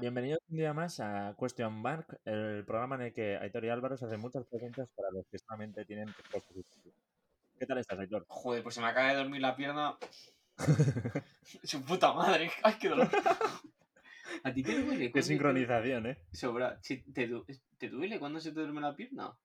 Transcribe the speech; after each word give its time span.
Bienvenidos 0.00 0.40
un 0.50 0.56
día 0.56 0.72
más 0.72 1.00
a 1.00 1.34
Question 1.38 1.72
Mark, 1.82 2.20
el 2.24 2.64
programa 2.64 2.96
en 2.96 3.02
el 3.02 3.12
que 3.12 3.36
Aitor 3.36 3.64
y 3.64 3.68
Álvaro 3.68 3.96
se 3.96 4.04
hacen 4.06 4.20
muchas 4.20 4.44
preguntas 4.46 4.88
para 4.94 5.10
los 5.10 5.26
que 5.30 5.38
solamente 5.38 5.84
tienen. 5.84 6.08
¿Qué 7.58 7.66
tal 7.66 7.78
estás, 7.78 7.98
Aitor? 7.98 8.24
Joder, 8.28 8.62
pues 8.62 8.74
se 8.76 8.80
me 8.80 8.86
acaba 8.86 9.08
de 9.08 9.16
dormir 9.16 9.40
la 9.40 9.56
pierna. 9.56 9.96
Su 11.64 11.82
puta 11.84 12.12
madre. 12.12 12.50
Ay, 12.62 12.74
qué 12.80 12.88
dolor. 12.88 13.08
¿A 14.44 14.52
ti 14.52 14.62
te 14.62 14.82
duele? 14.82 15.10
Qué 15.10 15.22
sincronización, 15.22 16.06
¿eh? 16.06 16.14
te- 16.30 16.36
Sobra. 16.36 16.78
Si 16.82 17.02
¿Te, 17.12 17.26
du- 17.26 17.44
¿Te 17.78 17.88
duele 17.88 18.18
cuando 18.20 18.40
se 18.40 18.52
te 18.52 18.60
duerme 18.60 18.80
la 18.80 18.94
pierna? 18.94 19.36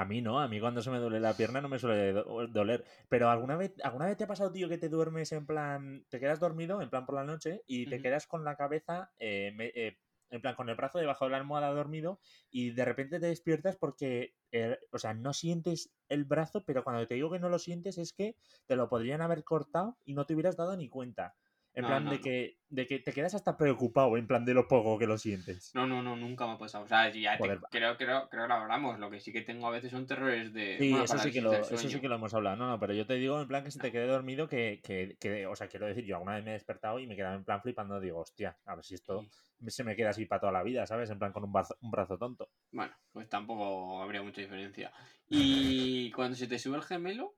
A 0.00 0.04
mí 0.04 0.22
no, 0.22 0.38
a 0.40 0.46
mí 0.48 0.60
cuando 0.60 0.80
se 0.80 0.90
me 0.92 0.98
duele 0.98 1.18
la 1.18 1.36
pierna 1.36 1.60
no 1.60 1.68
me 1.68 1.78
suele 1.80 2.12
do- 2.12 2.46
doler. 2.46 2.84
Pero 3.08 3.30
¿alguna 3.30 3.56
vez, 3.56 3.74
¿alguna 3.82 4.06
vez 4.06 4.16
te 4.16 4.24
ha 4.24 4.28
pasado, 4.28 4.52
tío, 4.52 4.68
que 4.68 4.78
te 4.78 4.88
duermes 4.88 5.32
en 5.32 5.44
plan, 5.46 6.06
te 6.08 6.20
quedas 6.20 6.38
dormido, 6.38 6.80
en 6.80 6.88
plan 6.90 7.04
por 7.04 7.16
la 7.16 7.24
noche, 7.24 7.62
y 7.66 7.88
te 7.88 8.00
quedas 8.00 8.26
con 8.28 8.44
la 8.44 8.56
cabeza, 8.56 9.12
eh, 9.18 9.52
me- 9.56 9.72
eh, 9.74 9.98
en 10.30 10.40
plan 10.40 10.54
con 10.54 10.68
el 10.68 10.76
brazo 10.76 10.98
debajo 10.98 11.24
de 11.24 11.32
la 11.32 11.38
almohada 11.38 11.70
dormido, 11.70 12.20
y 12.50 12.70
de 12.70 12.84
repente 12.84 13.18
te 13.18 13.26
despiertas 13.26 13.76
porque, 13.76 14.36
eh, 14.52 14.78
o 14.92 14.98
sea, 14.98 15.14
no 15.14 15.32
sientes 15.32 15.92
el 16.08 16.24
brazo, 16.24 16.64
pero 16.64 16.84
cuando 16.84 17.04
te 17.06 17.14
digo 17.14 17.30
que 17.32 17.40
no 17.40 17.48
lo 17.48 17.58
sientes 17.58 17.98
es 17.98 18.12
que 18.12 18.36
te 18.66 18.76
lo 18.76 18.88
podrían 18.88 19.20
haber 19.22 19.42
cortado 19.42 19.98
y 20.04 20.14
no 20.14 20.26
te 20.26 20.34
hubieras 20.34 20.56
dado 20.56 20.76
ni 20.76 20.88
cuenta. 20.88 21.34
En 21.78 21.82
No, 21.82 21.88
plan 21.90 22.04
no, 22.06 22.10
de, 22.10 22.16
no. 22.16 22.22
Que, 22.24 22.58
de 22.70 22.86
que 22.88 22.98
te 22.98 23.12
quedas 23.12 23.34
hasta 23.36 23.56
preocupado, 23.56 24.16
en 24.16 24.26
plan 24.26 24.44
de 24.44 24.52
lo 24.52 24.66
poco 24.66 24.98
que 24.98 25.06
lo 25.06 25.16
sientes. 25.16 25.72
No, 25.76 25.86
no, 25.86 26.02
no, 26.02 26.16
nunca 26.16 26.44
me 26.44 26.54
ha 26.54 26.58
pasado. 26.58 26.82
O 26.82 26.88
sea, 26.88 27.08
ya 27.10 27.38
te- 27.38 27.44
creo, 27.70 27.96
creo, 27.96 27.96
creo 27.96 28.28
que 28.28 28.36
lo 28.48 28.54
hablamos. 28.54 28.98
Lo 28.98 29.08
que 29.08 29.20
sí 29.20 29.32
que 29.32 29.42
tengo 29.42 29.68
a 29.68 29.70
veces 29.70 29.92
son 29.92 30.04
terrores 30.04 30.52
de. 30.52 30.76
Sí, 30.76 30.90
bueno, 30.90 31.04
eso 31.04 31.18
sí, 31.20 31.30
que 31.30 31.40
lo, 31.40 31.52
eso 31.52 31.78
sí 31.88 32.00
que 32.00 32.08
lo 32.08 32.16
hemos 32.16 32.34
hablado. 32.34 32.56
No, 32.56 32.66
no, 32.68 32.80
pero 32.80 32.94
yo 32.94 33.06
te 33.06 33.14
digo 33.14 33.40
en 33.40 33.46
plan 33.46 33.62
que 33.62 33.70
se 33.70 33.78
te 33.78 33.92
quede 33.92 34.08
dormido 34.08 34.48
que, 34.48 34.80
que, 34.82 35.16
que- 35.20 35.46
o 35.46 35.54
sea, 35.54 35.68
quiero 35.68 35.86
decir, 35.86 36.04
yo 36.04 36.16
alguna 36.16 36.34
vez 36.34 36.44
me 36.44 36.50
he 36.50 36.54
despertado 36.54 36.98
y 36.98 37.06
me 37.06 37.14
quedaba 37.14 37.36
en 37.36 37.44
plan 37.44 37.62
flipando, 37.62 38.00
digo, 38.00 38.18
hostia, 38.18 38.58
a 38.66 38.74
ver 38.74 38.84
si 38.84 38.94
esto 38.96 39.22
Sí. 39.22 39.70
se 39.70 39.84
me 39.84 39.94
queda 39.94 40.10
así 40.10 40.26
para 40.26 40.40
toda 40.40 40.52
la 40.52 40.64
vida, 40.64 40.84
¿sabes? 40.84 41.08
En 41.10 41.20
plan 41.20 41.32
con 41.32 41.44
un 41.44 41.52
brazo, 41.52 41.76
un 41.80 41.92
brazo 41.92 42.18
tonto. 42.18 42.48
Bueno, 42.72 42.92
pues 43.12 43.28
tampoco 43.28 44.02
habría 44.02 44.20
mucha 44.20 44.40
diferencia. 44.40 44.92
Y 45.28 46.10
cuando 46.10 46.36
se 46.36 46.48
te 46.48 46.58
sube 46.58 46.76
el 46.76 46.82
gemelo, 46.82 47.34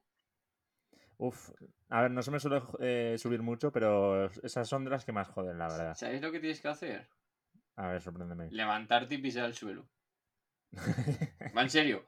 Uf, 1.21 1.51
a 1.91 2.03
ver, 2.03 2.11
no 2.11 2.23
se 2.23 2.31
me 2.31 2.41
suele 2.41 2.63
eh, 2.81 3.17
subir 3.19 3.43
mucho, 3.43 3.71
pero 3.71 4.27
esas 4.43 4.67
son 4.69 4.85
de 4.85 4.91
las 4.91 5.05
que 5.05 5.13
más 5.13 5.29
joden, 5.29 5.59
la 5.59 5.69
verdad. 5.69 5.95
¿sabes 5.95 6.23
lo 6.23 6.33
que 6.33 6.41
tienes 6.41 6.61
que 6.61 6.69
hacer? 6.69 7.09
A 7.77 7.89
ver, 7.89 8.01
sorpréndeme. 8.01 8.49
Levantarte 8.51 9.17
y 9.17 9.19
pisar 9.19 9.45
el 9.45 9.55
suelo. 9.55 9.87
Va 11.57 11.63
en 11.63 11.71
serio. 11.71 12.07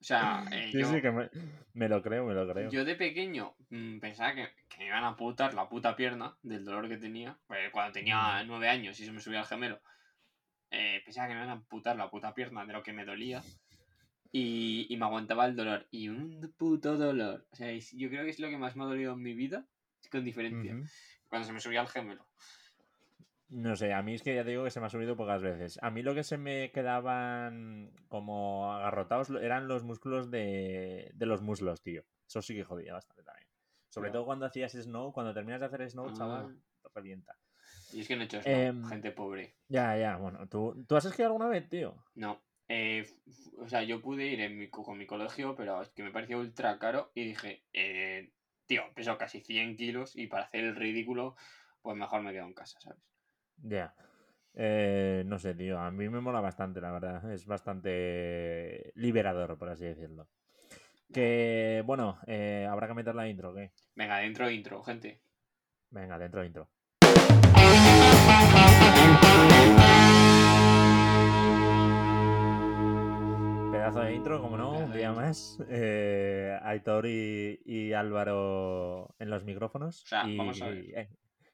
O 0.00 0.04
sea, 0.04 0.44
eh, 0.52 0.68
Sí, 0.72 0.78
yo, 0.80 0.86
sí, 0.86 1.00
que 1.00 1.10
me, 1.10 1.30
me 1.74 1.88
lo 1.88 2.02
creo, 2.02 2.24
me 2.26 2.34
lo 2.34 2.46
creo. 2.52 2.70
yo 2.70 2.84
de 2.84 2.94
pequeño 2.96 3.54
mm, 3.70 3.98
pensaba 3.98 4.34
que, 4.34 4.48
que 4.68 4.78
me 4.78 4.86
iban 4.86 5.04
a 5.04 5.16
putar 5.16 5.54
la 5.54 5.68
puta 5.68 5.94
pierna 5.96 6.36
del 6.42 6.64
dolor 6.64 6.88
que 6.88 6.96
tenía. 6.96 7.38
Pues 7.46 7.70
cuando 7.70 7.92
tenía 7.92 8.42
Mm. 8.42 8.46
nueve 8.48 8.68
años 8.68 8.98
y 9.00 9.04
se 9.04 9.12
me 9.12 9.20
subía 9.20 9.40
el 9.40 9.46
gemelo. 9.46 9.80
eh, 10.70 11.00
pensaba 11.04 11.28
que 11.28 11.34
me 11.34 11.40
iban 11.40 11.50
a 11.50 11.52
amputar 11.54 11.96
la 11.96 12.10
puta 12.10 12.34
pierna 12.34 12.64
de 12.66 12.72
lo 12.72 12.82
que 12.82 12.92
me 12.92 13.04
dolía. 13.04 13.40
Y, 14.38 14.86
y 14.92 14.96
me 14.98 15.06
aguantaba 15.06 15.46
el 15.46 15.56
dolor. 15.56 15.86
Y 15.90 16.08
un 16.08 16.52
puto 16.58 16.98
dolor. 16.98 17.46
O 17.52 17.56
sea, 17.56 17.72
yo 17.72 18.08
creo 18.10 18.24
que 18.24 18.30
es 18.30 18.38
lo 18.38 18.48
que 18.48 18.58
más 18.58 18.76
me 18.76 18.82
ha 18.84 18.86
dolido 18.86 19.14
en 19.14 19.22
mi 19.22 19.32
vida. 19.32 19.66
Con 20.12 20.24
diferencia. 20.24 20.76
Cuando 21.28 21.46
se 21.46 21.52
me 21.54 21.60
subía 21.60 21.80
el 21.80 21.88
gemelo. 21.88 22.26
No 23.48 23.76
sé, 23.76 23.92
a 23.94 24.02
mí 24.02 24.12
es 24.14 24.22
que 24.22 24.34
ya 24.34 24.44
te 24.44 24.50
digo 24.50 24.64
que 24.64 24.70
se 24.70 24.80
me 24.80 24.86
ha 24.86 24.90
subido 24.90 25.16
pocas 25.16 25.40
veces. 25.40 25.78
A 25.80 25.90
mí 25.90 26.02
lo 26.02 26.14
que 26.14 26.22
se 26.24 26.36
me 26.36 26.70
quedaban 26.72 27.92
como 28.08 28.72
agarrotados 28.72 29.30
eran 29.30 29.68
los 29.68 29.84
músculos 29.84 30.30
de, 30.30 31.12
de 31.14 31.26
los 31.26 31.40
muslos, 31.42 31.80
tío. 31.80 32.04
Eso 32.28 32.42
sí 32.42 32.54
que 32.54 32.64
jodía 32.64 32.92
bastante 32.92 33.22
también. 33.22 33.48
Sobre 33.88 34.10
todo 34.10 34.26
cuando 34.26 34.44
hacías 34.46 34.72
snow, 34.72 35.12
cuando 35.12 35.32
terminas 35.32 35.60
de 35.60 35.66
hacer 35.66 35.88
snow, 35.88 36.08
Ah. 36.10 36.14
chaval, 36.14 36.60
te 36.82 36.88
revienta. 36.94 37.36
Y 37.92 38.00
es 38.00 38.08
que 38.08 38.16
no 38.16 38.22
he 38.22 38.24
hecho 38.26 38.38
eso. 38.40 38.48
Em, 38.50 38.84
gente 38.84 39.12
pobre. 39.12 39.54
Ya, 39.68 39.96
ya, 39.96 40.16
bueno, 40.16 40.46
¿tú, 40.48 40.84
¿tú 40.86 40.96
has 40.96 41.04
esquiado 41.06 41.32
alguna 41.32 41.48
vez, 41.48 41.68
tío? 41.68 41.96
No. 42.16 42.42
Eh, 42.68 43.06
o 43.58 43.68
sea, 43.68 43.82
yo 43.82 44.00
pude 44.02 44.26
ir 44.26 44.40
en 44.40 44.58
mi, 44.58 44.68
co- 44.68 44.82
con 44.82 44.98
mi 44.98 45.06
colegio, 45.06 45.54
pero 45.54 45.80
es 45.82 45.90
que 45.90 46.02
me 46.02 46.10
pareció 46.10 46.38
ultra 46.38 46.78
caro 46.78 47.10
y 47.14 47.24
dije, 47.24 47.64
eh, 47.72 48.32
tío, 48.66 48.82
peso 48.94 49.16
casi 49.18 49.40
100 49.40 49.76
kilos 49.76 50.16
y 50.16 50.26
para 50.26 50.44
hacer 50.44 50.64
el 50.64 50.76
ridículo, 50.76 51.36
pues 51.82 51.96
mejor 51.96 52.22
me 52.22 52.32
quedo 52.32 52.46
en 52.46 52.54
casa, 52.54 52.78
¿sabes? 52.80 53.02
Ya. 53.62 53.94
Eh, 54.54 55.22
no 55.26 55.38
sé, 55.38 55.54
tío, 55.54 55.78
a 55.78 55.90
mí 55.90 56.08
me 56.08 56.20
mola 56.20 56.40
bastante, 56.40 56.80
la 56.80 56.90
verdad. 56.90 57.30
Es 57.32 57.46
bastante 57.46 58.92
liberador, 58.94 59.58
por 59.58 59.68
así 59.68 59.84
decirlo. 59.84 60.28
Que, 61.12 61.82
bueno, 61.86 62.18
eh, 62.26 62.66
habrá 62.68 62.88
que 62.88 62.94
meter 62.94 63.14
la 63.14 63.28
intro, 63.28 63.54
¿qué? 63.54 63.70
Venga, 63.94 64.18
dentro 64.18 64.50
intro, 64.50 64.82
gente. 64.82 65.20
Venga, 65.90 66.18
dentro 66.18 66.44
intro. 66.44 66.68
Pedazo 73.86 74.00
de 74.00 74.14
intro, 74.14 74.42
como 74.42 74.56
no, 74.56 74.72
un 74.72 74.92
día 74.92 75.12
más. 75.12 75.60
Eh, 75.70 76.58
Aitor 76.60 77.06
y, 77.06 77.60
y 77.64 77.92
Álvaro 77.92 79.14
en 79.20 79.30
los 79.30 79.44
micrófonos. 79.44 80.02
O 80.02 80.06
sea, 80.08 80.26
y, 80.26 80.36
vamos 80.36 80.60
a 80.60 80.70
ver. 80.70 80.78
eh, 80.92 81.08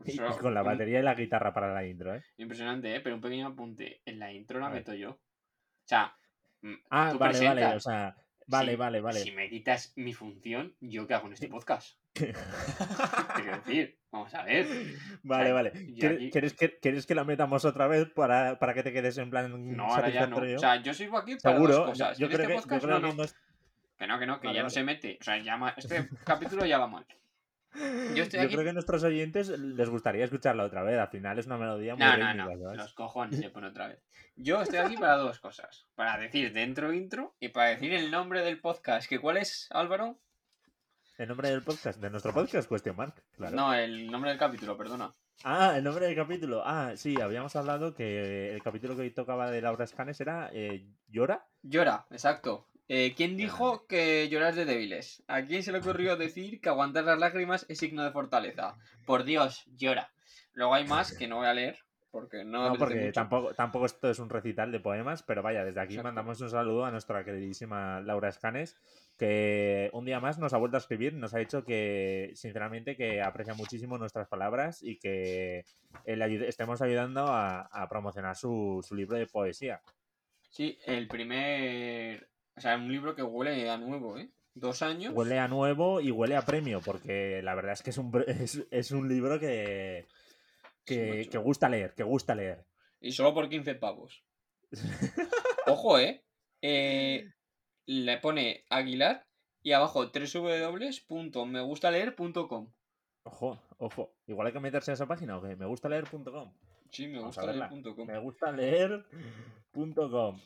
y 0.06 0.16
con 0.16 0.54
la 0.54 0.62
batería 0.62 1.00
y 1.00 1.02
la 1.02 1.14
guitarra 1.14 1.52
para 1.52 1.74
la 1.74 1.86
intro, 1.86 2.14
¿eh? 2.14 2.22
Impresionante, 2.38 2.96
¿eh? 2.96 3.00
Pero 3.02 3.16
un 3.16 3.20
pequeño 3.20 3.48
apunte. 3.48 4.00
En 4.06 4.18
la 4.18 4.32
intro 4.32 4.60
la 4.60 4.70
meto 4.70 4.94
yo. 4.94 5.10
O 5.10 5.18
sea, 5.84 6.16
mm, 6.62 6.72
Ah, 6.88 7.10
tú 7.12 7.18
vale, 7.18 7.38
vale, 7.46 7.66
o 7.66 7.80
sea, 7.80 8.16
vale, 8.46 8.70
Si- 8.72 8.76
vale, 8.78 9.00
vale. 9.02 9.18
Si 9.18 9.30
me 9.32 9.50
quitas 9.50 9.92
mi 9.96 10.14
función, 10.14 10.74
¿yo 10.80 11.06
qué 11.06 11.12
hago 11.12 11.26
en 11.26 11.34
este 11.34 11.48
podcast? 11.48 11.98
Quiero 12.14 13.56
decir, 13.64 13.98
vamos 14.10 14.34
a 14.34 14.42
ver. 14.44 14.66
Vale, 15.22 15.44
sea, 15.46 15.54
vale. 15.54 15.70
¿Quieres, 15.72 16.16
aquí- 16.18 16.30
quieres 16.30 16.52
que, 16.54 16.78
quieres 16.78 17.06
que 17.06 17.14
la 17.14 17.24
metamos 17.24 17.64
otra 17.64 17.86
vez 17.86 18.08
para, 18.10 18.58
para 18.58 18.74
que 18.74 18.82
te 18.82 18.92
quedes 18.92 19.16
en 19.18 19.30
plan 19.30 19.76
No, 19.76 19.86
ahora 19.86 20.08
ya 20.10 20.26
no. 20.26 20.36
O 20.36 20.58
sea, 20.58 20.76
yo 20.82 20.92
sirvo 20.94 21.18
aquí 21.18 21.36
para 21.36 21.56
Seguro, 21.56 21.74
dos 21.74 21.86
cosas. 21.90 22.18
yo 22.18 22.28
creo 22.28 22.40
este 22.50 22.68
que, 22.68 22.74
yo 22.74 22.80
creo 22.80 23.00
no, 23.00 23.00
que 23.00 23.06
no. 23.08 23.14
no 23.14 23.24
es- 23.24 23.36
Que 23.98 24.06
no, 24.06 24.18
que 24.18 24.26
no, 24.26 24.40
que 24.40 24.46
Vale, 24.48 24.56
ya 24.58 24.62
no 24.62 24.70
se 24.70 24.82
mete. 24.84 25.18
O 25.20 25.24
sea, 25.24 25.38
ya 25.38 25.74
este 25.76 26.08
capítulo 26.24 26.66
ya 26.66 26.78
va 26.78 26.86
mal. 26.86 27.06
Yo 28.14 28.24
estoy 28.24 28.40
Yo 28.40 28.44
aquí- 28.44 28.52
creo 28.54 28.64
que 28.64 28.70
a 28.70 28.74
nuestros 28.74 29.02
oyentes 29.02 29.48
les 29.48 29.88
gustaría 29.88 30.24
escucharla 30.26 30.64
otra 30.64 30.82
vez. 30.82 30.98
Al 30.98 31.08
final 31.08 31.38
es 31.38 31.46
una 31.46 31.56
melodía 31.56 31.94
muy 31.96 32.04
No, 32.04 32.16
no, 32.18 32.34
no. 32.34 32.74
Los 32.74 32.92
cojones 32.92 33.40
se 33.40 33.48
pone 33.48 33.68
otra 33.68 33.88
vez. 33.88 34.02
Yo 34.36 34.60
estoy 34.60 34.80
aquí 34.80 34.96
para 34.98 35.16
dos 35.16 35.40
cosas. 35.40 35.86
Para 35.94 36.18
decir 36.18 36.52
dentro 36.52 36.92
intro 36.92 37.34
y 37.40 37.48
para 37.48 37.70
decir 37.70 37.94
el 37.94 38.10
nombre 38.10 38.42
del 38.42 38.60
podcast. 38.60 39.08
¿Que 39.08 39.18
cuál 39.20 39.38
es, 39.38 39.68
Álvaro? 39.70 40.18
El 41.18 41.28
nombre 41.28 41.50
del 41.50 41.62
podcast, 41.62 42.00
de 42.00 42.08
nuestro 42.08 42.32
podcast, 42.32 42.68
Question 42.68 42.96
Mark. 42.96 43.22
Claro. 43.36 43.54
No, 43.54 43.74
el 43.74 44.10
nombre 44.10 44.30
del 44.30 44.38
capítulo, 44.38 44.76
perdona. 44.76 45.14
Ah, 45.44 45.74
el 45.76 45.84
nombre 45.84 46.06
del 46.06 46.16
capítulo. 46.16 46.62
Ah, 46.64 46.92
sí, 46.96 47.20
habíamos 47.20 47.54
hablado 47.54 47.94
que 47.94 48.54
el 48.54 48.62
capítulo 48.62 48.96
que 48.96 49.02
hoy 49.02 49.10
tocaba 49.10 49.50
de 49.50 49.60
Laura 49.60 49.84
Escanes 49.84 50.20
era 50.20 50.50
eh, 50.54 50.86
¿Llora? 51.08 51.46
Llora, 51.62 52.06
exacto. 52.10 52.68
Eh, 52.88 53.14
¿Quién 53.14 53.36
dijo 53.36 53.86
que 53.86 54.28
llorar 54.30 54.54
de 54.54 54.64
débiles? 54.64 55.22
¿A 55.28 55.42
quién 55.42 55.62
se 55.62 55.72
le 55.72 55.78
ocurrió 55.78 56.16
decir 56.16 56.60
que 56.60 56.68
aguantar 56.68 57.04
las 57.04 57.18
lágrimas 57.18 57.66
es 57.68 57.78
signo 57.78 58.04
de 58.04 58.12
fortaleza? 58.12 58.76
Por 59.04 59.24
Dios, 59.24 59.64
llora. 59.76 60.12
Luego 60.54 60.74
hay 60.74 60.86
más 60.86 61.12
que 61.18 61.28
no 61.28 61.36
voy 61.36 61.46
a 61.46 61.54
leer 61.54 61.78
porque 62.12 62.44
no, 62.44 62.68
No, 62.68 62.74
porque 62.76 63.10
tampoco, 63.10 63.54
tampoco 63.54 63.86
esto 63.86 64.08
es 64.10 64.20
un 64.20 64.28
recital 64.28 64.70
de 64.70 64.78
poemas, 64.78 65.24
pero 65.24 65.42
vaya, 65.42 65.64
desde 65.64 65.80
aquí 65.80 65.94
Exacto. 65.94 66.08
mandamos 66.08 66.40
un 66.40 66.50
saludo 66.50 66.84
a 66.84 66.90
nuestra 66.92 67.24
queridísima 67.24 68.00
Laura 68.02 68.28
Escanes, 68.28 68.76
que 69.18 69.90
un 69.92 70.04
día 70.04 70.20
más 70.20 70.38
nos 70.38 70.52
ha 70.52 70.58
vuelto 70.58 70.76
a 70.76 70.80
escribir, 70.80 71.14
nos 71.14 71.34
ha 71.34 71.38
dicho 71.38 71.64
que, 71.64 72.30
sinceramente, 72.34 72.94
que 72.96 73.20
aprecia 73.22 73.54
muchísimo 73.54 73.98
nuestras 73.98 74.28
palabras 74.28 74.82
y 74.82 74.98
que 74.98 75.64
ayude- 76.06 76.46
estemos 76.48 76.80
ayudando 76.82 77.26
a, 77.26 77.62
a 77.62 77.88
promocionar 77.88 78.36
su, 78.36 78.84
su 78.86 78.94
libro 78.94 79.16
de 79.16 79.26
poesía. 79.26 79.80
Sí, 80.50 80.78
el 80.86 81.08
primer. 81.08 82.28
O 82.56 82.60
sea, 82.60 82.76
un 82.76 82.92
libro 82.92 83.14
que 83.14 83.22
huele 83.22 83.70
a 83.70 83.78
nuevo, 83.78 84.18
¿eh? 84.18 84.28
Dos 84.54 84.82
años. 84.82 85.14
Huele 85.14 85.38
a 85.38 85.48
nuevo 85.48 86.02
y 86.02 86.10
huele 86.10 86.36
a 86.36 86.42
premio, 86.44 86.82
porque 86.84 87.40
la 87.42 87.54
verdad 87.54 87.72
es 87.72 87.82
que 87.82 87.88
es 87.88 87.96
un, 87.96 88.12
es, 88.26 88.62
es 88.70 88.90
un 88.90 89.08
libro 89.08 89.40
que, 89.40 90.06
que, 90.84 91.28
gusta 91.38 91.68
leer, 91.68 91.94
que 91.94 92.02
gusta 92.02 92.34
leer. 92.34 92.66
Y 93.00 93.12
solo 93.12 93.32
por 93.34 93.48
15 93.48 93.76
pavos. 93.76 94.24
Ojo, 95.66 95.98
¿eh? 95.98 96.24
Eh, 96.60 97.30
Le 97.86 98.18
pone 98.18 98.64
Aguilar 98.70 99.26
y 99.62 99.72
abajo 99.72 100.10
www.megustaleer.com. 100.10 102.72
Ojo, 103.24 103.62
ojo. 103.78 104.16
Igual 104.26 104.48
hay 104.48 104.52
que 104.52 104.60
meterse 104.60 104.90
a 104.90 104.94
esa 104.94 105.06
página 105.06 105.38
o 105.38 105.42
que 105.42 105.56
me 105.56 105.66
gusta 105.66 105.88
leer.com. 105.88 106.52
Sí, 106.90 107.08
me 107.08 107.20
gusta 107.20 107.46
leer.com. 107.46 108.06
Me 108.06 108.18
gusta 108.18 108.52
leer.com. 108.52 110.40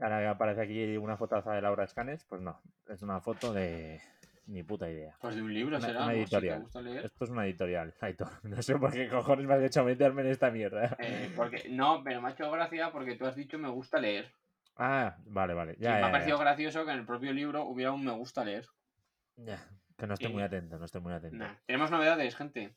Ahora 0.00 0.20
que 0.20 0.26
aparece 0.26 0.62
aquí 0.62 0.96
una 0.96 1.16
fotaza 1.16 1.52
de 1.52 1.62
Laura 1.62 1.84
Escanes, 1.84 2.24
pues 2.24 2.40
no, 2.40 2.60
es 2.88 3.02
una 3.02 3.20
foto 3.20 3.52
de 3.52 4.00
ni 4.46 4.62
puta 4.62 4.90
idea. 4.90 5.16
Pues 5.20 5.36
de 5.36 5.42
un 5.42 5.52
libro 5.54 5.76
Una- 5.76 5.86
será, 5.86 6.02
una 6.04 6.12
editorial. 6.14 6.56
te 6.58 6.62
gusta 6.62 6.82
leer. 6.82 7.04
Esto 7.06 7.24
es 7.24 7.30
una 7.30 7.44
editorial. 7.46 7.94
No 8.42 8.62
sé 8.62 8.76
por 8.76 8.92
qué 8.92 9.08
cojones 9.08 9.46
me 9.46 9.54
has 9.54 9.62
hecho 9.62 9.84
meterme 9.84 10.22
en 10.22 10.28
esta 10.28 10.50
mierda. 10.50 10.96
Eh, 10.98 11.32
porque, 11.36 11.68
no, 11.70 12.02
pero 12.02 12.20
me 12.20 12.28
ha 12.28 12.32
hecho 12.32 12.50
gracia 12.50 12.90
porque 12.92 13.14
tú 13.16 13.26
has 13.26 13.36
dicho 13.36 13.58
me 13.58 13.68
gusta 13.68 13.98
leer. 13.98 14.32
Ah, 14.76 15.16
vale, 15.26 15.54
vale. 15.54 15.74
Sí, 15.74 15.82
Ya, 15.82 15.96
me 15.96 16.04
ha 16.06 16.10
parecido 16.10 16.38
ya. 16.38 16.44
gracioso 16.44 16.84
que 16.84 16.92
en 16.92 16.98
el 16.98 17.06
propio 17.06 17.32
libro 17.32 17.64
hubiera 17.64 17.92
un 17.92 18.04
me 18.04 18.12
gusta 18.12 18.44
leer. 18.44 18.66
Ya, 19.36 19.62
Que 19.96 20.06
no 20.06 20.14
estoy 20.14 20.28
Sí. 20.28 20.32
muy 20.34 20.42
atento, 20.42 20.78
no 20.78 20.84
estoy 20.86 21.00
muy 21.02 21.12
atento. 21.12 21.36
Nah. 21.36 21.54
Tenemos 21.66 21.90
novedades, 21.90 22.34
gente. 22.34 22.74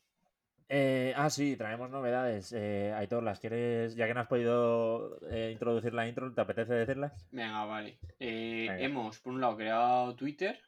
Eh, 0.68 1.12
ah, 1.16 1.28
sí, 1.30 1.56
traemos 1.56 1.90
novedades. 1.90 2.52
Eh, 2.56 2.92
Aitor, 2.96 3.22
¿las 3.22 3.38
quieres? 3.40 3.94
Ya 3.96 4.06
que 4.06 4.14
no 4.14 4.20
has 4.20 4.26
podido 4.28 5.18
eh, 5.30 5.50
introducir 5.52 5.92
la 5.94 6.06
intro, 6.08 6.32
¿te 6.32 6.40
apetece 6.40 6.72
decirlas? 6.74 7.26
Venga, 7.32 7.64
vale. 7.64 7.98
Eh, 8.18 8.66
Venga. 8.68 8.82
hemos, 8.82 9.18
por 9.20 9.32
un 9.34 9.40
lado, 9.42 9.56
creado 9.56 10.14
Twitter, 10.16 10.58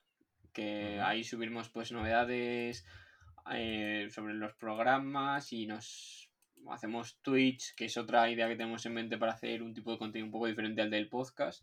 que 0.56 0.98
ahí 1.02 1.22
subimos 1.22 1.68
pues 1.68 1.92
novedades 1.92 2.86
eh, 3.52 4.08
sobre 4.08 4.32
los 4.32 4.54
programas 4.54 5.52
y 5.52 5.66
nos 5.66 6.30
hacemos 6.70 7.20
Twitch, 7.20 7.74
que 7.74 7.84
es 7.84 7.96
otra 7.98 8.30
idea 8.30 8.48
que 8.48 8.56
tenemos 8.56 8.86
en 8.86 8.94
mente 8.94 9.18
para 9.18 9.32
hacer 9.32 9.62
un 9.62 9.74
tipo 9.74 9.92
de 9.92 9.98
contenido 9.98 10.24
un 10.24 10.32
poco 10.32 10.46
diferente 10.46 10.80
al 10.80 10.90
del 10.90 11.10
podcast, 11.10 11.62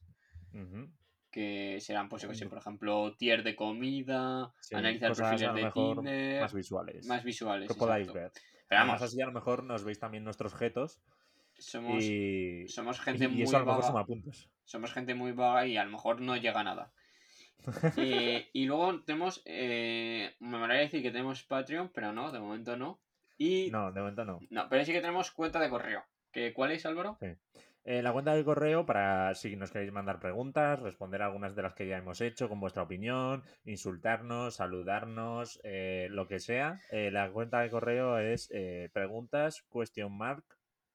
que 1.32 1.80
serán, 1.82 2.08
pues, 2.08 2.22
yo 2.22 2.30
que 2.30 2.36
sé, 2.36 2.48
por 2.48 2.60
ejemplo, 2.60 3.16
tier 3.18 3.42
de 3.42 3.56
comida, 3.56 4.54
Sí, 4.62 4.76
analizar 4.76 5.10
cosas 5.10 5.42
perfiles 5.42 5.56
de 5.56 5.72
Tinder, 5.72 6.42
más 6.42 6.54
visuales. 6.54 7.08
más 7.08 7.24
visuales. 7.24 7.68
que 7.70 7.74
podáis 7.74 8.14
ver. 8.14 8.32
Pero 8.68 8.82
Además, 8.82 9.00
vamos, 9.00 9.12
así 9.12 9.22
a 9.22 9.26
lo 9.26 9.32
mejor 9.32 9.64
nos 9.64 9.84
veis 9.84 9.98
también 9.98 10.24
nuestros 10.24 10.54
jetos 10.54 11.02
somos, 11.58 12.04
y, 12.04 12.68
somos 12.68 13.00
gente 13.00 13.26
y 13.26 13.28
muy 13.28 13.42
eso 13.42 13.58
a 13.58 13.62
lo 13.62 13.66
mejor 13.66 13.92
vaga. 13.92 14.32
somos 14.66 14.94
gente 14.94 15.16
muy 15.16 15.32
vaga 15.32 15.66
y 15.66 15.78
a 15.78 15.84
lo 15.84 15.92
mejor 15.92 16.22
no 16.22 16.38
llega 16.38 16.60
a 16.60 16.64
nada. 16.64 16.94
Eh, 17.98 18.50
y 18.54 18.66
luego 18.66 19.02
tenemos, 19.04 19.42
eh, 19.46 20.36
me 20.40 20.58
molaría 20.58 20.84
decir 20.84 21.02
que 21.02 21.12
tenemos 21.12 21.44
Patreon, 21.44 21.90
pero 21.94 22.12
no, 22.12 22.32
de 22.32 22.40
momento 22.40 22.76
no. 22.78 23.00
Y 23.38 23.70
no, 23.72 23.86
No, 23.86 23.92
de 23.92 24.00
momento 24.02 24.26
no. 24.26 24.40
pero 24.70 24.86
sí 24.86 24.92
que 24.92 25.02
tenemos 25.02 25.32
cuenta 25.32 25.60
de 25.60 25.70
correo. 25.70 26.04
¿Que, 26.32 26.54
¿Cuál 26.54 26.72
es, 26.72 26.86
Álvaro? 26.86 27.18
Eh, 27.86 28.02
la 28.02 28.14
cuenta 28.14 28.34
del 28.34 28.46
correo 28.46 28.86
para 28.86 29.36
si 29.36 29.56
nos 29.58 29.72
queréis 29.72 29.92
mandar 29.92 30.20
preguntas, 30.20 30.80
responder 30.80 31.22
algunas 31.22 31.54
de 31.54 31.64
las 31.64 31.74
que 31.74 31.86
ya 31.88 31.98
hemos 31.98 32.22
hecho 32.22 32.48
con 32.48 32.60
vuestra 32.62 32.84
opinión, 32.84 33.44
insultarnos, 33.66 34.56
saludarnos, 34.56 35.60
eh, 35.64 36.08
lo 36.10 36.28
que 36.28 36.40
sea. 36.40 36.80
Eh, 36.92 37.12
la 37.12 37.30
cuenta 37.32 37.60
de 37.60 37.70
correo 37.70 38.18
es 38.20 38.50
preguntas 38.94 39.64
question 39.72 40.16
mark 40.16 40.44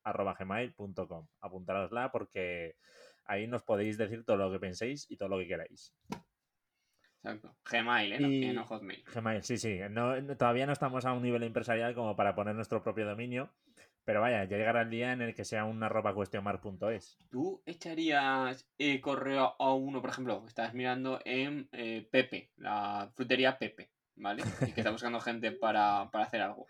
arroba 0.02 0.34
gmail.com. 0.38 1.26
Apuntárosla 1.40 2.10
porque 2.10 2.76
ahí 3.26 3.46
nos 3.46 3.62
podéis 3.62 3.98
decir 3.98 4.24
todo 4.24 4.38
lo 4.38 4.50
que 4.50 4.58
penséis 4.58 5.06
y 5.10 5.16
todo 5.18 5.28
lo 5.28 5.38
que 5.38 5.46
queráis. 5.46 5.92
Exacto. 7.22 7.56
Gmail, 7.70 8.12
¿eh? 8.12 8.20
No, 8.20 8.28
Y- 8.28 8.52
no 8.52 8.64
Hotmail. 8.64 9.04
Gmail, 9.14 9.42
sí, 9.42 9.56
sí. 9.58 9.78
No- 9.90 10.20
no- 10.20 10.36
todavía 10.36 10.66
no 10.66 10.72
estamos 10.72 11.04
a 11.04 11.12
un 11.12 11.22
nivel 11.22 11.42
empresarial 11.42 11.94
como 11.94 12.14
para 12.16 12.34
poner 12.34 12.54
nuestro 12.54 12.82
propio 12.82 13.06
dominio. 13.06 13.50
Pero 14.04 14.22
vaya, 14.22 14.44
ya 14.44 14.56
llegará 14.56 14.82
el 14.82 14.90
día 14.90 15.12
en 15.12 15.20
el 15.20 15.34
que 15.34 15.44
sea 15.44 15.64
un 15.66 15.82
arroba 15.82 16.14
question 16.14 16.42
mark 16.42 16.62
punto 16.62 16.88
es. 16.90 17.18
¿Tú 17.30 17.62
echarías 17.66 18.66
eh, 18.78 19.00
correo 19.02 19.54
a 19.58 19.74
uno, 19.74 20.00
por 20.00 20.08
ejemplo, 20.10 20.42
estás 20.46 20.72
mirando 20.72 21.20
en 21.26 21.68
eh, 21.72 22.08
Pepe, 22.10 22.50
la 22.56 23.10
frutería 23.14 23.58
Pepe, 23.58 23.90
¿vale? 24.16 24.42
Y 24.66 24.72
que 24.72 24.80
está 24.80 24.90
buscando 24.92 25.20
gente 25.20 25.52
para, 25.52 26.08
para 26.10 26.24
hacer 26.24 26.40
algo. 26.40 26.66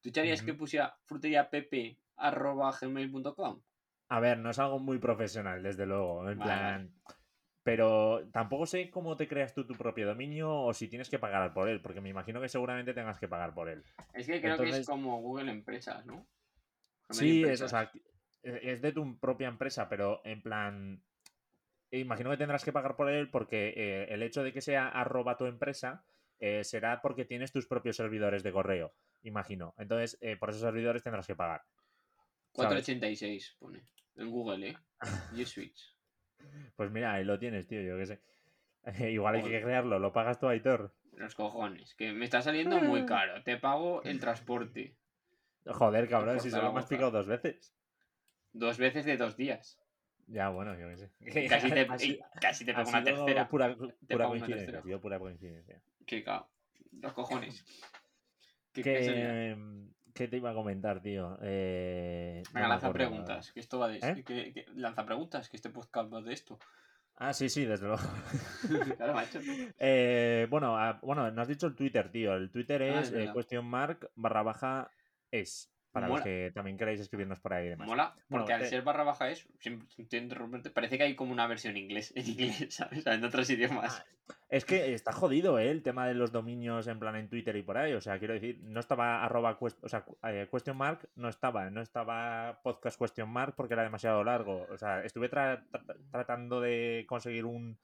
¿Tú 0.00 0.08
echarías 0.08 0.42
que 0.42 0.54
pusiera 0.54 0.96
frutería 1.04 1.48
Pepe 1.48 1.98
arroba 2.16 2.72
gmail.com? 2.80 3.60
A 4.08 4.18
ver, 4.20 4.38
no 4.38 4.50
es 4.50 4.58
algo 4.58 4.80
muy 4.80 4.98
profesional, 4.98 5.62
desde 5.62 5.86
luego. 5.86 6.28
En 6.28 6.38
Vale, 6.38 6.50
plan. 6.52 6.94
Pero 7.62 8.28
tampoco 8.32 8.64
sé 8.66 8.90
cómo 8.90 9.16
te 9.16 9.28
creas 9.28 9.52
tú 9.52 9.66
tu 9.66 9.74
propio 9.74 10.06
dominio 10.06 10.50
o 10.50 10.72
si 10.72 10.88
tienes 10.88 11.10
que 11.10 11.18
pagar 11.18 11.52
por 11.52 11.68
él, 11.68 11.82
porque 11.82 12.00
me 12.00 12.08
imagino 12.08 12.40
que 12.40 12.48
seguramente 12.48 12.94
tengas 12.94 13.18
que 13.18 13.28
pagar 13.28 13.52
por 13.54 13.68
él. 13.68 13.84
Es 14.14 14.26
que 14.26 14.40
creo 14.40 14.56
que 14.56 14.70
es 14.70 14.86
como 14.86 15.20
Google 15.20 15.50
Empresas, 15.50 16.06
¿no? 16.06 16.26
Sí, 17.10 17.42
es, 17.44 17.60
o 17.60 17.68
sea, 17.68 17.90
e- 18.42 18.60
es 18.62 18.80
de 18.80 18.92
tu 18.92 19.18
propia 19.18 19.48
empresa, 19.48 19.88
pero 19.88 20.20
en 20.24 20.42
plan. 20.42 21.02
Imagino 21.92 22.30
que 22.30 22.36
tendrás 22.36 22.64
que 22.64 22.72
pagar 22.72 22.94
por 22.96 23.10
él 23.10 23.30
porque 23.30 23.74
eh, 23.76 24.06
el 24.10 24.22
hecho 24.22 24.44
de 24.44 24.52
que 24.52 24.60
sea 24.60 24.88
arroba 24.88 25.36
tu 25.36 25.46
empresa 25.46 26.04
eh, 26.38 26.62
será 26.62 27.02
porque 27.02 27.24
tienes 27.24 27.50
tus 27.50 27.66
propios 27.66 27.96
servidores 27.96 28.44
de 28.44 28.52
correo, 28.52 28.94
imagino. 29.22 29.74
Entonces, 29.76 30.16
eh, 30.20 30.36
por 30.36 30.50
esos 30.50 30.62
servidores 30.62 31.02
tendrás 31.02 31.26
que 31.26 31.34
pagar. 31.34 31.62
¿sabes? 32.54 32.86
486 32.86 33.56
pone. 33.58 33.82
En 34.16 34.30
Google, 34.30 34.68
¿eh? 34.68 34.76
G 35.34 35.44
Switch. 35.44 35.96
Pues 36.76 36.90
mira, 36.90 37.12
ahí 37.14 37.24
lo 37.24 37.38
tienes, 37.38 37.66
tío, 37.66 37.80
yo 37.82 37.96
qué 37.98 38.06
sé. 38.06 38.20
Igual 39.10 39.36
hay 39.36 39.42
que 39.42 39.60
crearlo, 39.60 39.98
lo 39.98 40.12
pagas 40.12 40.38
tú, 40.38 40.48
Aitor. 40.48 40.94
Los 41.16 41.34
cojones. 41.34 41.94
Que 41.94 42.12
me 42.12 42.24
está 42.24 42.40
saliendo 42.40 42.80
muy 42.80 43.04
caro. 43.06 43.42
Te 43.42 43.56
pago 43.56 44.02
el 44.02 44.18
transporte. 44.20 44.96
Joder, 45.66 46.08
cabrón, 46.08 46.40
si 46.40 46.50
solo 46.50 46.72
boca. 46.72 46.86
picado 46.88 47.10
dos 47.10 47.26
veces. 47.26 47.74
Dos 48.52 48.78
veces 48.78 49.04
de 49.04 49.16
dos 49.16 49.36
días. 49.36 49.78
Ya, 50.26 50.48
bueno, 50.48 50.78
yo 50.78 50.88
qué 50.88 50.96
sé. 50.96 51.10
Casi 51.48 51.70
te, 51.70 51.86
casi 52.40 52.64
ha 52.70 52.74
pego 52.74 52.88
una 52.88 53.04
tercera. 53.04 53.48
Pura, 53.48 53.76
Te 54.06 54.16
pago 54.16 54.30
coincidencia, 54.30 54.66
tercera. 54.66 54.82
sido 54.82 55.00
pura 55.00 55.18
coincidencia. 55.18 55.82
Qué 56.06 56.22
cao. 56.22 56.48
Los 56.92 57.12
cojones. 57.12 57.64
¿Qué, 58.72 58.82
qué 58.82 59.04
sería? 59.04 59.56
¿Qué, 60.14 60.24
¿Qué 60.24 60.28
te 60.28 60.36
iba 60.36 60.50
a 60.50 60.54
comentar, 60.54 61.00
tío? 61.02 61.38
Eh, 61.42 62.42
Venga, 62.52 62.68
lanza 62.68 62.92
preguntas. 62.92 63.52
Que 63.52 63.60
esto 63.60 63.78
va 63.78 63.88
de 63.88 63.98
¿Eh? 63.98 64.24
que- 64.24 64.52
que- 64.52 64.66
lanza 64.74 65.04
preguntas, 65.04 65.48
que 65.48 65.56
este 65.56 65.70
podcast 65.70 66.12
va 66.12 66.20
de 66.20 66.32
esto. 66.32 66.58
Ah, 67.16 67.34
sí, 67.34 67.48
sí, 67.50 67.64
desde 67.66 67.86
luego. 67.86 68.02
claro, 68.96 69.12
macho. 69.14 69.40
Eh, 69.78 70.46
bueno, 70.48 70.76
ah, 70.78 70.98
bueno, 71.02 71.30
no 71.30 71.42
has 71.42 71.48
dicho 71.48 71.66
el 71.66 71.74
Twitter, 71.74 72.10
tío. 72.10 72.34
El 72.34 72.50
Twitter 72.50 72.82
Ah, 72.82 73.00
es 73.00 73.10
eh, 73.10 73.16
verdad. 73.16 73.34
question 73.34 73.64
mark 73.66 74.10
barra 74.14 74.42
baja 74.42 74.90
es. 75.30 75.70
Para 75.92 76.06
Mola. 76.06 76.18
los 76.20 76.24
que 76.24 76.52
también 76.54 76.76
queréis 76.78 77.00
escribirnos 77.00 77.40
por 77.40 77.52
ahí 77.52 77.66
y 77.66 77.70
demás. 77.70 77.88
Mola, 77.88 78.14
Bueno, 78.28 78.44
porque 78.44 78.52
al 78.52 78.60
te- 78.60 78.68
ser 78.68 78.82
barra 78.82 79.02
baja 79.02 79.28
es, 79.30 79.46
parece 80.72 80.98
que 80.98 81.04
hay 81.04 81.14
como 81.16 81.32
una 81.32 81.46
versión 81.46 81.76
inglés, 81.76 82.12
en 82.16 82.28
inglés, 82.28 82.66
¿sabes? 82.70 83.06
En 83.06 83.24
otros 83.24 83.48
idiomas. 83.50 84.04
Es 84.48 84.64
que 84.64 84.94
está 84.94 85.12
jodido, 85.12 85.58
¿eh? 85.58 85.70
El 85.70 85.82
tema 85.82 86.06
de 86.06 86.14
los 86.14 86.30
dominios 86.30 86.86
en 86.86 86.98
plan 87.00 87.16
en 87.16 87.28
Twitter 87.28 87.56
y 87.56 87.62
por 87.62 87.76
ahí. 87.78 87.94
O 87.94 88.00
sea, 88.00 88.18
quiero 88.18 88.34
decir, 88.34 88.60
no 88.62 88.78
estaba 88.78 89.24
arroba 89.24 89.58
o 89.60 89.88
sea, 89.88 90.04
eh, 90.24 90.48
question 90.50 90.76
mark, 90.76 91.08
no 91.16 91.28
estaba. 91.28 91.68
No 91.70 91.80
estaba 91.80 92.60
podcast 92.62 92.98
question 92.98 93.28
mark 93.28 93.54
porque 93.56 93.74
era 93.74 93.82
demasiado 93.82 94.22
largo. 94.22 94.66
O 94.70 94.78
sea, 94.78 95.04
estuve 95.04 95.30
tra- 95.30 95.64
tra- 95.72 95.96
tratando 96.12 96.60
de 96.60 97.04
conseguir 97.08 97.44
un, 97.44 97.76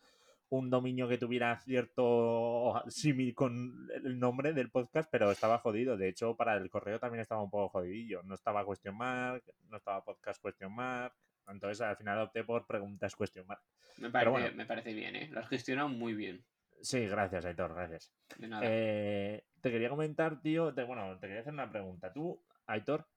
un 0.49 0.71
dominio 0.71 1.09
que 1.09 1.19
tuviera 1.19 1.59
cierto 1.61 2.83
símil 2.89 3.35
con 3.35 3.89
el 4.05 4.19
nombre 4.19 4.53
del 4.53 4.71
podcast, 4.71 5.09
pero 5.11 5.31
estaba 5.31 5.59
jodido. 5.59 5.97
De 5.97 6.09
hecho, 6.09 6.37
para 6.37 6.55
el 6.57 6.71
correo 6.71 6.99
también 7.01 7.21
estaba 7.21 7.43
un 7.43 7.51
poco 7.51 7.69
jodidillo. 7.71 8.23
No 8.23 8.35
estaba 8.35 8.65
question 8.65 8.97
mark, 8.97 9.43
no 9.69 9.77
estaba 9.77 10.05
podcast 10.05 10.43
question 10.43 10.73
mark. 10.75 11.15
Entonces, 11.49 11.81
al 11.81 11.97
final 11.97 12.19
opté 12.21 12.45
por 12.45 12.67
preguntas 12.67 13.15
question 13.17 13.47
mark. 13.47 13.61
Me 13.99 14.11
parece, 14.11 14.31
bueno. 14.31 14.57
me 14.57 14.67
parece 14.67 14.93
bien, 14.95 15.17
¿eh? 15.17 15.29
Lo 15.31 15.41
has 15.41 15.49
gestionado 15.49 15.89
muy 15.89 16.15
bien. 16.15 16.45
Sí, 16.83 17.07
gracias, 17.07 17.45
Aitor, 17.45 17.75
gracias. 17.75 18.13
De 18.37 18.49
nada. 18.49 18.63
Eh, 18.67 19.45
te 19.61 19.71
quería 19.71 19.89
comentar, 19.89 20.41
tío, 20.43 20.75
te- 20.75 20.85
bueno, 20.85 21.19
te 21.19 21.27
quería 21.27 21.41
hacer 21.41 21.53
una 21.55 21.71
pregunta. 21.71 22.13
Tú, 22.13 22.45
Aitor, 22.67 23.09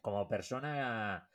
como 0.00 0.28
persona 0.28 1.28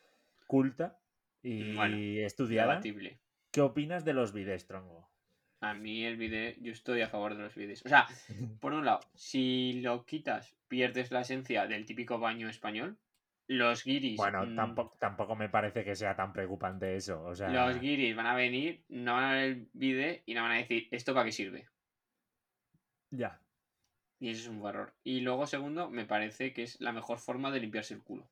culta 0.47 0.99
y 1.41 1.75
Bueno, 1.75 1.97
estudiada, 1.97 2.73
Debatible. 2.73 3.21
¿qué 3.51 3.61
opinas 3.61 4.06
de 4.06 4.13
los 4.13 4.31
vídeos, 4.33 4.65
tronco? 4.65 5.11
A 5.61 5.73
mí 5.73 6.06
el 6.06 6.16
vídeo, 6.18 6.54
yo 6.61 6.71
estoy 6.71 7.01
a 7.01 7.09
favor 7.09 7.35
de 7.35 7.44
los 7.44 7.56
vídeos. 7.56 7.81
O 7.85 7.89
sea, 7.89 8.07
por 8.61 8.73
un 8.73 8.85
lado, 8.85 9.01
si 9.13 9.81
lo 9.81 10.06
quitas, 10.06 10.56
pierdes 10.68 11.11
la 11.11 11.21
esencia 11.21 11.68
del 11.68 11.85
típico 11.85 12.19
baño 12.19 12.47
español. 12.49 12.97
Los 13.47 13.83
guiris. 13.83 14.16
Bueno, 14.18 14.45
mm, 14.45 14.56
tampoco, 14.56 14.95
tampoco 14.99 15.35
me 15.35 15.49
parece 15.49 15.83
que 15.83 15.95
sea 15.95 16.16
tan 16.16 16.31
preocupante 16.31 16.95
eso. 16.95 17.23
O 17.23 17.35
sea, 17.35 17.49
Los 17.49 17.80
guiris 17.80 18.16
van 18.16 18.28
a 18.28 18.35
venir, 18.35 18.85
no 18.89 19.13
van 19.16 19.23
a 19.23 19.33
ver 19.33 19.44
el 19.45 19.69
vídeo 19.73 20.21
y 20.25 20.33
no 20.35 20.44
van 20.44 20.51
a 20.51 20.57
decir, 20.57 20.87
¿esto 20.92 21.13
para 21.13 21.25
qué 21.25 21.31
sirve? 21.31 21.68
ya. 23.11 23.42
Y 24.21 24.30
eso 24.31 24.42
es 24.42 24.47
un 24.49 24.66
error. 24.68 24.94
Y 25.04 25.21
luego, 25.21 25.47
segundo, 25.47 25.89
me 25.89 26.06
parece 26.06 26.54
que 26.54 26.63
es 26.63 26.80
la 26.81 26.92
mejor 26.92 27.19
forma 27.19 27.51
de 27.51 27.61
limpiarse 27.61 27.94
el 27.94 28.04
culo. 28.04 28.30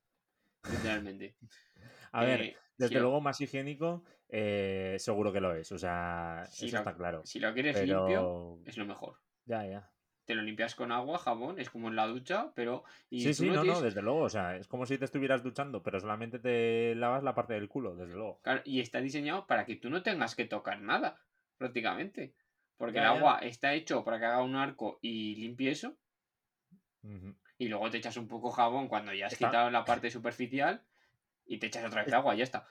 Literalmente. 0.70 1.34
A 2.12 2.24
ver, 2.24 2.42
Eh, 2.42 2.56
desde 2.78 2.94
si 2.94 3.00
luego 3.00 3.20
más 3.20 3.40
higiénico, 3.40 4.04
eh, 4.28 4.96
seguro 4.98 5.32
que 5.32 5.40
lo 5.40 5.54
es. 5.54 5.70
O 5.72 5.78
sea, 5.78 6.44
Si 6.48 6.66
eso 6.66 6.76
lo- 6.76 6.78
está 6.80 6.94
claro. 6.96 7.22
Si 7.24 7.38
lo 7.40 7.52
quieres 7.52 7.76
limpio, 7.82 8.60
es 8.64 8.76
lo 8.78 8.86
mejor. 8.86 9.18
Ya, 9.44 9.66
ya. 9.66 9.90
Te 10.24 10.34
lo 10.34 10.42
limpias 10.42 10.74
con 10.74 10.92
agua, 10.92 11.18
jabón, 11.18 11.58
es 11.58 11.70
como 11.70 11.88
en 11.88 11.96
la 11.96 12.06
ducha, 12.06 12.52
pero. 12.54 12.84
Y 13.08 13.22
Sí, 13.22 13.32
sí, 13.34 13.48
no 13.48 13.64
no, 13.64 13.80
desde 13.80 14.02
luego. 14.02 14.20
O 14.20 14.28
sea, 14.28 14.56
es 14.56 14.68
como 14.68 14.84
si 14.84 14.98
te 14.98 15.06
estuvieras 15.06 15.42
duchando, 15.42 15.82
pero 15.82 15.98
solamente 16.00 16.38
te 16.38 16.94
lavas 16.94 17.22
la 17.22 17.34
parte 17.34 17.54
del 17.54 17.68
culo, 17.68 17.96
desde 17.96 18.14
luego. 18.14 18.38
Claro, 18.42 18.60
y 18.64 18.80
está 18.80 19.00
diseñado 19.00 19.46
para 19.46 19.64
que 19.64 19.76
tú 19.76 19.88
no 19.88 20.02
tengas 20.02 20.36
que 20.36 20.44
tocar 20.44 20.80
nada, 20.82 21.18
prácticamente. 21.56 22.34
Porque 22.76 22.96
Ya, 22.96 23.04
el 23.04 23.08
ya. 23.08 23.16
agua 23.18 23.38
está 23.40 23.72
hecho 23.74 24.04
para 24.04 24.18
que 24.18 24.26
haga 24.26 24.42
un 24.42 24.54
arco 24.54 24.98
y 25.02 25.34
limpie 25.36 25.70
eso. 25.70 25.96
Y 27.56 27.68
luego 27.68 27.90
te 27.90 27.96
echas 27.98 28.16
un 28.18 28.28
poco 28.28 28.50
jabón 28.50 28.86
cuando 28.88 29.12
ya 29.14 29.26
has 29.26 29.32
Está- 29.32 29.48
quitado 29.48 29.70
la 29.70 29.84
parte 29.84 30.10
superficial. 30.10 30.82
Y 31.48 31.58
te 31.58 31.66
echas 31.66 31.84
otra 31.84 32.02
vez 32.02 32.08
Es- 32.08 32.14
agua 32.14 32.34
y 32.34 32.38
ya 32.38 32.44
está. 32.44 32.66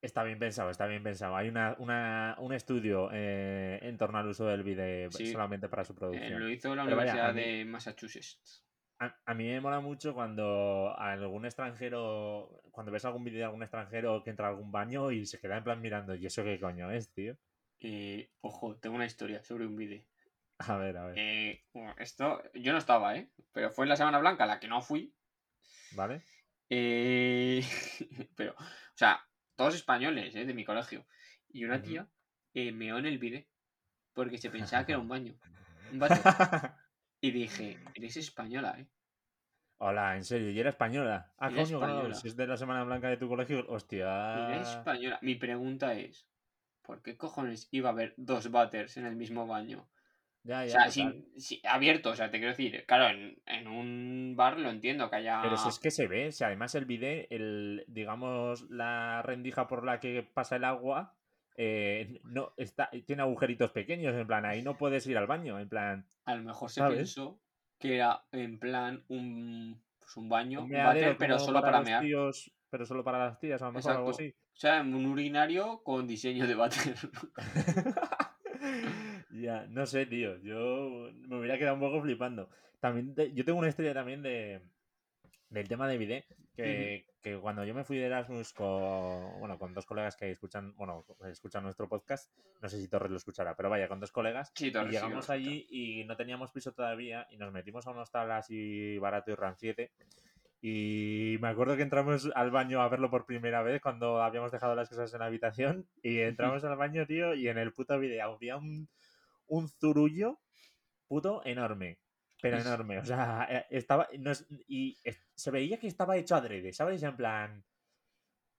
Está 0.00 0.22
bien 0.22 0.38
pensado, 0.38 0.70
está 0.70 0.86
bien 0.86 1.02
pensado. 1.02 1.34
Hay 1.34 1.48
una, 1.48 1.74
una- 1.80 2.36
un 2.38 2.52
estudio 2.52 3.10
eh, 3.12 3.80
en 3.82 3.96
torno 3.98 4.18
al 4.18 4.28
uso 4.28 4.46
del 4.46 4.62
vídeo 4.62 5.10
Sí. 5.10 5.32
solamente 5.32 5.68
para 5.68 5.84
su 5.84 5.92
Eh, 5.94 5.96
producción. 5.96 6.38
lo 6.40 6.48
hizo 6.48 6.74
la 6.76 6.84
Pero 6.84 6.96
Universidad 6.96 7.34
mí- 7.34 7.40
de 7.42 7.64
Massachusetts. 7.64 8.64
A, 9.00 9.16
a 9.26 9.34
mí 9.34 9.48
me 9.48 9.60
mola 9.60 9.80
mucho 9.80 10.14
cuando 10.14 10.94
algún 10.98 11.44
extranjero, 11.46 12.62
cuando 12.70 12.92
ves 12.92 13.04
algún 13.04 13.24
vídeo 13.24 13.38
de 13.38 13.44
algún 13.46 13.62
extranjero 13.62 14.22
que 14.22 14.30
entra 14.30 14.46
a 14.46 14.50
algún 14.50 14.70
baño 14.70 15.10
y 15.10 15.24
se 15.26 15.40
queda 15.40 15.56
en 15.56 15.64
plan 15.64 15.80
mirando, 15.80 16.14
¿y 16.14 16.26
eso 16.26 16.44
qué 16.44 16.60
coño 16.60 16.90
es, 16.92 17.12
tío? 17.12 17.36
Eh, 17.80 18.30
ojo, 18.40 18.76
tengo 18.76 18.96
una 18.96 19.06
historia 19.06 19.42
sobre 19.42 19.66
un 19.66 19.76
vídeo. 19.76 20.04
A 20.58 20.76
ver, 20.76 20.96
a 20.96 21.06
ver. 21.06 21.14
Eh, 21.16 21.64
bueno, 21.72 21.94
esto, 21.98 22.42
yo 22.54 22.72
no 22.72 22.78
estaba, 22.78 23.16
¿eh? 23.16 23.30
Pero 23.52 23.70
fue 23.70 23.84
en 23.84 23.88
la 23.90 23.96
Semana 23.96 24.18
Blanca, 24.18 24.46
la 24.46 24.58
que 24.58 24.66
no 24.68 24.80
fui. 24.82 25.12
¿Vale? 25.92 26.22
Eh, 26.70 27.62
pero, 28.36 28.52
o 28.52 28.96
sea, 28.96 29.20
todos 29.56 29.74
españoles, 29.74 30.34
¿eh? 30.36 30.44
De 30.44 30.54
mi 30.54 30.64
colegio. 30.64 31.06
Y 31.48 31.64
una 31.64 31.80
tía 31.80 32.08
eh, 32.54 32.72
meó 32.72 32.98
en 32.98 33.06
el 33.06 33.18
bidé 33.18 33.48
porque 34.12 34.38
se 34.38 34.50
pensaba 34.50 34.84
que 34.84 34.92
era 34.92 35.00
un 35.00 35.08
baño. 35.14 35.38
Un 35.92 35.98
váter. 35.98 36.20
Y 37.20 37.32
dije, 37.32 37.76
eres 37.96 38.16
española, 38.16 38.76
¿eh? 38.78 38.86
Hola, 39.78 40.16
en 40.16 40.22
serio, 40.24 40.50
¿y 40.50 40.60
era 40.60 40.70
española? 40.70 41.32
Ah, 41.36 41.48
Era 41.48 41.62
coño, 41.64 41.78
claro, 41.78 41.92
española. 41.94 42.14
si 42.14 42.28
es 42.28 42.36
de 42.36 42.46
la 42.46 42.56
Semana 42.56 42.84
Blanca 42.84 43.08
de 43.08 43.16
tu 43.16 43.28
colegio, 43.28 43.58
Era 43.58 43.68
hostia. 43.68 44.60
española. 44.60 45.18
Mi 45.22 45.34
pregunta 45.34 45.94
es, 45.94 46.28
¿por 46.82 47.02
qué 47.02 47.16
cojones 47.16 47.68
iba 47.72 47.88
a 47.88 47.92
haber 47.92 48.14
dos 48.16 48.52
váters 48.52 48.96
en 48.98 49.06
el 49.06 49.16
mismo 49.16 49.48
baño? 49.48 49.88
Ya, 50.48 50.62
O 50.62 50.68
sea, 50.68 50.90
sin, 50.90 51.26
abierto, 51.64 52.08
o 52.08 52.16
sea, 52.16 52.30
te 52.30 52.38
quiero 52.38 52.56
decir, 52.56 52.86
claro, 52.86 53.14
en, 53.14 53.38
en 53.44 53.68
un 53.68 54.32
bar 54.34 54.58
lo 54.58 54.70
entiendo 54.70 55.10
que 55.10 55.16
haya... 55.16 55.42
Pero 55.42 55.58
si 55.58 55.68
es 55.68 55.78
que 55.78 55.90
se 55.90 56.06
ve, 56.06 56.32
si 56.32 56.42
además 56.42 56.74
el 56.74 56.86
bidet, 56.86 57.26
el, 57.28 57.84
digamos, 57.86 58.62
la 58.70 59.20
rendija 59.20 59.68
por 59.68 59.84
la 59.84 60.00
que 60.00 60.22
pasa 60.22 60.56
el 60.56 60.64
agua, 60.64 61.14
eh, 61.58 62.18
no, 62.24 62.54
está, 62.56 62.88
tiene 63.04 63.20
agujeritos 63.20 63.72
pequeños, 63.72 64.14
en 64.14 64.26
plan, 64.26 64.46
ahí 64.46 64.62
no 64.62 64.78
puedes 64.78 65.06
ir 65.06 65.18
al 65.18 65.26
baño, 65.26 65.58
en 65.58 65.68
plan, 65.68 66.08
A 66.24 66.34
lo 66.34 66.44
mejor 66.44 66.70
se 66.70 66.80
¿sabes? 66.80 66.96
pensó 66.96 67.38
que 67.78 67.96
era 67.96 68.24
en 68.32 68.58
plan 68.58 69.04
un, 69.08 69.82
pues 69.98 70.16
un 70.16 70.30
baño, 70.30 70.62
un 70.62 70.70
váter, 70.70 71.18
pero 71.18 71.38
solo 71.38 71.60
para 71.60 71.80
los 71.80 71.86
mear. 71.86 72.02
tíos, 72.02 72.50
pero 72.70 72.86
solo 72.86 73.04
para 73.04 73.18
las 73.18 73.38
tías, 73.38 73.60
a 73.60 73.66
lo 73.66 73.72
mejor 73.72 73.92
algo 73.92 74.10
así. 74.10 74.34
O 74.54 74.60
sea, 74.60 74.80
un 74.80 75.04
urinario 75.04 75.82
con 75.82 76.06
diseño 76.06 76.46
de 76.46 76.54
váter. 76.54 76.94
ya, 79.40 79.66
no 79.68 79.86
sé, 79.86 80.06
tío. 80.06 80.36
Yo 80.42 81.10
me 81.28 81.38
hubiera 81.38 81.58
quedado 81.58 81.74
un 81.74 81.80
poco 81.80 82.02
flipando. 82.02 82.48
También 82.80 83.14
te- 83.14 83.32
yo 83.32 83.44
tengo 83.44 83.58
una 83.58 83.68
historia 83.68 83.94
también 83.94 84.22
de 84.22 84.60
del 85.50 85.66
tema 85.66 85.88
de 85.88 85.96
bidet, 85.96 86.26
que, 86.54 87.06
que 87.22 87.38
cuando 87.38 87.64
yo 87.64 87.72
me 87.74 87.82
fui 87.82 87.96
de 87.96 88.04
Erasmus 88.04 88.52
con, 88.52 89.38
bueno, 89.40 89.58
con 89.58 89.72
dos 89.72 89.86
colegas 89.86 90.14
que 90.14 90.30
escuchan, 90.30 90.74
bueno, 90.76 91.06
escuchan 91.24 91.62
nuestro 91.62 91.88
podcast, 91.88 92.30
no 92.60 92.68
sé 92.68 92.78
si 92.78 92.86
Torres 92.86 93.10
lo 93.10 93.16
escuchará, 93.16 93.56
pero 93.56 93.70
vaya, 93.70 93.88
con 93.88 93.98
dos 93.98 94.12
colegas, 94.12 94.52
Sí, 94.54 94.66
y 94.66 94.72
Torres 94.72 94.88
lo 94.88 94.92
llegamos 94.92 95.30
allí 95.30 95.66
y 95.70 96.04
no 96.04 96.16
teníamos 96.18 96.52
piso 96.52 96.72
todavía 96.72 97.26
y 97.30 97.38
nos 97.38 97.50
metimos 97.50 97.86
a 97.86 97.92
un 97.92 97.98
hostal 97.98 98.30
así 98.32 98.98
barato 98.98 99.30
y 99.30 99.36
ranciete. 99.36 99.90
Y 100.60 101.38
me 101.40 101.48
acuerdo 101.48 101.76
que 101.76 101.82
entramos 101.82 102.28
al 102.34 102.50
baño 102.50 102.82
a 102.82 102.88
verlo 102.88 103.10
por 103.10 103.24
primera 103.26 103.62
vez 103.62 103.80
cuando 103.80 104.20
habíamos 104.22 104.50
dejado 104.50 104.74
las 104.74 104.88
cosas 104.88 105.12
en 105.14 105.20
la 105.20 105.26
habitación. 105.26 105.86
Y 106.02 106.18
entramos 106.18 106.64
al 106.64 106.76
baño, 106.76 107.06
tío, 107.06 107.34
y 107.34 107.48
en 107.48 107.58
el 107.58 107.72
puto 107.72 107.98
video 107.98 108.32
había 108.34 108.56
un, 108.56 108.88
un 109.48 109.68
zurullo 109.68 110.40
puto 111.08 111.42
enorme. 111.44 111.98
Pero 112.40 112.58
enorme. 112.58 112.98
O 112.98 113.04
sea, 113.04 113.46
eh, 113.50 113.66
estaba. 113.70 114.08
no 114.18 114.30
es- 114.30 114.46
y 114.68 114.96
es- 115.02 115.26
se 115.34 115.50
veía 115.50 115.78
que 115.78 115.88
estaba 115.88 116.16
hecho 116.16 116.36
adrede, 116.36 116.72
¿sabes? 116.72 117.02
En 117.02 117.16
plan. 117.16 117.64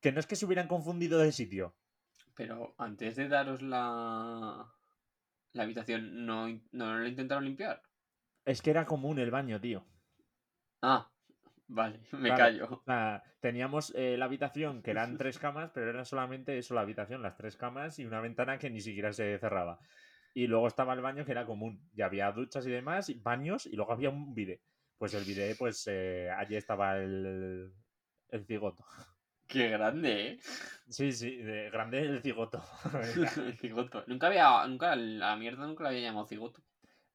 Que 0.01 0.11
no 0.11 0.19
es 0.19 0.27
que 0.27 0.35
se 0.35 0.45
hubieran 0.45 0.67
confundido 0.67 1.19
de 1.19 1.31
sitio. 1.31 1.75
Pero 2.35 2.73
antes 2.77 3.15
de 3.15 3.27
daros 3.27 3.61
la, 3.61 4.65
la 5.53 5.63
habitación, 5.63 6.25
¿no, 6.25 6.47
¿no 6.71 6.97
lo 6.97 7.07
intentaron 7.07 7.45
limpiar? 7.45 7.81
Es 8.45 8.61
que 8.61 8.69
era 8.71 8.85
común 8.85 9.19
el 9.19 9.31
baño, 9.31 9.59
tío. 9.59 9.85
Ah, 10.81 11.11
vale, 11.67 11.99
me 12.13 12.29
Claro. 12.33 12.83
callo. 12.85 13.23
Teníamos 13.41 13.93
eh, 13.95 14.17
la 14.17 14.25
habitación 14.25 14.81
que 14.81 14.91
eran 14.91 15.17
tres 15.17 15.37
camas, 15.39 15.71
pero 15.73 15.89
era 15.89 16.05
solamente 16.05 16.57
eso, 16.57 16.75
la 16.75 16.81
habitación, 16.81 17.21
las 17.21 17.35
tres 17.37 17.55
camas 17.57 17.99
y 17.99 18.05
una 18.05 18.21
ventana 18.21 18.57
que 18.57 18.69
ni 18.69 18.81
siquiera 18.81 19.13
se 19.13 19.37
cerraba. 19.39 19.79
Y 20.33 20.47
luego 20.47 20.67
estaba 20.67 20.93
el 20.93 21.01
baño 21.01 21.25
que 21.25 21.31
era 21.31 21.45
común. 21.45 21.89
Y 21.95 22.01
había 22.01 22.31
duchas 22.31 22.65
y 22.65 22.71
demás, 22.71 23.09
y 23.09 23.15
baños, 23.15 23.65
y 23.65 23.75
luego 23.75 23.91
había 23.93 24.09
un 24.09 24.33
bidé. 24.33 24.61
Pues 24.97 25.13
el 25.13 25.23
bidé, 25.23 25.55
pues 25.55 25.87
eh, 25.87 26.29
allí 26.29 26.55
estaba 26.55 26.97
el, 26.97 27.73
el 28.29 28.45
cigoto. 28.45 28.85
Qué 29.47 29.69
grande, 29.69 30.27
¿eh? 30.27 30.39
Sí, 30.89 31.11
sí, 31.11 31.37
de 31.37 31.71
grande 31.71 32.01
el 32.01 32.21
cigoto. 32.21 32.63
cigoto. 33.59 34.03
Nunca 34.05 34.27
había, 34.27 34.67
nunca, 34.67 34.95
la 34.95 35.35
mierda 35.37 35.65
nunca 35.65 35.83
la 35.83 35.89
había 35.89 36.01
llamado 36.01 36.27
cigoto. 36.27 36.61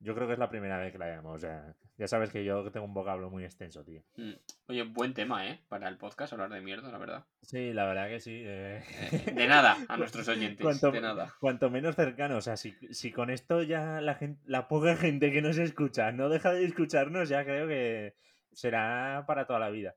Yo 0.04 0.14
creo 0.14 0.26
que 0.26 0.34
es 0.34 0.38
la 0.38 0.50
primera 0.50 0.78
vez 0.78 0.92
que 0.92 0.98
la 0.98 1.08
llamo. 1.16 1.30
O 1.30 1.38
sea, 1.38 1.74
ya 1.96 2.06
sabes 2.06 2.30
que 2.30 2.44
yo 2.44 2.70
tengo 2.70 2.84
un 2.84 2.92
vocablo 2.92 3.30
muy 3.30 3.42
extenso, 3.42 3.82
tío. 3.84 4.02
Mm. 4.16 4.32
Oye, 4.68 4.82
buen 4.82 5.14
tema, 5.14 5.48
¿eh? 5.48 5.64
Para 5.68 5.88
el 5.88 5.96
podcast, 5.96 6.32
hablar 6.34 6.50
de 6.50 6.60
mierda, 6.60 6.90
la 6.92 6.98
verdad. 6.98 7.24
Sí, 7.40 7.72
la 7.72 7.86
verdad 7.86 8.08
que 8.08 8.20
sí. 8.20 8.42
eh. 8.44 8.82
Eh, 9.12 9.32
de 9.34 9.46
nada, 9.48 9.78
a 9.88 9.96
nuestros 9.96 10.28
oyentes, 10.28 10.62
Cuanto- 10.62 10.90
de 10.92 11.00
nada. 11.00 11.34
Cuanto 11.40 11.70
menos 11.70 11.96
cercano, 11.96 12.36
o 12.36 12.40
sea, 12.42 12.58
si, 12.58 12.72
si 12.92 13.12
con 13.12 13.30
esto 13.30 13.62
ya 13.62 14.02
la 14.02 14.14
gente, 14.14 14.42
la 14.44 14.68
poca 14.68 14.94
gente 14.96 15.32
que 15.32 15.40
nos 15.40 15.56
escucha 15.56 16.12
no 16.12 16.28
deja 16.28 16.52
de 16.52 16.64
escucharnos, 16.66 17.30
ya 17.30 17.42
creo 17.44 17.66
que 17.66 18.14
será 18.52 19.24
para 19.26 19.46
toda 19.46 19.58
la 19.58 19.70
vida. 19.70 19.94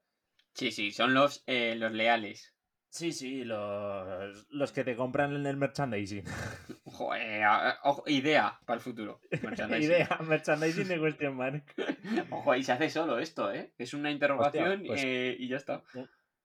Sí, 0.53 0.71
sí, 0.71 0.91
son 0.91 1.13
los, 1.13 1.43
eh, 1.47 1.75
los 1.75 1.91
leales. 1.91 2.55
Sí, 2.89 3.11
sí, 3.11 3.43
los, 3.43 4.47
los 4.49 4.71
que 4.71 4.83
te 4.83 4.95
compran 4.95 5.35
en 5.35 5.45
el 5.45 5.57
merchandising. 5.57 6.23
Joder, 6.85 7.43
ojo, 7.83 8.03
idea 8.07 8.59
para 8.65 8.77
el 8.77 8.81
futuro. 8.81 9.19
merchandising. 9.43 9.91
Idea, 9.91 10.19
merchandising 10.25 10.87
de 10.87 10.99
question 10.99 11.35
mark. 11.35 11.63
Ojo, 12.31 12.55
y 12.55 12.63
se 12.63 12.71
hace 12.71 12.89
solo 12.89 13.19
esto, 13.19 13.51
¿eh? 13.51 13.71
Es 13.77 13.93
una 13.93 14.09
interrogación 14.09 14.83
pues- 14.85 15.03
eh, 15.03 15.35
y 15.37 15.47
ya 15.47 15.57
está. 15.57 15.83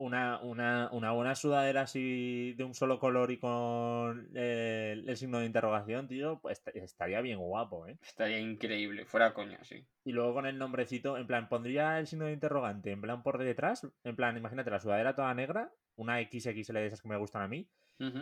Una, 0.03 0.41
una, 0.43 0.89
una 0.91 1.13
buena 1.13 1.35
sudadera 1.37 1.83
así 1.83 2.55
de 2.55 2.65
un 2.65 2.75
solo 2.75 2.99
color 2.99 3.31
y 3.31 3.39
con 3.39 4.31
eh, 4.35 5.01
el 5.07 5.17
signo 5.17 5.39
de 5.39 5.47
interrogación, 5.47 6.09
tío, 6.09 6.41
pues 6.41 6.59
est- 6.59 6.77
estaría 6.77 7.21
bien 7.21 7.39
guapo, 7.39 7.87
¿eh? 7.87 7.99
Estaría 8.03 8.41
increíble, 8.41 9.05
fuera 9.05 9.33
coña, 9.33 9.63
sí. 9.63 9.87
Y 10.05 10.11
luego 10.13 10.35
con 10.35 10.47
el 10.47 10.59
nombrecito, 10.59 11.17
en 11.17 11.29
plan, 11.29 11.49
pondría 11.49 12.01
el 12.01 12.09
signo 12.09 12.27
de 12.27 12.33
interrogante, 12.33 12.91
en 12.91 13.01
plan 13.01 13.23
por 13.23 13.39
detrás, 13.39 13.87
en 14.03 14.17
plan, 14.17 14.37
imagínate 14.37 14.71
la 14.71 14.81
sudadera 14.81 15.15
toda 15.15 15.33
negra, 15.35 15.71
una 15.95 16.21
XXL 16.21 16.81
de 16.81 16.87
esas 16.87 17.01
que 17.01 17.09
me 17.09 17.17
gustan 17.17 17.43
a 17.43 17.49
mí, 17.49 17.69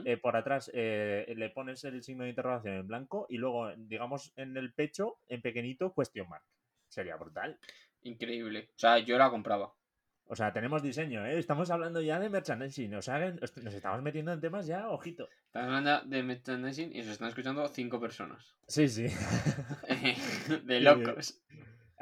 eh, 0.04 0.18
por 0.18 0.36
atrás 0.36 0.70
eh, 0.74 1.32
le 1.34 1.48
pones 1.48 1.82
el 1.84 2.02
signo 2.02 2.24
de 2.24 2.30
interrogación 2.30 2.74
en 2.74 2.86
blanco 2.86 3.24
y 3.30 3.38
luego, 3.38 3.74
digamos, 3.76 4.32
en 4.36 4.54
el 4.58 4.74
pecho, 4.74 5.16
en 5.28 5.40
pequeñito, 5.40 5.94
question 5.94 6.28
mark. 6.28 6.44
Sería 6.88 7.16
brutal. 7.16 7.58
Increíble. 8.02 8.68
O 8.76 8.78
sea, 8.78 8.98
yo 8.98 9.16
la 9.16 9.30
compraba. 9.30 9.72
O 10.32 10.36
sea, 10.36 10.52
tenemos 10.52 10.80
diseño, 10.80 11.26
¿eh? 11.26 11.40
Estamos 11.40 11.72
hablando 11.72 12.00
ya 12.00 12.20
de 12.20 12.30
merchandising, 12.30 12.94
o 12.94 13.02
sea, 13.02 13.18
nos 13.32 13.56
nos 13.56 13.74
estamos 13.74 14.00
metiendo 14.00 14.32
en 14.32 14.40
temas 14.40 14.64
ya, 14.64 14.88
ojito. 14.88 15.28
Estamos 15.46 15.68
hablando 15.68 16.06
de 16.06 16.22
merchandising 16.22 16.94
y 16.94 17.02
se 17.02 17.10
están 17.10 17.26
escuchando 17.26 17.66
cinco 17.66 18.00
personas. 18.00 18.54
Sí, 18.68 18.88
sí. 18.88 19.06
de 20.64 20.80
locos. 20.82 21.42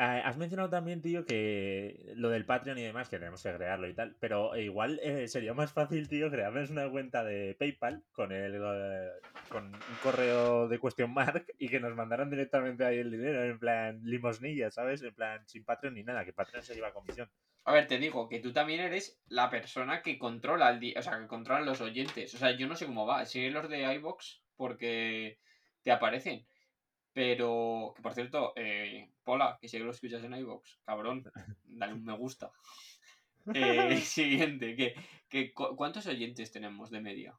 Ah, 0.01 0.23
Has 0.25 0.37
mencionado 0.37 0.71
también, 0.71 1.03
tío, 1.03 1.27
que 1.27 2.13
lo 2.15 2.29
del 2.29 2.47
Patreon 2.47 2.79
y 2.79 2.85
demás, 2.85 3.09
que 3.09 3.19
tenemos 3.19 3.43
que 3.43 3.53
crearlo 3.53 3.89
y 3.89 3.95
tal, 3.95 4.15
pero 4.21 4.57
igual 4.57 5.01
eh, 5.03 5.27
sería 5.27 5.55
más 5.55 5.73
fácil, 5.73 6.09
tío, 6.09 6.31
crearnos 6.31 6.71
una 6.71 6.89
cuenta 6.89 7.25
de 7.25 7.57
PayPal 7.59 8.05
con 8.13 8.31
el 8.31 8.55
eh, 8.55 9.11
con 9.49 9.67
un 9.75 9.97
correo 10.01 10.69
de 10.69 10.79
question 10.79 11.13
mark 11.13 11.47
y 11.59 11.69
que 11.69 11.81
nos 11.81 11.97
mandaran 11.97 12.31
directamente 12.31 12.85
ahí 12.85 12.99
el 12.99 13.11
dinero, 13.11 13.43
en 13.43 13.59
plan 13.59 14.01
limosnilla, 14.05 14.71
¿sabes? 14.71 15.03
En 15.03 15.13
plan 15.13 15.43
sin 15.49 15.65
Patreon 15.65 15.95
ni 15.95 16.05
nada, 16.05 16.25
que 16.25 16.33
Patreon 16.33 16.63
se 16.63 16.77
lleva 16.77 16.93
comisión. 16.93 17.29
A 17.65 17.73
ver, 17.73 17.89
te 17.89 17.99
digo 17.99 18.29
que 18.29 18.39
tú 18.39 18.53
también 18.53 18.79
eres 18.79 19.21
la 19.27 19.51
persona 19.51 20.01
que 20.01 20.17
controla 20.17 20.71
el 20.71 20.95
o 20.97 21.03
sea, 21.03 21.19
que 21.19 21.27
controla 21.27 21.63
los 21.63 21.81
oyentes. 21.81 22.33
O 22.35 22.39
sea, 22.39 22.53
yo 22.53 22.69
no 22.69 22.77
sé 22.77 22.87
cómo 22.87 23.05
va. 23.05 23.27
Sigue 23.27 23.51
los 23.51 23.69
de 23.69 23.93
iBox 23.95 24.45
porque 24.57 25.41
te 25.83 25.91
aparecen. 25.91 26.47
Pero, 27.13 27.93
que 27.97 28.03
por 28.03 28.15
cierto, 28.15 28.53
eh, 28.57 29.11
Pola, 29.25 29.59
que 29.61 29.69
que 29.69 29.85
lo 29.85 29.91
escuchas 29.91 30.23
en 30.25 30.35
iBox, 30.35 30.81
cabrón, 30.85 31.25
dale 31.65 31.95
un 31.95 32.05
me 32.05 32.17
gusta. 32.17 32.53
Eh, 33.53 33.97
siguiente, 34.03 34.77
que, 34.77 34.95
que, 35.29 35.53
cu- 35.53 35.75
¿cuántos 35.77 36.07
oyentes 36.07 36.53
tenemos 36.53 36.91
de 36.91 37.01
media? 37.01 37.39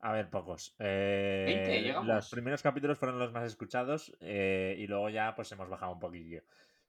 A 0.00 0.12
ver, 0.12 0.30
pocos. 0.30 0.74
Eh, 0.78 1.44
20, 1.46 1.82
llegamos. 1.82 2.08
Los 2.08 2.30
primeros 2.30 2.62
capítulos 2.62 2.98
fueron 2.98 3.18
los 3.18 3.32
más 3.32 3.44
escuchados 3.46 4.16
eh, 4.20 4.74
y 4.78 4.86
luego 4.86 5.08
ya 5.10 5.34
pues 5.36 5.52
hemos 5.52 5.68
bajado 5.68 5.92
un 5.92 6.00
poquillo. 6.00 6.42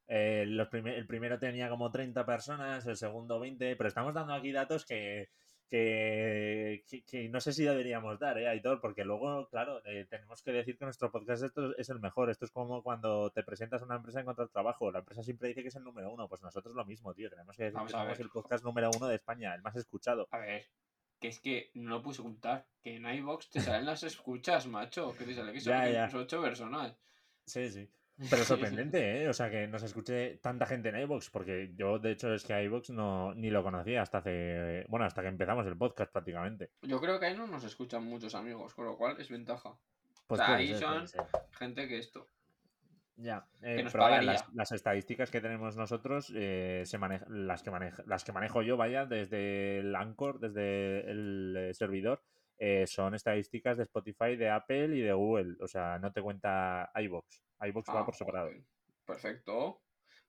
Eh, 0.07 0.45
los 0.47 0.67
el 0.73 1.07
primero 1.07 1.37
tenía 1.39 1.69
como 1.69 1.91
30 1.91 2.25
personas, 2.25 2.85
el 2.87 2.97
segundo 2.97 3.39
20, 3.39 3.75
pero 3.75 3.87
estamos 3.87 4.13
dando 4.13 4.33
aquí 4.33 4.51
datos 4.51 4.85
que, 4.85 5.29
que, 5.77 6.83
que- 6.87 7.03
que 7.03 7.29
no 7.29 7.41
sé 7.41 7.51
si 7.53 7.63
deberíamos 7.63 8.19
dar, 8.19 8.37
¿eh, 8.37 8.47
Aitor? 8.47 8.79
Porque 8.79 9.03
luego, 9.03 9.47
claro, 9.49 9.81
eh, 9.85 10.05
tenemos 10.09 10.41
que 10.43 10.51
decir 10.51 10.77
que 10.77 10.85
nuestro 10.85 11.11
podcast 11.11 11.43
esto 11.43 11.75
es 11.77 11.89
el 11.89 11.99
mejor. 11.99 12.29
Esto 12.29 12.45
es 12.45 12.51
como 12.51 12.83
cuando 12.83 13.31
te 13.31 13.43
presentas 13.43 13.81
a 13.81 13.85
una 13.85 13.95
empresa 13.95 14.19
en 14.19 14.23
encontrar 14.23 14.49
trabajo. 14.49 14.91
La 14.91 14.99
empresa 14.99 15.23
siempre 15.23 15.47
dice 15.49 15.61
que 15.63 15.69
es 15.69 15.75
el 15.75 15.83
número 15.83 16.11
uno. 16.11 16.27
Pues 16.27 16.41
nosotros 16.41 16.75
lo 16.75 16.85
mismo, 16.85 17.13
tío. 17.13 17.29
Tenemos 17.29 17.57
que 17.57 17.63
decir 17.63 17.75
Vamos 17.75 17.91
que 17.91 17.97
somos 17.97 18.19
el 18.19 18.29
podcast 18.29 18.63
número 18.63 18.91
uno 18.95 19.07
de 19.07 19.15
España, 19.15 19.55
el 19.55 19.61
más 19.61 19.75
escuchado. 19.75 20.27
A 20.31 20.37
ver, 20.37 20.65
que 21.19 21.27
es 21.29 21.39
que 21.39 21.71
no 21.73 21.89
lo 21.89 22.01
puedes 22.03 22.19
ocultar. 22.19 22.67
Que 22.81 22.97
en 22.97 23.07
iBox 23.07 23.49
te 23.49 23.59
salen 23.59 23.85
las 23.85 24.03
escuchas, 24.03 24.67
macho. 24.67 25.13
Que 25.17 25.25
te 25.25 25.33
sale 25.33 25.53
que 25.53 25.59
son 25.59 25.73
Ya, 25.73 25.89
ya. 25.89 26.17
ocho 26.17 26.41
personas. 26.41 26.95
Sí, 27.45 27.69
sí. 27.69 27.89
Pero 28.29 28.43
sorprendente, 28.43 29.23
¿eh? 29.23 29.29
O 29.29 29.33
sea, 29.33 29.49
que 29.49 29.67
nos 29.67 29.83
escuche 29.83 30.37
tanta 30.37 30.65
gente 30.65 30.89
en 30.89 30.99
iVoox, 31.01 31.29
porque 31.31 31.71
yo, 31.75 31.99
de 31.99 32.11
hecho, 32.11 32.33
es 32.33 32.43
que 32.43 32.63
iVoox 32.63 32.91
no, 32.91 33.33
ni 33.33 33.49
lo 33.49 33.63
conocía 33.63 34.01
hasta 34.01 34.19
hace... 34.19 34.85
Bueno, 34.87 35.05
hasta 35.05 35.21
que 35.21 35.27
empezamos 35.29 35.65
el 35.65 35.77
podcast 35.77 36.11
prácticamente. 36.11 36.69
Yo 36.83 37.01
creo 37.01 37.19
que 37.19 37.25
ahí 37.27 37.37
no 37.37 37.47
nos 37.47 37.63
escuchan 37.63 38.03
muchos 38.03 38.35
amigos, 38.35 38.73
con 38.73 38.85
lo 38.85 38.97
cual 38.97 39.19
es 39.19 39.29
ventaja. 39.29 39.73
Pues 40.27 40.39
O 40.41 40.45
sea, 40.45 40.55
ahí 40.55 40.67
ser, 40.69 40.77
son-. 40.79 41.07
Gente 41.51 41.87
que 41.87 41.97
esto. 41.97 42.27
Ya, 43.15 43.45
que 43.61 43.79
eh, 43.79 43.83
nos 43.83 43.91
pero 43.91 44.05
vaya, 44.05 44.43
las 44.53 44.71
estadísticas 44.71 45.29
que 45.29 45.39
tenemos 45.39 45.77
nosotros, 45.77 46.31
eh, 46.35 46.81
se 46.85 46.97
maneja- 46.97 47.25
las, 47.29 47.61
que 47.61 47.69
maneja- 47.69 48.03
las 48.07 48.23
que 48.23 48.31
manejo 48.31 48.63
yo, 48.63 48.75
vaya, 48.75 49.05
desde 49.05 49.79
el 49.79 49.95
Anchor, 49.95 50.39
desde 50.39 51.11
el 51.11 51.55
eh, 51.57 51.73
servidor, 51.75 52.23
eh, 52.57 52.85
son 52.87 53.15
estadísticas 53.15 53.77
de 53.77 53.83
Spotify, 53.83 54.35
de 54.35 54.49
Apple 54.49 54.95
y 54.95 55.01
de 55.01 55.13
Google. 55.13 55.55
O 55.59 55.67
sea, 55.67 55.99
no 55.99 56.11
te 56.11 56.21
cuenta 56.21 56.91
iVoox. 56.95 57.25
iVoox 57.61 57.89
va 57.89 57.99
Ah, 58.01 58.05
por 58.05 58.15
separado. 58.15 58.51
Perfecto. 59.05 59.81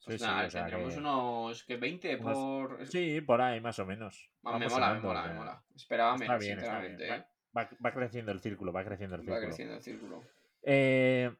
Pues 0.04 0.20
Sí, 0.20 0.26
sí, 0.26 0.30
nada, 0.30 0.46
o 0.46 0.50
sea 0.50 0.60
tendremos 0.66 0.94
que- 0.94 1.00
unos 1.00 1.64
que 1.64 1.76
20 1.76 2.16
unos- 2.16 2.34
por. 2.34 2.86
Sí, 2.86 3.20
por 3.22 3.40
ahí, 3.40 3.60
más 3.60 3.78
o 3.78 3.86
menos. 3.86 4.30
Ah, 4.44 4.58
me 4.58 4.68
mola, 4.68 4.94
me 4.94 5.00
mola, 5.00 5.26
me 5.28 5.34
mola. 5.34 5.64
Esperaba 5.74 6.16
menos, 6.18 6.38
bien, 6.40 6.58
está 6.58 6.80
bien. 6.80 6.98
sinceramente. 6.98 7.30
¿eh? 7.30 7.34
Va, 7.56 7.70
va 7.84 7.92
creciendo 7.92 8.32
el 8.32 8.40
círculo, 8.40 8.72
va 8.72 8.84
creciendo 8.84 9.16
el 9.16 9.22
Va 9.22 9.24
círculo. 9.24 9.46
creciendo 9.46 9.74
el 9.76 9.82
círculo. 9.82 10.22
Eh, 10.62 11.34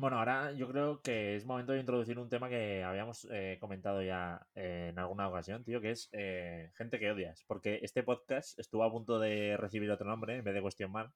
bueno, 0.00 0.18
ahora 0.18 0.52
yo 0.52 0.66
creo 0.66 1.02
que 1.02 1.36
es 1.36 1.44
momento 1.44 1.72
de 1.72 1.80
introducir 1.80 2.18
un 2.18 2.30
tema 2.30 2.48
que 2.48 2.82
habíamos 2.82 3.26
eh, 3.30 3.58
comentado 3.60 4.02
ya 4.02 4.46
eh, 4.54 4.88
en 4.90 4.98
alguna 4.98 5.28
ocasión, 5.28 5.62
tío, 5.62 5.80
que 5.80 5.90
es 5.90 6.08
eh, 6.12 6.70
gente 6.74 6.98
que 6.98 7.10
odias. 7.10 7.44
Porque 7.46 7.80
este 7.82 8.02
podcast 8.02 8.58
estuvo 8.58 8.82
a 8.82 8.90
punto 8.90 9.18
de 9.18 9.56
recibir 9.58 9.90
otro 9.90 10.08
nombre 10.08 10.36
en 10.36 10.42
vez 10.44 10.54
de 10.54 10.62
Question 10.62 10.90
Mark, 10.90 11.12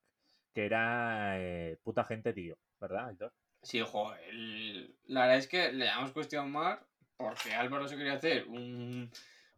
que 0.53 0.65
era 0.65 1.35
puta 1.83 2.03
gente, 2.03 2.31
tío, 2.31 2.57
¿verdad, 2.79 3.07
Aitor? 3.07 3.33
Sí, 3.63 3.81
ojo, 3.81 4.13
el- 4.29 4.95
la 5.05 5.21
verdad 5.21 5.37
es 5.37 5.47
que 5.47 5.71
le 5.71 5.85
llamamos 5.85 6.11
cuestión 6.11 6.51
mar 6.51 6.85
porque 7.17 7.53
Álvaro 7.53 7.87
se 7.87 7.97
quería 7.97 8.13
hacer 8.13 8.45
un, 8.47 9.09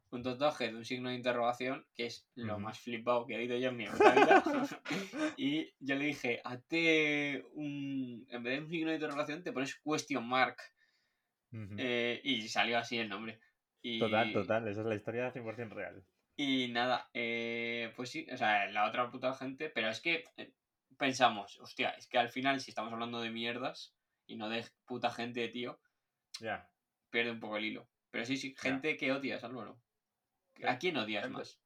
un 0.10 0.24
tatuaje 0.24 0.70
de 0.72 0.76
un 0.76 0.86
signo 0.86 1.10
de 1.10 1.16
interrogación, 1.16 1.86
que 1.94 2.06
es 2.06 2.30
lo 2.36 2.60
más 2.60 2.80
flipado 2.80 3.26
que 3.26 3.36
he 3.36 3.38
oído 3.40 3.58
yo 3.58 3.70
en 3.70 3.78
mi 3.78 3.86
vida. 3.88 4.44
y 5.38 5.74
yo 5.80 5.96
le 5.96 6.06
dije, 6.06 6.42
hazte 6.44 7.44
un. 7.54 8.26
En 8.30 8.44
vez 8.44 8.54
de 8.58 8.64
un 8.66 8.70
signo 8.70 8.90
de 8.90 8.96
interrogación, 8.96 9.44
te 9.44 9.52
pones 9.52 9.76
question 9.84 10.26
mark. 10.28 10.58
Eh, 11.78 12.22
y 12.24 12.48
salió 12.48 12.78
así 12.78 12.98
el 12.98 13.10
nombre. 13.10 13.40
Y, 13.82 14.00
Total, 14.00 14.32
total, 14.34 14.68
esa 14.68 14.82
es 14.82 14.88
la 14.88 14.96
historia 14.96 15.34
100% 15.34 15.70
real. 15.70 16.04
Y 16.36 16.68
nada, 16.70 17.10
eh, 17.14 17.92
pues 17.96 18.10
sí, 18.12 18.28
o 18.32 18.38
sea, 18.38 18.68
la 18.68 18.88
otra 18.88 19.10
puta 19.10 19.34
gente, 19.34 19.70
pero 19.70 19.90
es 19.90 20.02
que 20.02 20.26
eh, 20.38 20.54
pensamos, 20.98 21.60
hostia, 21.60 21.90
es 21.92 22.08
que 22.08 22.18
al 22.20 22.30
final, 22.30 22.60
si 22.60 22.70
estamos 22.72 22.94
hablando 22.94 23.22
de 23.22 23.32
mierdas 23.32 23.96
y 24.28 24.36
no 24.36 24.50
de 24.50 24.66
puta 24.86 25.10
gente, 25.10 25.48
tío, 25.50 25.80
Ya. 26.40 26.70
pierde 27.10 27.32
un 27.32 27.40
poco 27.40 27.58
el 27.58 27.66
hilo. 27.66 27.90
Pero 28.12 28.26
sí, 28.26 28.38
sí, 28.38 28.54
gente 28.58 28.98
que 28.98 29.12
odias, 29.12 29.44
Álvaro. 29.44 29.80
¿A 30.66 30.78
quién 30.78 30.98
odias 30.98 31.30
más? 31.30 31.60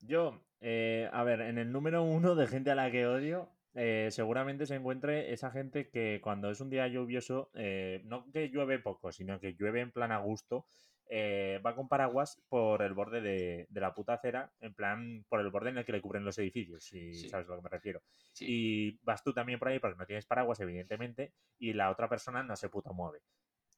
Yo, 0.00 0.42
eh, 0.60 1.08
a 1.12 1.22
ver, 1.24 1.40
en 1.42 1.58
el 1.58 1.70
número 1.72 2.02
uno 2.02 2.34
de 2.34 2.46
gente 2.46 2.70
a 2.70 2.74
la 2.74 2.90
que 2.90 3.06
odio, 3.06 3.50
eh, 3.74 4.08
seguramente 4.10 4.66
se 4.66 4.74
encuentre 4.74 5.32
esa 5.32 5.50
gente 5.50 5.88
que 5.90 6.20
cuando 6.22 6.50
es 6.50 6.60
un 6.60 6.70
día 6.70 6.88
lluvioso, 6.88 7.50
eh, 7.54 8.02
no 8.04 8.30
que 8.32 8.48
llueve 8.48 8.78
poco, 8.78 9.12
sino 9.12 9.38
que 9.40 9.54
llueve 9.54 9.80
en 9.80 9.92
plan 9.92 10.12
a 10.12 10.18
gusto, 10.18 10.66
eh, 11.14 11.60
va 11.64 11.74
con 11.74 11.88
paraguas 11.88 12.42
por 12.48 12.82
el 12.82 12.94
borde 12.94 13.20
de, 13.20 13.66
de 13.68 13.80
la 13.80 13.94
puta 13.94 14.14
acera, 14.14 14.52
en 14.60 14.74
plan 14.74 15.24
por 15.28 15.40
el 15.40 15.50
borde 15.50 15.70
en 15.70 15.78
el 15.78 15.84
que 15.84 15.92
le 15.92 16.00
cubren 16.00 16.24
los 16.24 16.38
edificios, 16.38 16.84
si 16.84 17.12
Sí. 17.14 17.28
sabes 17.28 17.46
a 17.46 17.50
lo 17.50 17.56
que 17.58 17.62
me 17.64 17.68
refiero. 17.68 18.02
Sí. 18.32 18.46
Y 18.48 18.98
vas 19.02 19.22
tú 19.22 19.32
también 19.34 19.58
por 19.58 19.68
ahí 19.68 19.78
porque 19.78 19.98
no 19.98 20.06
tienes 20.06 20.26
paraguas, 20.26 20.58
evidentemente, 20.60 21.32
y 21.58 21.74
la 21.74 21.90
otra 21.90 22.08
persona 22.08 22.42
no 22.42 22.56
se 22.56 22.70
puto 22.70 22.92
mueve. 22.94 23.20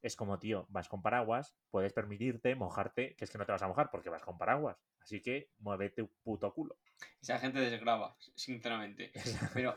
Es 0.05 0.17
como, 0.17 0.39
tío, 0.39 0.67
vas 0.69 0.87
con 0.87 1.01
paraguas, 1.01 1.57
puedes 1.71 1.95
permitirte 1.95 2.55
mojarte, 2.55 3.17
que 3.17 3.25
es 3.25 3.31
que 3.31 3.39
no 3.39 3.47
te 3.47 3.53
vas 3.53 3.63
a 3.63 3.69
mojar 3.69 3.89
porque 3.91 4.11
vas 4.11 4.23
con 4.23 4.37
paraguas. 4.37 4.77
Así 5.01 5.23
que 5.23 5.49
muévete 5.61 6.03
un 6.03 6.11
puto 6.23 6.53
culo. 6.53 6.77
Esa 7.23 7.39
gente 7.39 7.59
desgrava, 7.59 8.15
sinceramente. 8.35 9.13
Pero 9.55 9.75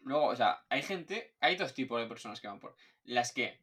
luego, 0.00 0.26
o 0.26 0.34
sea, 0.34 0.64
hay 0.68 0.82
gente, 0.82 1.36
hay 1.38 1.54
dos 1.54 1.74
tipos 1.74 2.00
de 2.00 2.08
personas 2.08 2.40
que 2.40 2.48
van 2.48 2.58
por. 2.58 2.74
Las 3.04 3.32
que 3.32 3.60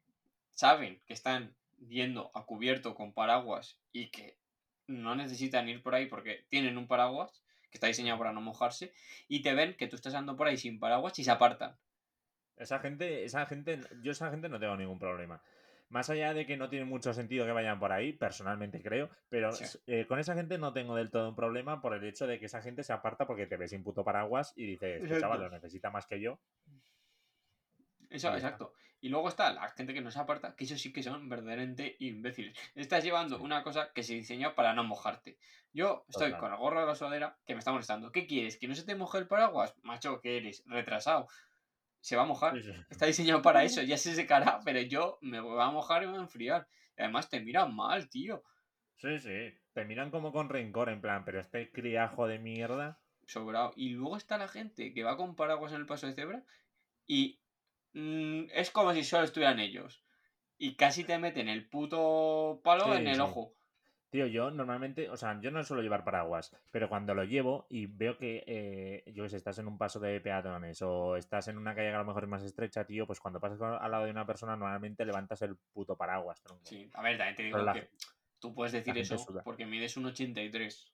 saben 0.53 1.01
que 1.05 1.11
están 1.11 1.53
yendo 1.89 2.31
a 2.33 2.45
cubierto 2.45 2.95
con 2.95 3.11
paraguas 3.11 3.77
y 3.91 4.09
que 4.09 4.37
no 4.87 5.15
necesitan 5.15 5.67
ir 5.67 5.83
por 5.83 5.95
ahí 5.95 6.05
porque 6.05 6.45
tienen 6.47 6.77
un 6.77 6.87
paraguas 6.87 7.43
que 7.69 7.77
está 7.77 7.87
diseñado 7.87 8.19
para 8.19 8.31
no 8.31 8.39
mojarse 8.39 8.93
y 9.27 9.41
te 9.41 9.53
ven 9.53 9.75
que 9.75 9.87
tú 9.87 9.97
estás 9.97 10.13
andando 10.13 10.37
por 10.37 10.47
ahí 10.47 10.55
sin 10.55 10.79
paraguas 10.79 11.19
y 11.19 11.25
se 11.25 11.31
apartan. 11.31 11.77
Esa 12.55 12.79
gente, 12.79 13.25
esa 13.25 13.45
gente, 13.45 13.81
yo 14.01 14.13
esa 14.13 14.31
gente 14.31 14.47
no 14.47 14.61
tengo 14.61 14.77
ningún 14.77 14.97
problema. 14.97 15.41
Más 15.89 16.09
allá 16.09 16.33
de 16.35 16.45
que 16.45 16.55
no 16.55 16.69
tiene 16.69 16.85
mucho 16.85 17.13
sentido 17.13 17.45
que 17.45 17.51
vayan 17.51 17.79
por 17.79 17.91
ahí, 17.91 18.13
personalmente 18.13 18.81
creo, 18.81 19.09
pero 19.27 19.51
Sí. 19.51 19.65
eh, 19.87 20.05
con 20.07 20.19
esa 20.19 20.35
gente 20.35 20.57
no 20.59 20.71
tengo 20.71 20.95
del 20.95 21.09
todo 21.09 21.29
un 21.29 21.35
problema 21.35 21.81
por 21.81 21.95
el 21.95 22.03
hecho 22.03 22.27
de 22.27 22.39
que 22.39 22.45
esa 22.45 22.61
gente 22.61 22.83
se 22.83 22.93
aparta 22.93 23.25
porque 23.25 23.47
te 23.47 23.57
ve 23.57 23.67
sin 23.67 23.83
puto 23.83 24.03
paraguas 24.03 24.53
y 24.55 24.65
dices, 24.67 25.01
este 25.03 25.19
chaval 25.19 25.41
lo 25.41 25.49
necesita 25.49 25.89
más 25.89 26.05
que 26.05 26.21
yo. 26.21 26.39
Eso, 28.09 28.33
exacto. 28.33 28.73
Y 29.01 29.09
luego 29.09 29.29
está 29.29 29.53
la 29.53 29.69
gente 29.69 29.93
que 29.93 30.01
no 30.01 30.11
se 30.11 30.19
aparta, 30.19 30.55
que 30.55 30.63
esos 30.65 30.81
sí 30.81 30.91
que 30.91 31.03
son 31.03 31.29
verdaderamente 31.29 31.95
imbéciles. 31.99 32.57
Estás 32.75 33.03
llevando 33.03 33.37
Sí. 33.37 33.43
una 33.43 33.63
cosa 33.63 33.91
que 33.93 34.03
se 34.03 34.13
diseñó 34.15 34.55
para 34.55 34.73
no 34.73 34.83
mojarte. 34.83 35.37
Yo 35.71 36.05
estoy 36.09 36.27
Total. 36.31 36.39
con 36.39 36.51
el 36.53 36.57
gorro 36.57 36.81
de 36.81 36.87
la 36.87 36.95
sudadera 36.95 37.37
que 37.45 37.53
me 37.53 37.59
está 37.59 37.71
molestando. 37.71 38.11
¿Qué 38.11 38.25
quieres? 38.27 38.57
¿Que 38.57 38.67
no 38.67 38.75
se 38.75 38.83
te 38.83 38.95
moje 38.95 39.19
el 39.19 39.27
paraguas? 39.27 39.75
Macho, 39.83 40.19
que 40.21 40.37
eres? 40.37 40.63
Retrasado. 40.65 41.27
Se 42.01 42.15
va 42.15 42.23
a 42.23 42.25
mojar. 42.25 42.57
Está 42.89 43.05
diseñado 43.05 43.41
para 43.41 43.63
eso, 43.63 43.81
ya 43.83 43.97
se 43.97 44.15
secará, 44.15 44.59
pero 44.63 44.81
yo 44.81 45.17
me 45.21 45.39
voy 45.39 45.61
a 45.61 45.69
mojar 45.71 46.03
y 46.03 46.05
me 46.05 46.11
voy 46.13 46.19
a 46.19 46.23
enfriar. 46.23 46.67
Y 46.97 47.01
además 47.01 47.29
te 47.29 47.39
miran 47.39 47.75
mal, 47.75 48.09
tío. 48.09 48.43
Sí, 48.95 49.19
sí. 49.19 49.53
Te 49.73 49.85
miran 49.85 50.11
como 50.11 50.31
con 50.31 50.49
rencor, 50.49 50.89
en 50.89 51.01
plan, 51.01 51.23
pero 51.25 51.39
este 51.39 51.71
criajo 51.71 52.27
de 52.27 52.39
mierda. 52.39 52.99
Sobrado. 53.25 53.73
Y 53.75 53.89
luego 53.89 54.17
está 54.17 54.37
la 54.37 54.47
gente 54.47 54.93
que 54.93 55.03
va 55.03 55.15
con 55.15 55.35
paraguas 55.35 55.71
en 55.71 55.79
el 55.79 55.85
paso 55.85 56.07
de 56.07 56.13
cebra 56.13 56.43
y 57.05 57.39
mm, 57.93 58.45
es 58.53 58.71
como 58.71 58.93
si 58.93 59.03
solo 59.03 59.23
estuvieran 59.23 59.59
ellos. 59.59 60.03
Y 60.57 60.75
casi 60.75 61.03
te 61.03 61.17
meten 61.19 61.47
el 61.47 61.69
puto 61.69 62.59
palo 62.63 62.85
Sí, 62.85 62.91
en 63.01 63.07
el 63.07 63.15
sí. 63.15 63.21
ojo. 63.21 63.53
Tío, 64.09 64.25
yo 64.25 64.49
normalmente, 64.49 65.07
o 65.09 65.15
sea, 65.17 65.39
yo 65.39 65.51
no 65.51 65.63
suelo 65.63 65.83
llevar 65.83 66.03
paraguas, 66.03 66.55
pero 66.71 66.89
cuando 66.89 67.13
lo 67.13 67.23
llevo 67.25 67.67
y 67.69 67.85
veo 67.85 68.17
que, 68.17 68.43
eh, 68.47 69.03
yo 69.13 69.23
que 69.23 69.29
sé, 69.29 69.37
estás 69.37 69.59
en 69.59 69.67
un 69.67 69.77
paso 69.77 69.99
de 69.99 70.19
peatones 70.19 70.81
o 70.81 71.15
estás 71.15 71.47
en 71.47 71.57
una 71.59 71.75
calle 71.75 71.89
que 71.89 71.95
a 71.95 71.99
lo 71.99 72.05
mejor 72.05 72.23
es 72.23 72.29
más 72.29 72.43
estrecha, 72.43 72.85
tío, 72.85 73.05
pues 73.05 73.19
cuando 73.19 73.39
pasas 73.39 73.61
al 73.61 73.91
lado 73.91 74.05
de 74.05 74.11
una 74.11 74.25
persona 74.25 74.55
normalmente 74.55 75.05
levantas 75.05 75.43
el 75.43 75.57
puto 75.57 75.95
paraguas, 75.95 76.41
tronco. 76.41 76.63
Sí, 76.65 76.89
a 76.95 77.03
ver, 77.03 77.17
también 77.17 77.35
te 77.35 77.43
digo 77.43 77.57
Pero 77.57 77.65
la- 77.65 77.73
que 77.73 77.89
tú 78.39 78.55
puedes 78.55 78.71
decir 78.73 78.97
eso 78.97 79.17
suda. 79.19 79.43
porque 79.43 79.67
mides 79.67 79.95
un 79.95 80.05
83. 80.07 80.91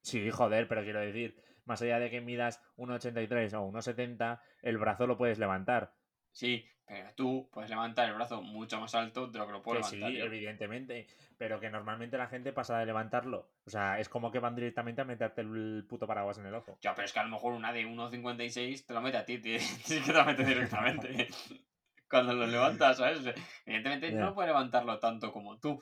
Sí, 0.00 0.30
joder, 0.30 0.66
pero 0.66 0.84
quiero 0.84 1.00
decir, 1.00 1.42
más 1.66 1.82
allá 1.82 1.98
de 1.98 2.08
que 2.10 2.22
midas 2.22 2.62
1,83 2.76 3.52
o 3.52 3.60
1,70, 3.62 4.40
el 4.62 4.78
brazo 4.78 5.06
lo 5.06 5.18
puedes 5.18 5.38
levantar. 5.38 5.94
Sí, 6.32 6.66
pero 6.88 7.10
tú 7.14 7.48
puedes 7.52 7.68
levantar 7.70 8.08
el 8.08 8.14
brazo 8.14 8.40
mucho 8.42 8.80
más 8.80 8.94
alto 8.94 9.26
de 9.26 9.38
lo 9.38 9.46
que 9.46 9.52
lo 9.52 9.62
puedo 9.62 9.78
Que 9.78 9.84
sí, 9.84 9.96
levantar 9.98 10.18
yo. 10.18 10.24
evidentemente, 10.24 11.06
pero 11.36 11.60
que 11.60 11.68
normalmente 11.70 12.16
la 12.16 12.26
gente 12.28 12.52
pasa 12.52 12.78
de 12.78 12.86
levantarlo. 12.86 13.50
O 13.66 13.70
sea, 13.70 14.00
es 14.00 14.08
como 14.08 14.32
que 14.32 14.38
van 14.38 14.56
directamente 14.56 15.02
a 15.02 15.04
meterte 15.04 15.42
el 15.42 15.84
puto 15.88 16.06
paraguas 16.06 16.38
en 16.38 16.46
el 16.46 16.54
ojo. 16.54 16.78
Ya, 16.80 16.94
pero 16.94 17.04
es 17.04 17.12
que 17.12 17.18
a 17.20 17.24
lo 17.24 17.30
mejor 17.30 17.52
una 17.52 17.72
de 17.72 17.86
1,56 17.86 18.86
te 18.86 18.94
lo 18.94 19.00
mete 19.02 19.18
a 19.18 19.24
ti, 19.26 19.38
tío. 19.38 19.58
Sí 19.84 20.00
que 20.00 20.06
te 20.12 20.12
lo 20.18 20.24
mete 20.24 20.44
directamente. 20.44 21.28
Cuando 22.10 22.32
lo 22.32 22.46
levantas, 22.46 22.96
¿sabes? 22.96 23.18
Evidentemente 23.66 24.10
no 24.12 24.34
puede 24.34 24.48
levantarlo 24.48 24.98
tanto 24.98 25.30
como 25.30 25.58
tú. 25.58 25.80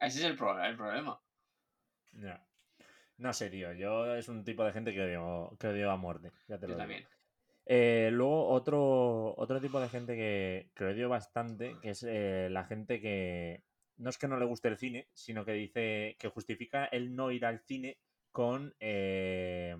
Ese 0.00 0.18
es 0.18 0.24
el, 0.24 0.36
pro- 0.36 0.60
el 0.60 0.76
problema. 0.76 1.20
Ya. 2.12 2.44
No 3.18 3.32
sé, 3.32 3.48
tío. 3.48 3.72
Yo 3.72 4.16
es 4.16 4.28
un 4.28 4.42
tipo 4.42 4.64
de 4.64 4.72
gente 4.72 4.92
que 4.92 5.00
odio, 5.02 5.56
que 5.60 5.68
odio 5.68 5.92
a 5.92 5.96
muerte. 5.96 6.32
Ya 6.48 6.58
te 6.58 6.62
Yo 6.66 6.68
lo 6.68 6.74
digo. 6.74 6.78
también. 6.78 7.06
Eh, 7.66 8.10
luego, 8.12 8.48
otro, 8.48 9.34
otro 9.36 9.60
tipo 9.60 9.80
de 9.80 9.88
gente 9.88 10.14
que, 10.16 10.70
que 10.74 10.84
odio 10.84 11.08
bastante, 11.08 11.76
que 11.80 11.90
es 11.90 12.02
eh, 12.02 12.48
la 12.50 12.64
gente 12.64 13.00
que 13.00 13.62
no 13.96 14.10
es 14.10 14.18
que 14.18 14.28
no 14.28 14.36
le 14.38 14.46
guste 14.46 14.68
el 14.68 14.76
cine, 14.78 15.08
sino 15.12 15.44
que 15.44 15.52
dice 15.52 16.16
que 16.18 16.28
justifica 16.28 16.86
el 16.86 17.14
no 17.14 17.30
ir 17.30 17.44
al 17.44 17.60
cine 17.60 17.98
con, 18.32 18.74
eh, 18.80 19.76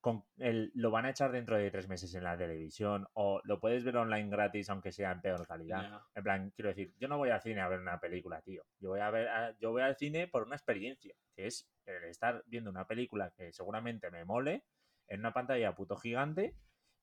con 0.00 0.24
el 0.38 0.70
lo 0.74 0.90
van 0.90 1.04
a 1.04 1.10
echar 1.10 1.30
dentro 1.32 1.58
de 1.58 1.70
tres 1.70 1.86
meses 1.88 2.14
en 2.14 2.24
la 2.24 2.38
televisión 2.38 3.06
o 3.12 3.40
lo 3.44 3.60
puedes 3.60 3.84
ver 3.84 3.96
online 3.98 4.30
gratis 4.30 4.70
aunque 4.70 4.92
sea 4.92 5.12
en 5.12 5.20
peor 5.20 5.46
calidad. 5.46 5.82
En 6.14 6.22
plan, 6.22 6.50
quiero 6.56 6.68
decir, 6.70 6.94
yo 6.98 7.08
no 7.08 7.18
voy 7.18 7.28
al 7.30 7.42
cine 7.42 7.60
a 7.60 7.68
ver 7.68 7.80
una 7.80 8.00
película, 8.00 8.40
tío. 8.40 8.64
Yo 8.78 8.90
voy 8.90 9.00
a 9.00 9.10
ver, 9.10 9.28
a- 9.28 9.54
yo 9.58 9.70
voy 9.72 9.82
al 9.82 9.96
cine 9.96 10.28
por 10.28 10.44
una 10.44 10.56
experiencia, 10.56 11.14
que 11.34 11.46
es 11.46 11.68
el 11.84 12.04
estar 12.04 12.42
viendo 12.46 12.70
una 12.70 12.86
película 12.86 13.30
que 13.36 13.52
seguramente 13.52 14.10
me 14.10 14.24
mole 14.24 14.64
en 15.08 15.20
una 15.20 15.32
pantalla 15.34 15.74
puto 15.74 15.96
gigante, 15.96 16.54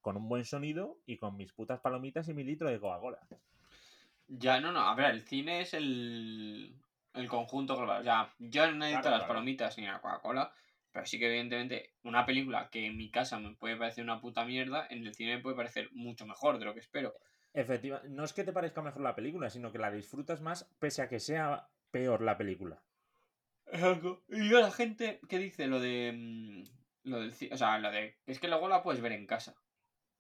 con 0.08 0.16
un 0.16 0.30
buen 0.30 0.46
sonido 0.46 1.02
y 1.06 1.18
con 1.18 1.36
mis 1.36 1.52
putas 1.52 1.82
palomitas 1.82 2.30
y 2.30 2.34
mi 2.34 2.46
litro 2.46 2.70
de 2.70 2.80
Coca-Cola. 2.80 3.20
Ya, 4.30 4.62
no, 4.62 4.72
no. 4.72 4.80
A 4.80 4.96
ver, 4.96 5.12
el 5.12 5.22
cine 5.24 5.60
es 5.60 5.74
el, 5.74 6.74
el 7.14 7.28
conjunto 7.28 7.76
global. 7.76 8.00
O 8.00 8.04
sea, 8.06 8.34
yo 8.40 8.66
no 8.68 8.78
necesito 8.78 9.02
Claro, 9.02 9.18
las 9.18 9.26
claro. 9.26 9.34
palomitas 9.34 9.78
ni 9.78 9.86
la 9.86 10.00
Coca-Cola. 10.00 10.54
Pero 10.94 11.06
sí 11.06 11.20
que, 11.20 11.28
evidentemente, 11.28 11.92
una 12.04 12.26
película 12.26 12.70
que 12.70 12.86
en 12.86 12.96
mi 12.96 13.12
casa 13.12 13.38
me 13.38 13.54
puede 13.56 13.76
parecer 13.76 14.06
una 14.06 14.22
puta 14.22 14.46
mierda, 14.46 14.88
en 14.90 15.06
el 15.06 15.14
cine 15.14 15.36
me 15.36 15.42
puede 15.42 15.58
parecer 15.58 15.90
mucho 15.92 16.26
mejor 16.26 16.58
de 16.58 16.64
lo 16.64 16.74
que 16.74 16.80
espero. 16.80 17.14
Efectiva, 17.54 18.02
no 18.08 18.24
es 18.24 18.32
que 18.32 18.46
te 18.46 18.54
parezca 18.54 18.82
mejor 18.82 19.02
la 19.02 19.14
película, 19.14 19.50
sino 19.50 19.74
que 19.74 19.78
la 19.78 19.92
disfrutas 19.92 20.40
más 20.40 20.64
pese 20.80 21.02
a 21.02 21.10
que 21.10 21.20
sea 21.20 21.68
peor 21.92 22.22
la 22.22 22.38
película. 22.38 22.82
Y 24.30 24.50
yo 24.50 24.62
la 24.62 24.72
gente 24.72 25.20
que 25.28 25.40
dice 25.40 25.68
lo 25.68 25.80
de. 25.80 26.14
mm, 26.16 27.10
Lo 27.10 27.20
del 27.20 27.34
O 27.52 27.58
sea, 27.58 27.78
lo 27.80 27.92
de. 27.92 28.16
Es 28.26 28.40
que 28.40 28.48
luego 28.48 28.68
la 28.68 28.82
puedes 28.84 29.02
ver 29.02 29.12
en 29.12 29.26
casa. 29.28 29.56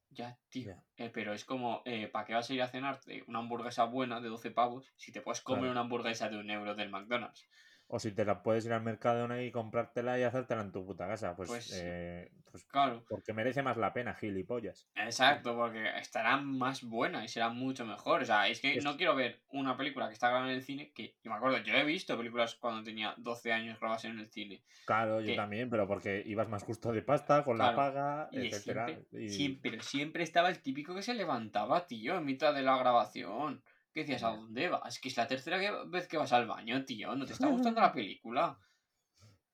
Ya, 0.09 0.39
tío. 0.49 0.83
Eh, 0.97 1.09
pero 1.13 1.33
es 1.33 1.45
como, 1.45 1.81
eh, 1.85 2.07
¿para 2.07 2.25
qué 2.25 2.33
vas 2.33 2.49
a 2.49 2.53
ir 2.53 2.61
a 2.61 2.67
cenarte 2.67 3.23
una 3.27 3.39
hamburguesa 3.39 3.85
buena 3.85 4.19
de 4.19 4.29
12 4.29 4.51
pavos 4.51 4.93
si 4.95 5.11
te 5.11 5.21
puedes 5.21 5.41
comer 5.41 5.69
Claro. 5.69 5.71
una 5.71 5.81
hamburguesa 5.81 6.29
de 6.29 6.37
un 6.37 6.49
euro 6.49 6.75
del 6.75 6.89
McDonald's? 6.89 7.47
O 7.89 8.00
si 8.00 8.12
te 8.12 8.26
la 8.26 8.43
puedes 8.43 8.65
ir 8.65 8.73
al 8.73 8.82
Mercadona 8.84 9.41
y 9.41 9.50
comprártela 9.52 10.19
y 10.19 10.23
hacértela 10.23 10.62
en 10.62 10.73
tu 10.73 10.86
puta 10.86 11.08
casa. 11.08 11.36
Pues, 11.38 11.50
Pues, 11.50 11.71
eh, 11.73 12.30
pues 12.52 12.65
Claro. 12.65 13.06
porque 13.08 13.32
merece 13.32 13.63
más 13.63 13.78
la 13.78 13.93
pena, 13.93 14.13
gilipollas. 14.13 14.89
Exacto, 14.95 15.56
porque 15.56 15.97
estará 15.97 16.36
más 16.36 16.84
buena 16.84 17.23
y 17.23 17.30
será 17.30 17.47
mucho 17.50 17.86
mejor. 17.86 18.23
O 18.23 18.26
sea, 18.26 18.50
es 18.50 18.60
que 18.60 18.73
Es- 18.78 18.84
no 18.84 18.97
quiero 18.97 19.15
ver 19.15 19.41
una 19.52 19.78
película 19.78 20.08
que 20.08 20.13
está 20.13 20.28
grabada 20.28 20.50
en 20.52 20.58
el 20.58 20.63
cine, 20.63 20.91
que 20.93 21.15
yo 21.23 21.32
me 21.32 21.38
acuerdo, 21.38 21.60
yo 21.60 21.73
he 21.76 21.86
visto 21.86 22.17
películas 22.17 22.56
cuando 22.56 22.84
tenía 22.84 23.13
12 23.17 23.54
años 23.54 23.80
grabadas 23.80 24.04
en 24.04 24.19
el 24.19 24.28
cine. 24.30 24.63
Claro, 24.86 25.21
yo 25.21 25.34
también, 25.36 25.69
pero 25.69 25.88
porque 25.88 26.21
ibas 26.26 26.50
más 26.50 26.63
justo 26.63 26.91
de 26.91 27.02
pasta, 27.04 27.43
con 27.45 27.58
la 27.58 27.73
paga, 27.73 28.28
Y 28.34 28.47
etcétera. 28.47 28.88
siempre, 28.88 29.23
y- 29.23 29.30
siempre, 29.30 29.71
pero 29.71 29.84
siempre 29.84 30.23
estaba 30.23 30.50
el 30.50 30.62
típico 30.62 30.93
que 30.93 31.02
se 31.04 31.13
levantaba, 31.13 31.88
tío, 31.88 32.17
en 32.17 32.26
mitad 32.26 32.54
de 32.54 32.63
la 32.63 32.78
grabación. 32.78 33.63
¿Qué 33.97 34.01
decías? 34.01 34.21
¿A 34.21 34.29
dónde 34.29 34.69
vas? 34.69 34.99
Que 34.99 35.10
es 35.10 35.17
la 35.17 35.25
tercera 35.25 35.57
vez 35.86 36.07
que 36.07 36.17
vas 36.17 36.31
al 36.31 36.45
baño, 36.45 36.86
tío. 36.86 37.15
¿No 37.15 37.25
te 37.25 37.33
está 37.33 37.47
gustando 37.49 37.81
la 37.81 37.91
película? 37.91 38.55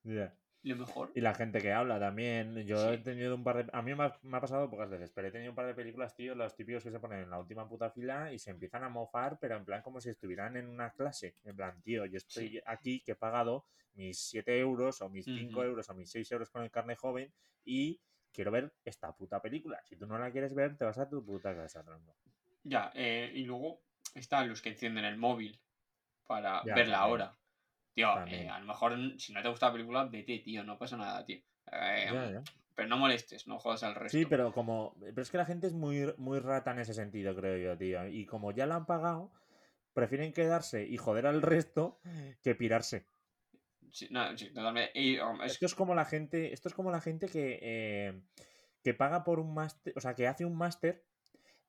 Ya. 0.03 0.35
Lo 0.63 0.75
mejor. 0.75 1.13
Y 1.15 1.21
la 1.21 1.33
gente 1.33 1.61
que 1.61 1.71
habla 1.71 1.97
también. 1.97 2.57
Yo 2.67 2.91
he 2.91 2.97
tenido 2.97 3.35
un 3.35 3.43
par 3.45 3.63
de. 3.63 3.71
A 3.71 3.81
mí 3.81 3.95
me 3.95 4.03
ha, 4.03 4.19
me 4.21 4.35
ha 4.35 4.41
pasado 4.41 4.69
pocas 4.69 4.89
veces, 4.89 5.11
pero 5.11 5.29
he 5.29 5.31
tenido 5.31 5.51
un 5.51 5.55
par 5.55 5.67
de 5.67 5.73
películas, 5.73 6.13
tío, 6.13 6.35
los 6.35 6.57
típicos 6.57 6.83
que 6.83 6.91
se 6.91 6.99
ponen 6.99 7.21
en 7.21 7.29
la 7.29 7.39
última 7.39 7.69
puta 7.69 7.89
fila 7.89 8.33
y 8.33 8.37
se 8.37 8.51
empiezan 8.51 8.83
a 8.83 8.89
mofar, 8.89 9.37
pero 9.39 9.55
en 9.55 9.63
plan 9.63 9.81
como 9.81 10.01
si 10.01 10.09
estuvieran 10.09 10.57
en 10.57 10.67
una 10.67 10.91
clase. 10.91 11.35
En 11.45 11.55
plan, 11.55 11.81
tío, 11.81 12.05
yo 12.05 12.17
estoy 12.17 12.49
Sí. 12.49 12.61
aquí 12.65 13.01
que 13.01 13.13
he 13.13 13.15
pagado 13.15 13.63
mis 13.93 14.19
7 14.19 14.59
euros 14.59 15.01
o 15.01 15.07
mis 15.07 15.23
5 15.23 15.61
Ujú. 15.61 15.69
euros 15.69 15.89
o 15.89 15.93
mis 15.93 16.11
6 16.11 16.29
euros 16.33 16.49
con 16.49 16.63
el 16.63 16.69
carne 16.69 16.97
joven 16.97 17.31
y 17.63 18.01
quiero 18.33 18.51
ver 18.51 18.73
esta 18.83 19.15
puta 19.15 19.41
película. 19.41 19.81
Si 19.85 19.95
tú 19.95 20.05
no 20.05 20.17
la 20.17 20.31
quieres 20.33 20.53
ver, 20.53 20.75
te 20.75 20.83
vas 20.83 20.97
a 20.97 21.07
tu 21.07 21.23
puta 21.23 21.55
casa, 21.55 21.81
tronco. 21.81 22.13
Ya, 22.63 22.91
eh, 22.95 23.31
y 23.35 23.43
luego 23.43 23.81
están 24.13 24.49
los 24.49 24.61
que 24.61 24.69
encienden 24.69 25.05
el 25.05 25.17
móvil 25.17 25.59
para 26.27 26.63
Ya, 26.63 26.75
ver 26.75 26.87
la 26.87 26.99
también. 26.99 27.11
hora. 27.13 27.37
Tío, 27.93 28.25
eh, 28.27 28.49
a 28.49 28.59
lo 28.59 28.65
mejor 28.65 29.19
si 29.19 29.33
no 29.33 29.41
te 29.41 29.49
gusta 29.49 29.67
la 29.67 29.73
película, 29.73 30.05
vete, 30.05 30.39
tío, 30.39 30.63
no 30.63 30.77
pasa 30.77 30.97
nada, 30.97 31.23
tío. 31.25 31.37
Eh, 31.71 32.09
Ya, 32.11 32.31
ya. 32.31 32.43
Pero 32.75 32.87
no 32.87 32.97
molestes, 32.97 33.45
no 33.47 33.59
jodas 33.59 33.83
al 33.83 33.93
resto. 33.95 34.17
Sí, 34.17 34.25
pero 34.25 34.51
como. 34.51 34.95
Pero 34.99 35.21
es 35.21 35.29
que 35.29 35.37
la 35.37 35.45
gente 35.45 35.67
es 35.67 35.73
muy, 35.73 36.11
muy 36.17 36.39
rata 36.39 36.71
en 36.71 36.79
ese 36.79 36.93
sentido, 36.95 37.35
creo 37.35 37.57
yo, 37.57 37.77
tío. 37.77 38.07
Y 38.07 38.25
como 38.25 38.51
ya 38.51 38.65
la 38.65 38.75
han 38.75 38.85
pagado, 38.87 39.31
prefieren 39.93 40.33
quedarse 40.33 40.83
y 40.83 40.97
joder 40.97 41.27
al 41.27 41.41
resto 41.43 41.99
que 42.41 42.55
pirarse. 42.55 43.05
Sí, 43.91 44.07
no, 44.09 44.35
sí, 44.35 44.47
totalmente. 44.51 44.91
Y, 44.99 45.19
um, 45.19 45.39
es- 45.43 45.53
Esto 45.53 45.67
es 45.67 45.75
como 45.75 45.93
la 45.93 46.05
gente. 46.05 46.51
Esto 46.51 46.67
es 46.67 46.73
como 46.73 46.89
la 46.91 46.99
gente 47.01 47.27
que. 47.27 47.59
eh, 47.61 48.21
que 48.83 48.93
paga 48.93 49.23
por 49.23 49.39
un 49.39 49.53
máster. 49.53 49.93
O 49.95 50.01
sea, 50.01 50.15
que 50.15 50.27
hace 50.27 50.45
un 50.45 50.57
máster. 50.57 51.05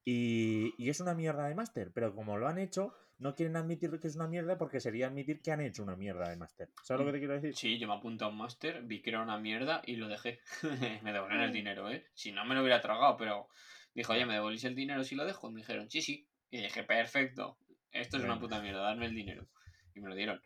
Y, 0.05 0.75
y 0.77 0.91
es 0.91 1.01
una 1.01 1.15
mierda 1.15 1.47
de 1.49 1.55
máster. 1.55 1.91
Pero 1.93 2.15
como 2.15 2.37
lo 2.37 2.49
han 2.49 2.59
hecho, 2.59 2.95
no 3.19 3.35
quieren 3.35 3.57
admitir 3.57 3.91
que 4.01 4.09
es 4.09 4.17
una 4.17 4.27
mierda 4.27 4.59
porque 4.59 4.81
sería 4.81 5.07
admitir 5.07 5.41
que 5.41 5.53
han 5.53 5.61
hecho 5.61 5.83
una 5.83 5.97
mierda 5.97 6.29
de 6.29 6.37
máster. 6.37 6.71
¿Sabes 6.83 7.01
lo 7.01 7.07
que 7.07 7.13
te 7.13 7.19
quiero 7.21 7.35
decir? 7.35 7.55
Sí, 7.55 7.79
yo 7.79 7.87
me 7.87 7.95
apunté 7.95 8.25
a 8.25 8.29
un 8.29 8.37
máster, 8.37 8.83
vi 8.83 9.01
que 9.01 9.11
era 9.11 9.23
una 9.23 9.39
mierda 9.39 9.83
y 9.87 9.97
lo 9.97 10.09
dejé. 10.09 10.41
me 11.03 11.13
devolvieron 11.13 11.45
el 11.45 11.53
dinero, 11.53 11.91
¿eh? 11.91 12.07
Si 12.15 12.33
no 12.33 12.45
me 12.45 12.55
lo 12.55 12.63
hubiera 12.63 12.81
tragado, 12.81 13.17
pero 13.17 13.49
dijo, 13.95 14.13
oye, 14.13 14.27
¿me 14.27 14.35
devolvís 14.35 14.65
el 14.65 14.75
dinero 14.75 15.05
si 15.05 15.15
lo 15.15 15.25
dejo? 15.25 15.49
Y 15.49 15.55
me 15.55 15.61
dijeron, 15.61 15.91
sí, 15.91 16.03
sí. 16.03 16.29
Y 16.51 16.61
dije, 16.63 16.83
perfecto, 16.85 17.57
esto 17.91 18.17
es 18.19 18.25
una 18.25 18.39
puta 18.39 18.61
mierda, 18.61 18.81
dadme 18.81 19.07
el 19.07 19.15
dinero. 19.15 19.47
Y 19.95 20.01
me 20.01 20.09
lo 20.09 20.15
dieron. 20.15 20.43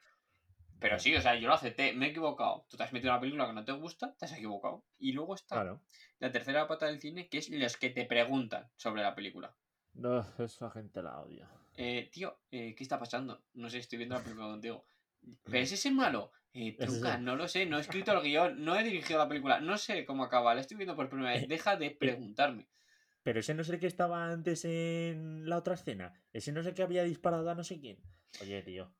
Pero 0.81 0.99
sí, 0.99 1.15
o 1.15 1.21
sea, 1.21 1.35
yo 1.35 1.49
lo 1.49 1.55
acepté, 1.55 1.93
me 1.93 2.07
he 2.07 2.11
equivocado. 2.11 2.67
Tú 2.69 2.77
te 2.77 2.83
has 2.85 2.93
metido 2.93 3.11
en 3.11 3.15
una 3.15 3.21
película 3.21 3.47
que 3.47 3.53
no 3.53 3.65
te 3.65 3.73
gusta, 3.73 4.15
te 4.17 4.25
has 4.27 4.33
equivocado. 4.33 4.85
Y 4.99 5.13
luego 5.13 5.35
está 5.35 5.57
Claro. 5.57 5.81
la 6.21 6.31
tercera 6.31 6.69
pata 6.69 6.87
del 6.87 7.01
cine, 7.01 7.29
que 7.29 7.39
es 7.39 7.49
los 7.51 7.77
que 7.77 7.91
te 7.91 8.05
preguntan 8.05 8.71
sobre 8.77 9.03
la 9.03 9.15
película. 9.15 9.55
No, 9.95 10.25
esa 10.39 10.71
gente 10.71 11.03
la 11.03 11.21
odia. 11.21 11.49
Eh, 11.75 12.09
tío, 12.13 12.41
eh, 12.51 12.75
¿qué 12.77 12.83
está 12.85 12.99
pasando? 12.99 13.43
No 13.55 13.69
sé, 13.69 13.79
estoy 13.79 13.99
viendo 13.99 14.15
la 14.17 14.23
película 14.23 14.47
contigo. 14.47 14.85
¿Pero 15.45 15.59
es 15.59 15.73
ese 15.73 15.91
malo? 15.91 16.33
Eh, 16.53 16.77
truca, 17.15 17.19
no 17.19 17.37
lo 17.37 17.49
sé, 17.49 17.67
no 17.67 17.79
he 17.79 17.81
escrito 17.81 18.13
el 18.13 18.23
guion, 18.23 18.65
no 18.65 18.77
he 18.79 18.85
dirigido 18.85 19.19
la 19.19 19.29
película, 19.29 19.61
no 19.61 19.77
sé 19.79 20.05
cómo 20.05 20.25
acaba, 20.25 20.55
la 20.55 20.61
estoy 20.61 20.77
viendo 20.77 20.95
por 20.97 21.09
primera 21.09 21.33
vez. 21.33 21.43
Eh, 21.43 21.47
Deja 21.49 21.77
de 21.77 21.91
preguntarme. 21.91 22.69
Pero 23.25 23.41
ese 23.41 23.53
no 23.55 23.63
es 23.63 23.69
el 23.69 23.79
que 23.81 23.87
estaba 23.89 24.31
antes 24.31 24.65
en 24.65 25.49
la 25.49 25.59
otra 25.59 25.75
escena. 25.75 26.15
Ese 26.33 26.53
no 26.53 26.61
es 26.61 26.67
el 26.67 26.75
que 26.75 26.83
había 26.83 27.03
disparado 27.05 27.51
a 27.51 27.55
no 27.55 27.65
sé 27.65 27.79
quién. 27.81 27.99
Oye, 28.41 28.63
tío. 28.63 28.91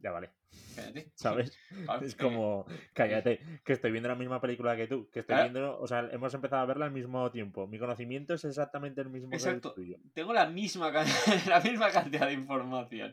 Ya 0.00 0.12
vale, 0.12 0.30
Espérate. 0.50 1.10
¿sabes? 1.14 1.58
Vale, 1.84 2.06
Es 2.06 2.14
como, 2.14 2.66
cállate, 2.94 3.40
que 3.64 3.72
estoy 3.72 3.90
viendo 3.90 4.08
la 4.08 4.14
misma 4.14 4.40
película 4.40 4.76
que 4.76 4.86
tú, 4.86 5.10
que 5.10 5.20
estoy 5.20 5.34
Claro. 5.34 5.50
viendo, 5.50 5.80
o 5.80 5.86
sea, 5.88 6.08
hemos 6.12 6.32
empezado 6.34 6.62
a 6.62 6.66
verla 6.66 6.84
al 6.86 6.92
mismo 6.92 7.30
tiempo. 7.32 7.66
Mi 7.66 7.78
conocimiento 7.78 8.34
es 8.34 8.44
exactamente 8.44 9.00
el 9.00 9.08
mismo 9.10 9.30
Exacto. 9.32 9.74
que 9.74 9.80
el 9.80 9.86
tuyo. 9.88 9.98
Tengo 10.14 10.32
la 10.32 10.46
misma, 10.46 10.92
la 11.48 11.60
misma 11.60 11.90
cantidad 11.90 12.26
de 12.28 12.34
información. 12.34 13.10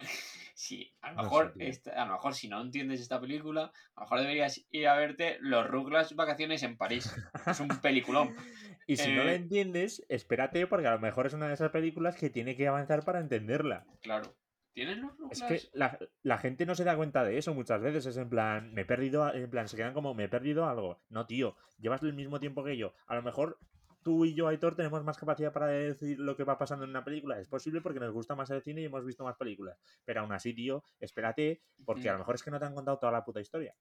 Sí, 0.54 0.94
a 1.02 1.10
lo 1.10 1.16
No 1.16 1.22
sé, 1.22 1.26
mejor, 1.26 1.54
esta- 1.60 2.02
a 2.02 2.06
lo 2.06 2.14
mejor 2.14 2.34
si 2.36 2.48
no 2.48 2.62
entiendes 2.62 3.02
esta 3.02 3.20
película, 3.20 3.72
a 3.96 4.00
lo 4.00 4.02
mejor 4.06 4.20
deberías 4.22 4.64
ir 4.72 4.88
a 4.88 4.96
verte 4.96 5.38
Los 5.42 5.68
Rugrats 5.68 6.16
Vacaciones 6.16 6.62
en 6.64 6.78
París. 6.78 7.14
Es 7.48 7.60
un 7.60 7.68
peliculón. 7.82 8.36
Y 8.88 8.98
si 8.98 9.12
no 9.16 9.24
la 9.24 9.32
Eh, 9.32 9.38
entiendes, 9.38 10.06
espérate, 10.10 10.68
porque 10.68 10.86
a 10.86 10.92
lo 10.92 11.00
mejor 11.00 11.26
es 11.26 11.34
una 11.34 11.48
de 11.48 11.56
esas 11.56 11.72
películas 11.72 12.16
que 12.18 12.30
tiene 12.30 12.56
que 12.56 12.68
avanzar 12.68 13.04
para 13.04 13.20
entenderla. 13.20 13.84
Claro. 14.04 14.36
¿Tienes 14.76 14.98
los 14.98 15.14
Es 15.32 15.40
Rugrats? 15.40 15.64
que 15.64 15.70
la, 15.78 15.98
la 16.22 16.38
gente 16.38 16.66
no 16.66 16.76
se 16.76 16.84
da 16.84 16.98
cuenta 16.98 17.24
de 17.24 17.38
eso 17.38 17.54
muchas 17.54 17.82
veces. 17.82 18.06
Es 18.06 18.18
en 18.18 18.30
plan, 18.30 18.74
me 18.74 18.82
he 18.82 18.86
perdido, 18.86 19.34
en 19.34 19.50
plan, 19.50 19.68
se 19.70 19.78
quedan 19.78 19.94
como, 19.94 20.14
me 20.14 20.26
he 20.26 20.30
perdido 20.30 20.68
algo. 20.68 21.00
No, 21.10 21.26
tío, 21.26 21.56
llevas 21.80 22.04
el 22.04 22.14
mismo 22.14 22.40
tiempo 22.42 22.64
que 22.64 22.76
yo. 22.78 22.94
A 23.08 23.16
lo 23.16 23.24
mejor 23.24 23.58
tú 24.04 24.26
y 24.26 24.36
yo, 24.36 24.48
Aitor, 24.50 24.76
tenemos 24.76 25.02
más 25.06 25.18
capacidad 25.18 25.54
para 25.54 25.68
decir 25.68 26.20
lo 26.20 26.36
que 26.36 26.44
va 26.44 26.58
pasando 26.58 26.84
en 26.84 26.92
una 26.92 27.06
película. 27.06 27.40
Es 27.40 27.48
posible 27.48 27.80
porque 27.80 28.02
nos 28.02 28.12
gusta 28.12 28.36
más 28.36 28.50
el 28.52 28.62
cine 28.62 28.82
y 28.82 28.86
hemos 28.86 29.06
visto 29.06 29.24
más 29.24 29.38
películas. 29.38 29.80
Pero 30.04 30.20
aún 30.22 30.34
así, 30.34 30.54
tío, 30.54 30.84
espérate, 31.00 31.62
porque 31.86 32.10
a 32.10 32.14
lo 32.14 32.20
mejor 32.20 32.36
es 32.36 32.44
que 32.44 32.52
no 32.52 32.60
te 32.60 32.66
han 32.66 32.76
contado 32.76 33.00
toda 33.00 33.14
la 33.14 33.24
puta 33.24 33.40
historia. 33.40 33.74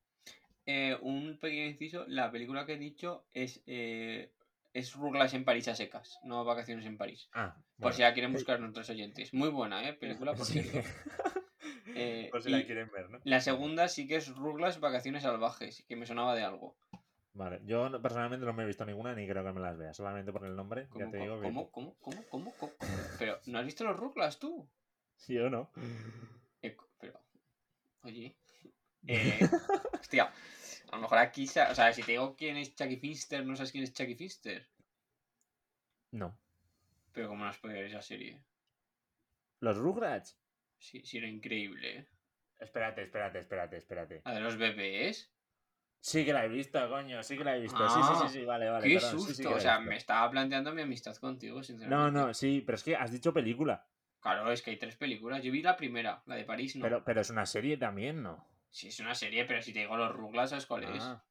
Eh, 0.65 0.97
un 1.03 1.39
pequeño 1.39 1.67
inciso, 1.67 2.05
la 2.07 2.31
película 2.31 2.65
que 2.65 2.75
he 2.75 2.79
dicho 2.79 3.27
es, 3.35 3.63
eh, 3.67 4.33
es 4.75 4.93
Rugrats 4.95 5.33
en 5.35 5.45
París 5.45 5.69
a 5.69 5.75
secas, 5.75 6.19
no 6.25 6.45
Vacaciones 6.45 6.85
en 6.85 6.99
París. 6.99 7.31
Ah, 7.33 7.57
Por 7.81 7.95
si 7.95 8.03
la 8.03 8.13
quieren 8.13 8.33
buscar 8.33 8.61
nuestros 8.61 8.91
oyentes. 8.91 9.33
Muy 9.33 9.49
buena, 9.49 9.89
¿eh? 9.89 9.95
Película, 9.95 10.35
por 10.35 10.45
Sí. 10.45 10.61
cierto. 10.63 10.89
Eh, 11.97 12.29
Por 12.31 12.43
si 12.43 12.51
la 12.51 12.65
quieren 12.67 12.91
ver, 12.91 13.09
¿no? 13.09 13.21
la 13.25 13.41
segunda 13.41 13.89
sí 13.89 14.09
que 14.09 14.17
es 14.17 14.29
Rugrats 14.35 14.81
Vacaciones 14.81 15.23
Salvajes, 15.23 15.85
que 15.87 15.95
me 15.97 16.07
sonaba 16.07 16.35
de 16.35 16.43
algo. 16.43 16.77
Vale, 17.35 17.61
yo 17.65 17.89
personalmente 18.03 18.45
no 18.45 18.53
me 18.53 18.65
he 18.65 18.67
visto 18.67 18.85
ninguna 18.85 19.15
ni 19.15 19.29
creo 19.29 19.45
que 19.45 19.53
me 19.53 19.61
las 19.61 19.77
vea. 19.79 19.95
Solamente 19.95 20.33
por 20.33 20.45
el 20.45 20.57
nombre, 20.57 20.89
¿Cómo, 20.89 21.05
ya 21.05 21.11
te 21.11 21.19
digo 21.19 21.41
que. 21.41 21.47
cómo, 21.47 21.71
cómo, 21.71 21.95
cómo, 22.01 22.23
cómo, 22.29 22.53
cómo? 22.59 22.73
Pero, 23.19 23.39
¿no 23.47 23.59
has 23.61 23.65
visto 23.65 23.85
los 23.85 23.97
Rugrats 23.97 24.39
tú? 24.39 24.69
Sí 25.17 25.39
o 25.39 25.49
no. 25.49 25.71
Eh, 26.63 26.77
pero, 26.99 27.21
oye. 28.03 28.35
Eh, 29.07 29.39
hostia, 30.01 30.33
a 30.95 30.97
lo 30.97 31.03
mejor 31.03 31.19
aquí, 31.19 31.45
o 31.45 31.75
sea, 31.75 31.93
si 31.93 32.03
te 32.03 32.13
digo 32.13 32.37
quién 32.37 32.57
es 32.57 32.75
Chucky 32.77 32.97
Finster, 32.97 33.45
no 33.45 33.57
sabes 33.57 33.73
quién 33.73 33.83
es 33.85 33.93
Chucky 33.93 34.15
Finster. 34.15 34.69
No. 36.13 36.39
Pero 37.13 37.29
cómo 37.29 37.43
no 37.45 37.51
has 37.51 37.59
podido 37.59 37.81
ver 37.81 37.89
esa 37.89 38.01
serie. 38.03 38.41
¿Los 39.61 39.77
Rugrats? 39.77 40.39
Sí, 40.79 41.03
sí, 41.05 41.19
era 41.19 41.27
increíble. 41.27 41.99
¿eh? 41.99 42.09
Espérate, 42.61 43.03
espérate, 43.03 43.41
espérate, 43.41 43.77
espérate. 43.77 44.23
La 44.25 44.35
de 44.35 44.41
los 44.41 44.57
bebés. 44.57 45.33
Sí 46.01 46.25
que 46.25 46.33
la 46.33 46.45
he 46.45 46.49
visto, 46.49 46.89
coño, 46.89 47.23
sí 47.23 47.37
que 47.37 47.45
la 47.45 47.57
he 47.57 47.61
visto. 47.61 47.89
sí, 47.89 47.95
sí, 47.95 48.01
Ah, 48.03 48.29
sí, 48.29 48.39
sí, 48.39 48.45
vale, 48.45 48.69
vale. 48.71 48.87
¡Qué 48.87 48.95
perdón, 48.95 49.11
sí, 49.21 49.27
sí 49.27 49.35
susto! 49.43 49.51
o 49.57 49.61
sea, 49.61 49.81
me 49.81 49.97
estaba 49.97 50.31
planteando 50.31 50.73
mi 50.73 50.83
amistad 50.83 51.17
contigo, 51.17 51.57
No, 51.57 51.65
sinceramente. 51.65 52.13
no, 52.21 52.35
sí, 52.35 52.63
pero 52.65 52.77
es 52.77 52.85
que 52.85 52.95
has 52.95 53.11
dicho 53.11 53.33
película. 53.33 53.85
Claro, 54.21 54.53
es 54.53 54.63
que 54.63 54.71
hay 54.71 54.77
tres 54.79 54.97
películas. 54.97 55.43
Yo 55.43 55.51
vi 55.51 55.63
la 55.63 55.77
primera, 55.77 56.23
la 56.27 56.37
de 56.37 56.45
París, 56.45 56.77
no. 56.77 56.83
Pero, 56.83 57.03
pero 57.05 57.21
es 57.23 57.31
una 57.31 57.47
serie 57.47 57.77
también, 57.77 58.23
¿no? 58.23 58.47
Sí, 58.75 58.89
es 58.89 58.99
una 58.99 59.15
serie, 59.15 59.45
pero 59.45 59.63
si 59.63 59.73
te 59.73 59.79
digo 59.79 59.97
los 59.97 60.13
Rugrats, 60.13 60.51
¿sabes 60.51 60.67
cuál 60.67 60.83
es? 60.83 61.01
Ah. 61.01 61.25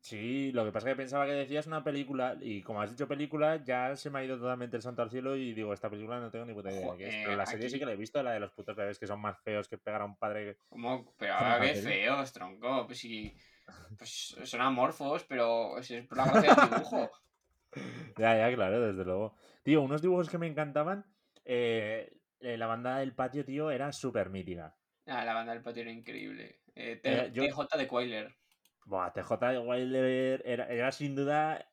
Sí, 0.00 0.50
lo 0.50 0.64
que 0.64 0.72
pasa 0.72 0.88
es 0.88 0.94
que 0.94 0.96
pensaba 0.96 1.24
que 1.24 1.30
decías 1.30 1.68
una 1.68 1.84
película 1.84 2.36
y 2.40 2.62
como 2.62 2.82
has 2.82 2.90
dicho 2.90 3.06
película, 3.06 3.62
ya 3.62 3.94
se 3.94 4.10
me 4.10 4.18
ha 4.18 4.24
ido 4.24 4.36
totalmente 4.36 4.76
el 4.76 4.82
santo 4.82 5.00
al 5.00 5.08
cielo 5.08 5.36
y 5.36 5.54
digo, 5.54 5.72
esta 5.72 5.88
película 5.88 6.18
no 6.18 6.32
tengo 6.32 6.44
ni 6.46 6.52
puta 6.52 6.72
idea 6.72 6.90
de 6.90 6.98
qué 6.98 7.06
es. 7.06 7.14
Pero 7.14 7.36
la 7.36 7.46
serie 7.46 7.70
sí 7.70 7.78
que 7.78 7.86
la 7.86 7.92
he 7.92 7.96
visto, 7.96 8.20
la 8.24 8.32
de 8.32 8.40
los 8.40 8.50
putos 8.50 8.74
bebés 8.74 8.98
que 8.98 9.06
son 9.06 9.20
más 9.20 9.40
feos 9.40 9.68
que 9.68 9.78
pegar 9.78 10.02
a 10.02 10.04
un 10.04 10.16
padre. 10.16 10.58
¿Cómo? 10.68 11.14
Pero 11.16 11.34
¿Cómo 11.38 11.50
ahora 11.52 11.72
qué 11.72 11.80
feos, 11.80 12.32
tronco. 12.32 12.86
Pues 12.86 12.98
sí. 12.98 13.32
Pues 13.96 14.36
son 14.42 14.60
amorfos, 14.60 15.24
pero 15.28 15.78
es 15.78 15.88
es 15.92 16.04
por 16.08 16.18
la 16.18 16.26
gracia 16.26 16.54
del 16.54 16.70
dibujo. 16.70 17.10
Ya, 18.18 18.36
ya, 18.36 18.54
claro, 18.54 18.80
desde 18.80 19.04
luego. 19.04 19.36
Tío, 19.62 19.82
unos 19.82 20.02
dibujos 20.02 20.28
que 20.28 20.38
me 20.38 20.48
encantaban. 20.48 21.04
eh, 21.44 22.12
eh, 22.40 22.56
la 22.56 22.66
banda 22.66 22.98
del 22.98 23.14
patio, 23.14 23.44
tío, 23.44 23.70
era 23.70 23.92
súper 23.92 24.30
mítica. 24.30 24.76
Ah, 25.06 25.24
la 25.24 25.34
banda 25.34 25.52
del 25.52 25.62
patio 25.62 25.82
era 25.82 25.90
increíble. 25.92 26.60
Eh, 26.76 26.96
T- 26.96 27.26
Eh, 27.26 27.30
yo- 27.32 27.44
TJ 27.44 27.76
de 27.78 27.86
Quailer. 27.88 28.34
Buah, 28.86 29.12
TJ 29.12 29.52
de 29.52 29.58
Wilder 29.58 30.42
era, 30.44 30.66
era 30.68 30.92
sin 30.92 31.14
duda 31.14 31.66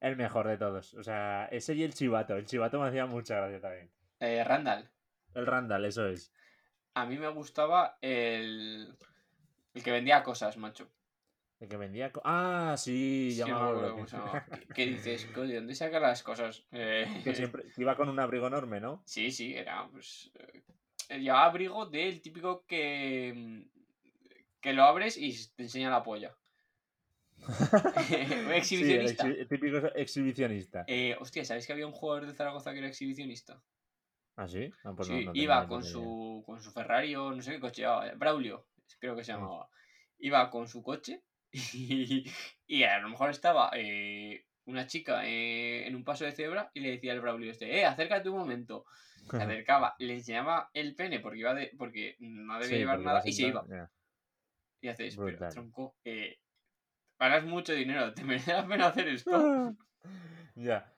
el 0.00 0.16
mejor 0.16 0.46
de 0.48 0.58
todos. 0.58 0.94
O 0.94 1.02
sea, 1.02 1.46
ese 1.50 1.74
y 1.74 1.82
el 1.82 1.94
chivato. 1.94 2.36
El 2.36 2.44
chivato 2.46 2.80
me 2.80 2.88
hacía 2.88 3.06
mucha 3.06 3.36
gracia 3.36 3.60
también. 3.60 3.90
Eh, 4.20 4.42
Randall. 4.44 4.88
El 5.34 5.46
Randall, 5.46 5.84
eso 5.84 6.06
es. 6.08 6.32
A 6.94 7.06
mí 7.06 7.16
me 7.18 7.28
gustaba 7.28 7.98
el. 8.02 8.94
El 9.74 9.82
que 9.82 9.92
vendía 9.92 10.22
cosas, 10.22 10.56
macho. 10.56 10.88
El 11.60 11.68
que 11.68 11.76
vendía. 11.76 12.10
Ah, 12.24 12.74
sí, 12.76 13.30
ya 13.36 13.44
Sí, 13.46 13.52
me 13.52 13.58
acuerdo. 13.58 13.96
que-. 13.96 14.04
¿Qué, 14.66 14.66
qué 14.74 14.86
dices? 14.86 15.32
¿De 15.34 15.54
dónde 15.54 15.74
saca 15.74 16.00
las 16.00 16.22
cosas? 16.22 16.64
Eh, 16.72 17.20
que 17.24 17.34
siempre 17.34 17.64
iba 17.76 17.96
con 17.96 18.08
un 18.08 18.18
abrigo 18.20 18.46
enorme, 18.48 18.80
¿no? 18.80 19.02
Sí, 19.06 19.30
sí, 19.30 19.54
era 19.56 19.88
pues. 19.90 20.30
Llevaba 21.08 21.46
abrigo 21.46 21.86
del 21.86 22.20
típico 22.20 22.64
que. 22.66 23.64
Que 24.60 24.72
lo 24.72 24.84
abres 24.84 25.16
y 25.16 25.32
te 25.54 25.64
enseña 25.64 25.90
la 25.90 26.02
polla. 26.02 26.36
Un 28.46 28.52
Sí, 28.70 28.92
el 28.92 29.06
exhibicionista. 29.06 29.24
exhi- 29.34 29.46
típico 29.48 29.78
exhibicionista. 29.94 30.80
Eh, 30.86 31.14
hostia, 31.20 31.44
¿sabéis 31.44 31.66
que 31.68 31.72
había 31.72 31.86
un 31.86 31.92
jugador 31.92 32.26
de 32.26 32.34
Zaragoza 32.34 32.72
que 32.72 32.78
era 32.78 32.88
exhibicionista? 32.88 33.62
¿Ah, 34.36 34.48
sí? 34.48 34.72
Ah, 34.84 34.94
pues 34.96 35.08
Sí, 35.08 35.24
no 35.24 35.32
iba 35.32 35.66
con 35.66 35.84
su, 35.84 36.42
con 36.46 36.60
su 36.62 36.70
Ferrari 36.72 37.14
o 37.16 37.32
no 37.32 37.42
sé 37.42 37.52
qué 37.52 37.60
coche 37.60 37.82
llevaba. 37.82 38.10
Braulio, 38.14 38.66
creo 38.98 39.14
que 39.16 39.24
se 39.24 39.32
llamaba. 39.32 39.68
Iba 40.18 40.50
con 40.50 40.68
su 40.68 40.82
coche 40.82 41.22
y, 41.52 42.24
y 42.66 42.82
a 42.82 42.98
lo 42.98 43.08
mejor 43.08 43.30
estaba 43.30 43.70
eh, 43.74 44.44
una 44.64 44.86
chica 44.86 45.26
eh, 45.26 45.86
en 45.86 45.94
un 45.94 46.04
paso 46.04 46.24
de 46.24 46.32
cebra 46.32 46.70
y 46.74 46.80
le 46.80 46.90
decía 46.90 47.12
al 47.12 47.20
Braulio 47.20 47.50
este, 47.50 47.78
eh, 47.78 47.84
acércate 47.86 48.28
un 48.28 48.38
momento. 48.38 48.84
Se 49.36 49.42
acercaba, 49.44 49.94
le 49.98 50.14
enseñaba 50.14 50.70
el 50.74 50.94
pene 50.96 51.20
porque 51.20 51.38
iba 51.38 51.54
de, 51.54 51.72
porque 51.78 52.16
no 52.18 52.58
debía 52.58 52.76
Sí, 52.76 52.78
llevar 52.78 53.00
nada 53.00 53.22
y 53.24 53.32
se 53.32 53.44
iba. 53.44 53.68
Y 54.80 54.88
haces, 54.88 55.16
pero 55.16 55.48
tronco, 55.48 55.96
eh, 56.04 56.38
ganas 57.18 57.44
mucho 57.44 57.72
dinero, 57.72 58.14
¿te 58.14 58.24
merece 58.24 58.52
la 58.52 58.66
pena 58.66 58.86
hacer 58.88 59.08
esto? 59.08 59.74
ya. 60.54 60.92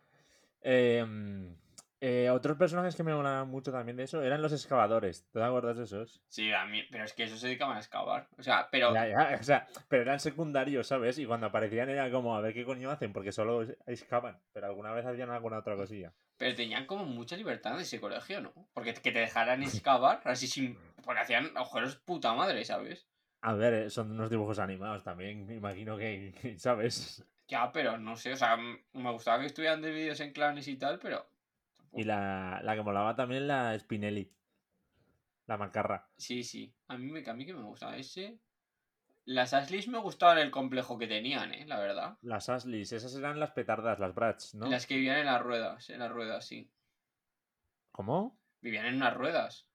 Em, 0.62 1.56
eh, 2.02 2.30
otros 2.30 2.56
personajes 2.56 2.96
que 2.96 3.02
me 3.02 3.14
molaban 3.14 3.48
mucho 3.48 3.70
también 3.70 3.96
de 3.96 4.04
eso 4.04 4.22
eran 4.22 4.40
los 4.40 4.52
excavadores. 4.52 5.26
¿Te 5.32 5.42
acuerdas 5.42 5.76
de 5.76 5.84
esos? 5.84 6.22
Sí, 6.28 6.50
a 6.50 6.64
mí, 6.64 6.82
pero 6.90 7.04
es 7.04 7.12
que 7.12 7.24
eso 7.24 7.36
se 7.36 7.46
dedicaban 7.46 7.76
a 7.76 7.80
excavar. 7.80 8.28
O 8.38 8.42
sea, 8.42 8.68
pero 8.70 8.94
Ya, 8.94 9.06
ya, 9.06 9.36
o 9.38 9.42
sea, 9.42 9.66
pero 9.88 10.02
eran 10.02 10.18
secundarios, 10.18 10.86
¿sabes? 10.86 11.18
Y 11.18 11.26
cuando 11.26 11.48
aparecían 11.48 11.90
era 11.90 12.10
como 12.10 12.34
a 12.34 12.40
ver 12.40 12.54
qué 12.54 12.64
coño 12.64 12.90
hacen, 12.90 13.12
porque 13.12 13.32
solo 13.32 13.66
excavan, 13.86 14.40
pero 14.52 14.66
alguna 14.66 14.92
vez 14.92 15.04
hacían 15.04 15.28
alguna 15.30 15.58
otra 15.58 15.76
cosilla. 15.76 16.14
Pero 16.38 16.54
tenían 16.54 16.86
como 16.86 17.04
mucha 17.04 17.36
libertad 17.36 17.74
en 17.74 17.80
ese 17.80 18.00
colegio, 18.00 18.40
¿no? 18.40 18.54
Porque 18.72 18.94
que 18.94 19.12
te 19.12 19.18
dejaran 19.18 19.62
excavar 19.62 20.22
así 20.24 20.46
sin. 20.46 20.78
Porque 21.04 21.20
hacían 21.20 21.54
agujeros 21.54 21.96
puta 21.96 22.32
madre, 22.32 22.64
¿sabes? 22.64 23.09
A 23.42 23.54
ver, 23.54 23.72
eh, 23.74 23.90
son 23.90 24.10
unos 24.10 24.28
dibujos 24.30 24.58
animados 24.58 25.02
también, 25.02 25.46
me 25.46 25.54
imagino 25.56 25.96
que, 25.96 26.34
¿sabes? 26.58 27.24
Ya, 27.48 27.72
pero 27.72 27.98
no 27.98 28.14
sé, 28.16 28.32
o 28.32 28.36
sea, 28.36 28.56
me 28.56 29.10
gustaba 29.12 29.40
que 29.40 29.46
estuvieran 29.46 29.80
de 29.82 29.90
vídeos 29.92 30.20
en 30.20 30.32
clanes 30.32 30.68
y 30.68 30.76
tal, 30.76 30.98
pero. 30.98 31.26
Y 31.92 32.04
la, 32.04 32.60
la 32.62 32.74
que 32.76 32.82
molaba 32.82 33.16
también 33.16 33.48
la 33.48 33.76
Spinelli, 33.78 34.30
la 35.46 35.56
macarra. 35.56 36.08
Sí, 36.16 36.44
sí. 36.44 36.72
A 36.88 36.96
mí, 36.96 37.10
me, 37.10 37.28
a 37.28 37.34
mí 37.34 37.44
que 37.46 37.54
me 37.54 37.62
gustaba 37.62 37.96
ese. 37.96 38.38
Las 39.24 39.52
Ashleys 39.54 39.88
me 39.88 39.98
gustaban 39.98 40.38
el 40.38 40.50
complejo 40.50 40.98
que 40.98 41.06
tenían, 41.08 41.52
¿eh? 41.52 41.64
La 41.66 41.78
verdad. 41.80 42.16
Las 42.22 42.48
Asleys, 42.48 42.92
esas 42.92 43.14
eran 43.16 43.40
las 43.40 43.50
petardas, 43.52 43.98
las 43.98 44.14
Brats, 44.14 44.54
¿no? 44.54 44.66
Las 44.66 44.86
que 44.86 44.94
vivían 44.96 45.18
en 45.18 45.26
las 45.26 45.40
ruedas, 45.42 45.90
en 45.90 45.98
las 45.98 46.10
ruedas, 46.10 46.46
sí. 46.46 46.70
¿Cómo? 47.92 48.38
Vivían 48.60 48.86
en 48.86 48.96
unas 48.96 49.14
ruedas. 49.14 49.66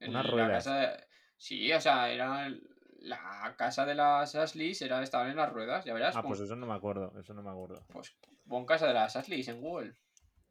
En 0.00 0.10
Unas 0.10 0.24
la 0.26 0.30
ruedas. 0.32 0.64
casa 0.64 0.76
de- 0.78 1.06
Sí, 1.36 1.70
o 1.72 1.80
sea, 1.80 2.10
era 2.10 2.46
el- 2.46 2.66
la 3.00 3.54
casa 3.56 3.84
de 3.86 3.94
las 3.94 4.34
Ashleys, 4.34 4.80
era, 4.82 5.02
estaban 5.02 5.30
en 5.30 5.36
las 5.36 5.52
ruedas, 5.52 5.84
ya 5.84 5.94
verás. 5.94 6.16
Ah, 6.16 6.22
pon- 6.22 6.30
pues 6.30 6.40
eso 6.40 6.56
no 6.56 6.66
me 6.66 6.74
acuerdo, 6.74 7.12
eso 7.18 7.34
no 7.34 7.42
me 7.42 7.50
acuerdo. 7.50 7.84
Pues 7.92 8.16
pon 8.48 8.66
casa 8.66 8.86
de 8.88 8.94
las 8.94 9.16
Ashleys 9.16 9.48
en 9.48 9.60
Google. 9.60 9.94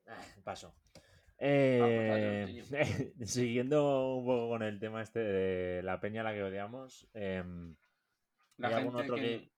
Ah, 0.08 0.22
Paso. 0.44 0.76
pues 0.94 1.04
Eh, 1.40 2.64
vale, 2.70 3.14
siguiendo 3.26 4.16
un 4.16 4.26
poco 4.26 4.50
con 4.50 4.64
el 4.64 4.80
tema 4.80 5.02
este 5.02 5.20
de 5.20 5.84
la 5.84 6.00
peña 6.00 6.22
a 6.22 6.24
la 6.26 6.34
que 6.34 6.44
odiamos, 6.44 7.08
em, 7.14 7.76
La 8.58 8.70
¿hay 8.70 8.74
algún 8.76 8.96
otro 8.96 9.16
que... 9.16 9.22
que... 9.22 9.52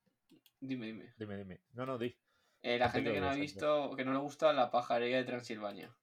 Dime, 0.60 0.88
dime. 0.88 1.13
Dime, 1.17 1.38
dime. 1.38 1.62
No, 1.73 1.86
no, 1.86 1.97
di. 1.97 2.17
Eh, 2.63 2.80
la 2.80 2.89
Gente 2.89 3.13
que 3.13 3.21
no 3.21 3.30
ha 3.30 3.36
visto, 3.36 3.95
que 3.95 4.04
no 4.04 4.12
le 4.13 4.19
gusta 4.19 4.52
la 4.54 4.71
pajarería 4.71 5.17
de 5.17 5.23
Transilvania. 5.26 5.95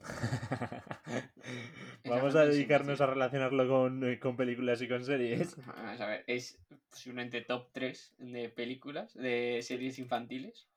Vamos 2.04 2.34
a 2.34 2.44
dedicarnos 2.44 3.00
a 3.00 3.06
relacionarlo 3.06 3.68
con, 3.68 4.04
eh, 4.04 4.18
con 4.18 4.36
películas 4.36 4.82
y 4.82 4.88
con 4.88 5.04
series. 5.04 5.56
Vamos 5.66 6.00
a 6.00 6.06
ver, 6.06 6.24
es 6.26 6.58
posiblemente 6.90 7.40
top 7.42 7.68
3 7.72 8.14
de 8.18 8.48
películas, 8.48 9.14
de 9.14 9.60
series 9.62 9.98
infantiles. 9.98 10.68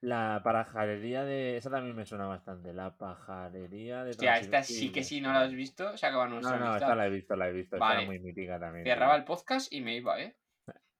La 0.00 0.40
pajarería 0.42 1.22
de... 1.24 1.56
Esa 1.56 1.70
también 1.70 1.94
me 1.94 2.04
suena 2.04 2.26
bastante. 2.26 2.72
La 2.72 2.96
pajarería 2.96 4.02
de... 4.02 4.10
Hostia, 4.10 4.38
esta 4.38 4.64
sí 4.64 4.90
que 4.90 5.04
si 5.04 5.20
no 5.20 5.32
la 5.32 5.42
has 5.42 5.52
visto, 5.52 5.96
se 5.96 6.06
acaba 6.06 6.26
nuestra 6.26 6.58
No, 6.58 6.58
no, 6.58 6.70
amistad. 6.72 6.88
esta 6.88 6.96
la 6.96 7.06
he 7.06 7.10
visto, 7.10 7.36
la 7.36 7.48
he 7.48 7.52
visto. 7.52 7.76
Esta 7.76 7.86
Vale. 7.86 8.00
era 8.00 8.06
muy 8.06 8.18
mítica 8.18 8.58
también. 8.58 8.84
Cerraba 8.84 9.12
tío. 9.12 9.20
el 9.20 9.24
podcast 9.24 9.72
y 9.72 9.80
me 9.80 9.94
iba, 9.94 10.20
¿eh? 10.20 10.34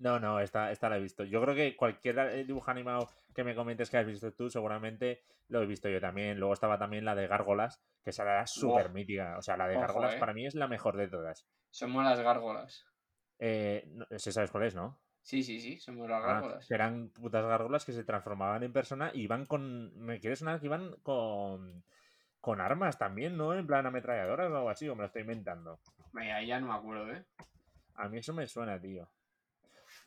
No, 0.02 0.18
no, 0.18 0.40
esta, 0.40 0.72
esta 0.72 0.88
la 0.88 0.96
he 0.96 1.00
visto. 1.00 1.22
Yo 1.22 1.40
creo 1.40 1.54
que 1.54 1.76
cualquier 1.76 2.18
eh, 2.18 2.44
dibujo 2.44 2.68
animado 2.72 3.08
que 3.32 3.44
me 3.44 3.54
comentes 3.54 3.88
que 3.88 3.98
has 3.98 4.06
visto 4.06 4.32
tú, 4.32 4.50
seguramente 4.50 5.22
lo 5.46 5.62
he 5.62 5.66
visto 5.66 5.88
yo 5.88 6.00
también. 6.00 6.40
Luego 6.40 6.54
estaba 6.54 6.76
también 6.76 7.04
la 7.04 7.14
de 7.14 7.28
Gárgolas, 7.28 7.80
que 8.02 8.10
esa 8.10 8.24
era 8.24 8.44
súper 8.48 8.90
mítica. 8.90 9.36
O 9.38 9.42
sea, 9.42 9.56
la 9.56 9.68
de 9.68 9.76
Ojo, 9.76 9.82
Gárgolas 9.86 10.14
eh. 10.14 10.18
para 10.18 10.34
mí 10.34 10.44
es 10.44 10.56
la 10.56 10.66
mejor 10.66 10.96
de 10.96 11.06
todas. 11.06 11.46
Somos 11.70 12.04
las 12.04 12.18
gárgolas. 12.18 12.84
Eh, 13.38 13.84
no, 13.92 14.04
ese 14.10 14.32
sabes 14.32 14.50
cuál 14.50 14.64
es, 14.64 14.74
¿no? 14.74 14.98
Sí, 15.20 15.44
sí, 15.44 15.60
sí, 15.60 15.78
somos 15.78 16.10
las 16.10 16.20
Ah, 16.24 16.26
gárgolas. 16.26 16.66
que 16.66 16.74
eran 16.74 17.10
putas 17.10 17.44
gárgolas 17.46 17.84
que 17.84 17.92
se 17.92 18.02
transformaban 18.02 18.64
en 18.64 18.72
persona 18.72 19.12
y 19.14 19.22
iban 19.22 19.46
con. 19.46 19.96
Me 20.04 20.18
quiere 20.18 20.34
sonar 20.34 20.58
que 20.58 20.66
iban 20.66 20.96
con. 21.04 21.84
Con 22.40 22.60
armas 22.60 22.98
también, 22.98 23.36
¿no? 23.36 23.54
En 23.54 23.68
plan 23.68 23.86
ametralladoras 23.86 24.50
o 24.50 24.56
algo 24.56 24.68
así, 24.68 24.88
o 24.88 24.96
me 24.96 25.02
lo 25.02 25.06
estoy 25.06 25.22
inventando. 25.22 25.78
Ahí 26.14 26.48
ya 26.48 26.58
no 26.58 26.66
me 26.66 26.74
acuerdo, 26.74 27.12
¿eh? 27.12 27.24
A 27.94 28.08
mí 28.08 28.18
eso 28.18 28.34
me 28.34 28.48
suena, 28.48 28.80
tío. 28.80 29.08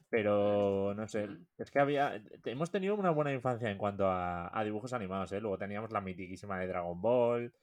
Pero 0.10 0.94
no 0.96 1.08
sé, 1.08 1.28
es 1.58 1.72
que 1.72 1.80
había. 1.80 2.22
Hemos 2.46 2.72
tenido 2.72 2.96
una 2.96 3.10
buena 3.12 3.34
infancia 3.34 3.70
en 3.70 3.78
cuanto 3.78 4.08
a, 4.08 4.58
a 4.58 4.64
dibujos 4.64 4.94
animados, 4.94 5.32
¿eh? 5.32 5.42
Luego 5.42 5.58
teníamos 5.58 5.92
la 5.92 6.02
mitiquísima 6.02 6.60
de 6.60 6.68
Dragon 6.68 7.02
Ball, 7.02 7.54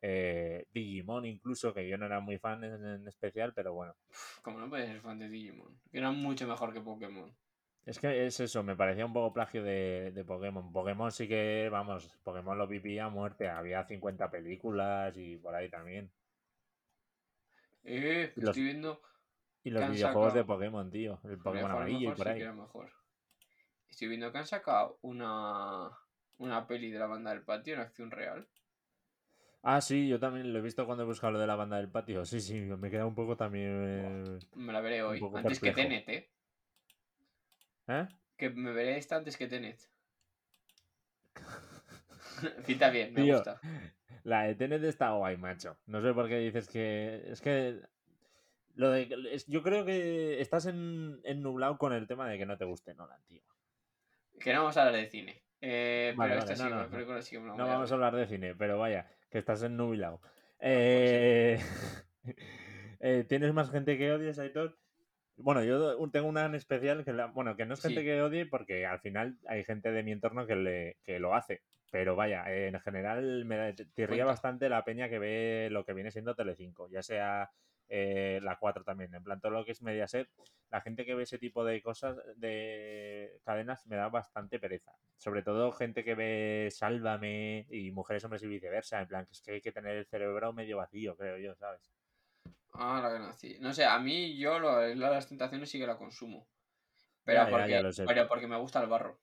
eh, 0.00 0.66
Digimon 0.72 1.24
incluso, 1.26 1.72
que 1.72 1.88
yo 1.88 1.98
no 1.98 2.06
era 2.06 2.20
muy 2.20 2.38
fan 2.38 2.64
en, 2.64 2.84
en 2.84 3.08
especial, 3.08 3.52
pero 3.54 3.74
bueno. 3.74 3.94
Como 4.42 4.58
no 4.58 4.68
puedes 4.68 4.88
ser 4.88 5.00
fan 5.00 5.18
de 5.18 5.28
Digimon. 5.28 5.78
Que 5.90 5.98
era 5.98 6.10
mucho 6.10 6.46
mejor 6.48 6.72
que 6.72 6.80
Pokémon. 6.80 7.32
Es 7.84 7.98
que 7.98 8.26
es 8.26 8.38
eso, 8.40 8.62
me 8.62 8.76
parecía 8.76 9.06
un 9.06 9.12
poco 9.12 9.32
plagio 9.34 9.62
de, 9.62 10.12
de 10.12 10.24
Pokémon. 10.24 10.72
Pokémon 10.72 11.10
sí 11.12 11.28
que, 11.28 11.68
vamos, 11.70 12.08
Pokémon 12.24 12.56
lo 12.58 12.66
vivía 12.66 13.04
a 13.06 13.10
muerte. 13.10 13.48
Había 13.48 13.84
50 13.84 14.30
películas 14.30 15.16
y 15.16 15.36
por 15.36 15.54
ahí 15.54 15.68
también. 15.68 16.10
Eh, 17.84 18.32
Los- 18.36 18.48
estoy 18.50 18.62
viendo. 18.64 19.00
Y 19.64 19.70
los 19.70 19.84
Que 19.84 19.90
videojuegos 19.90 20.34
de 20.34 20.44
Pokémon, 20.44 20.90
tío. 20.90 21.20
El 21.24 21.38
Pokémon 21.38 21.70
mejor, 21.70 21.82
amarillo 21.82 22.10
y 22.10 22.14
por 22.14 22.26
sí 22.26 22.28
ahí. 22.28 22.36
que 22.36 22.42
era 22.42 22.52
mejor. 22.52 22.92
Estoy 23.88 24.08
viendo 24.08 24.32
que 24.32 24.38
han 24.38 24.46
sacado 24.46 24.98
una, 25.02 25.90
una 26.38 26.66
peli 26.66 26.90
de 26.90 26.98
la 26.98 27.06
banda 27.06 27.30
del 27.30 27.42
patio 27.42 27.74
en 27.74 27.80
acción 27.80 28.10
real. 28.10 28.48
Ah, 29.62 29.80
sí, 29.80 30.08
yo 30.08 30.18
también 30.18 30.52
lo 30.52 30.58
he 30.58 30.62
visto 30.62 30.84
cuando 30.86 31.04
he 31.04 31.06
buscado 31.06 31.34
lo 31.34 31.38
de 31.38 31.46
la 31.46 31.54
banda 31.54 31.76
del 31.76 31.88
patio. 31.88 32.24
Sí, 32.24 32.40
sí, 32.40 32.54
me 32.60 32.90
queda 32.90 33.06
un 33.06 33.14
poco 33.14 33.36
también. 33.36 34.38
Me 34.56 34.72
la 34.72 34.80
veré 34.80 35.04
hoy. 35.04 35.20
Antes 35.34 35.60
que 35.60 35.72
perplejo. 35.72 35.88
Tenet, 35.88 36.08
¿eh? 36.08 36.30
¿Eh? 37.86 38.08
Que 38.36 38.50
me 38.50 38.72
veré 38.72 38.96
esta 38.98 39.16
antes 39.16 39.36
que 39.36 39.46
Tenet. 39.46 39.78
Pinta 42.66 42.90
bien, 42.90 43.14
me 43.14 43.22
Tío, 43.22 43.34
gusta. 43.36 43.60
La 44.24 44.42
de 44.42 44.56
Tenet 44.56 44.82
está 44.82 45.10
guay, 45.12 45.36
macho. 45.36 45.76
No 45.86 46.02
sé 46.02 46.12
por 46.12 46.28
qué 46.28 46.38
dices 46.38 46.68
que. 46.68 47.22
Es 47.26 47.40
que. 47.40 47.80
Lo 48.74 48.90
de. 48.90 49.08
Yo 49.48 49.62
creo 49.62 49.84
que 49.84 50.40
estás 50.40 50.66
en, 50.66 51.20
en 51.24 51.42
nublado 51.42 51.78
con 51.78 51.92
el 51.92 52.06
tema 52.06 52.28
de 52.28 52.38
que 52.38 52.46
no 52.46 52.56
te 52.56 52.64
guste 52.64 52.94
Nolan, 52.94 53.22
tío. 53.26 53.42
Que 54.40 54.52
no 54.52 54.60
vamos 54.60 54.76
a 54.76 54.86
hablar 54.86 55.00
de 55.00 55.08
cine. 55.08 55.42
Eh, 55.60 56.14
Vale, 56.16 56.30
pero 56.34 56.40
vale, 56.40 56.52
esta 56.52 56.64
no, 56.68 56.68
sí, 56.68 57.06
no, 57.06 57.22
sí 57.22 57.36
No 57.38 57.64
a 57.64 57.66
vamos 57.66 57.90
a 57.90 57.94
hablar 57.94 58.16
de 58.16 58.26
cine, 58.26 58.54
pero 58.56 58.78
vaya, 58.78 59.08
que 59.30 59.38
estás 59.38 59.62
en 59.62 59.76
nublado. 59.76 60.18
pues 60.20 60.30
Eh... 60.60 61.60
eh, 63.00 63.24
¿Tienes 63.28 63.52
más 63.52 63.70
gente 63.70 63.96
que 63.96 64.10
odies, 64.12 64.38
Aitor? 64.38 64.78
Bueno, 65.36 65.62
yo 65.64 65.96
tengo 66.10 66.28
una 66.28 66.46
en 66.46 66.54
especial 66.54 67.04
que, 67.04 67.12
la- 67.12 67.26
bueno, 67.26 67.56
que 67.56 67.64
no 67.66 67.74
es 67.74 67.80
gente 67.82 68.00
Sí. 68.00 68.06
que 68.06 68.22
odie 68.22 68.46
porque 68.46 68.86
al 68.86 69.00
final 69.00 69.38
hay 69.46 69.64
gente 69.64 69.90
de 69.92 70.02
mi 70.02 70.12
entorno 70.12 70.46
que, 70.46 70.56
le, 70.56 70.96
que 71.04 71.18
lo 71.18 71.34
hace. 71.34 71.62
Pero 71.90 72.16
vaya, 72.16 72.44
en 72.52 72.78
general 72.80 73.44
me 73.44 73.74
tirría 73.94 74.24
bastante 74.24 74.68
la 74.68 74.82
peña 74.84 75.08
que 75.08 75.18
ve 75.18 75.68
lo 75.70 75.84
que 75.84 75.92
viene 75.92 76.10
siendo 76.10 76.34
Telecinco, 76.34 76.88
ya 76.90 77.02
sea 77.02 77.50
eh, 77.94 78.40
la 78.42 78.56
4 78.58 78.84
también. 78.84 79.14
En 79.14 79.22
plan, 79.22 79.38
todo 79.38 79.52
lo 79.52 79.66
que 79.66 79.72
es 79.72 79.82
Mediaset, 79.82 80.26
la 80.70 80.80
gente 80.80 81.04
que 81.04 81.14
ve 81.14 81.24
ese 81.24 81.36
tipo 81.36 81.62
de 81.62 81.82
cosas, 81.82 82.16
de 82.36 83.38
cadenas, 83.44 83.86
me 83.86 83.96
da 83.96 84.08
bastante 84.08 84.58
pereza. 84.58 84.92
Sobre 85.18 85.42
todo 85.42 85.72
gente 85.72 86.02
que 86.02 86.14
ve 86.14 86.68
Sálvame 86.70 87.66
y 87.68 87.90
Mujeres, 87.90 88.24
Hombres 88.24 88.42
y 88.44 88.46
Viceversa. 88.46 89.02
En 89.02 89.08
plan, 89.08 89.26
que 89.26 89.32
es 89.32 89.42
que 89.42 89.50
hay 89.52 89.60
que 89.60 89.72
tener 89.72 89.94
el 89.94 90.06
cerebro 90.06 90.54
medio 90.54 90.78
vacío, 90.78 91.14
creo 91.18 91.36
yo, 91.36 91.54
¿sabes? 91.54 91.92
Ah, 92.72 93.00
la 93.02 93.12
que 93.12 93.18
nací. 93.18 93.58
No 93.60 93.74
sé, 93.74 93.84
a 93.84 93.98
mí 93.98 94.38
yo 94.38 94.58
lo, 94.58 94.94
las 94.94 95.28
tentaciones 95.28 95.68
sí 95.68 95.78
que 95.78 95.86
la 95.86 95.98
consumo. 95.98 96.48
Pero, 97.24 97.44
Ya, 97.44 97.50
porque, 97.50 97.92
ya 97.92 98.04
pero 98.06 98.26
porque 98.26 98.46
me 98.46 98.56
gusta 98.56 98.82
el 98.82 98.88
barro. 98.88 99.20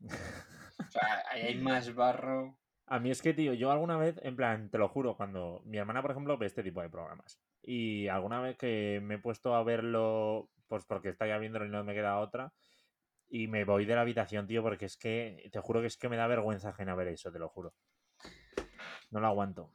O 0.78 0.90
sea, 0.90 1.24
ahí 1.28 1.42
hay 1.42 1.54
más 1.56 1.92
barro. 1.92 2.56
A 2.86 3.00
mí 3.00 3.10
es 3.10 3.20
que, 3.20 3.34
tío, 3.34 3.52
yo 3.52 3.70
alguna 3.72 3.98
vez, 3.98 4.18
en 4.22 4.36
plan, 4.36 4.70
te 4.70 4.78
lo 4.78 4.88
juro, 4.88 5.16
cuando 5.16 5.60
mi 5.66 5.76
hermana, 5.76 6.00
por 6.00 6.12
ejemplo, 6.12 6.38
ve 6.38 6.46
este 6.46 6.62
tipo 6.62 6.80
de 6.80 6.88
programas. 6.88 7.38
Y 7.62 8.08
alguna 8.08 8.40
vez 8.40 8.56
que 8.56 9.00
me 9.02 9.16
he 9.16 9.18
puesto 9.18 9.54
a 9.54 9.62
verlo, 9.64 10.48
pues 10.68 10.84
porque 10.84 11.08
está 11.10 11.26
ya 11.26 11.38
viéndolo 11.38 11.66
y 11.66 11.70
no 11.70 11.84
me 11.84 11.94
queda 11.94 12.18
otra, 12.18 12.52
y 13.28 13.46
me 13.48 13.64
voy 13.64 13.84
de 13.84 13.94
la 13.94 14.02
habitación, 14.02 14.46
tío, 14.46 14.62
porque 14.62 14.86
es 14.86 14.96
que, 14.96 15.48
te 15.52 15.60
juro 15.60 15.80
que 15.80 15.86
es 15.88 15.96
que 15.98 16.08
me 16.08 16.16
da 16.16 16.26
vergüenza 16.26 16.70
ajena 16.70 16.94
ver 16.94 17.08
eso, 17.08 17.30
te 17.32 17.38
lo 17.38 17.48
juro. 17.48 17.74
No 19.10 19.20
lo 19.20 19.26
aguanto. 19.26 19.70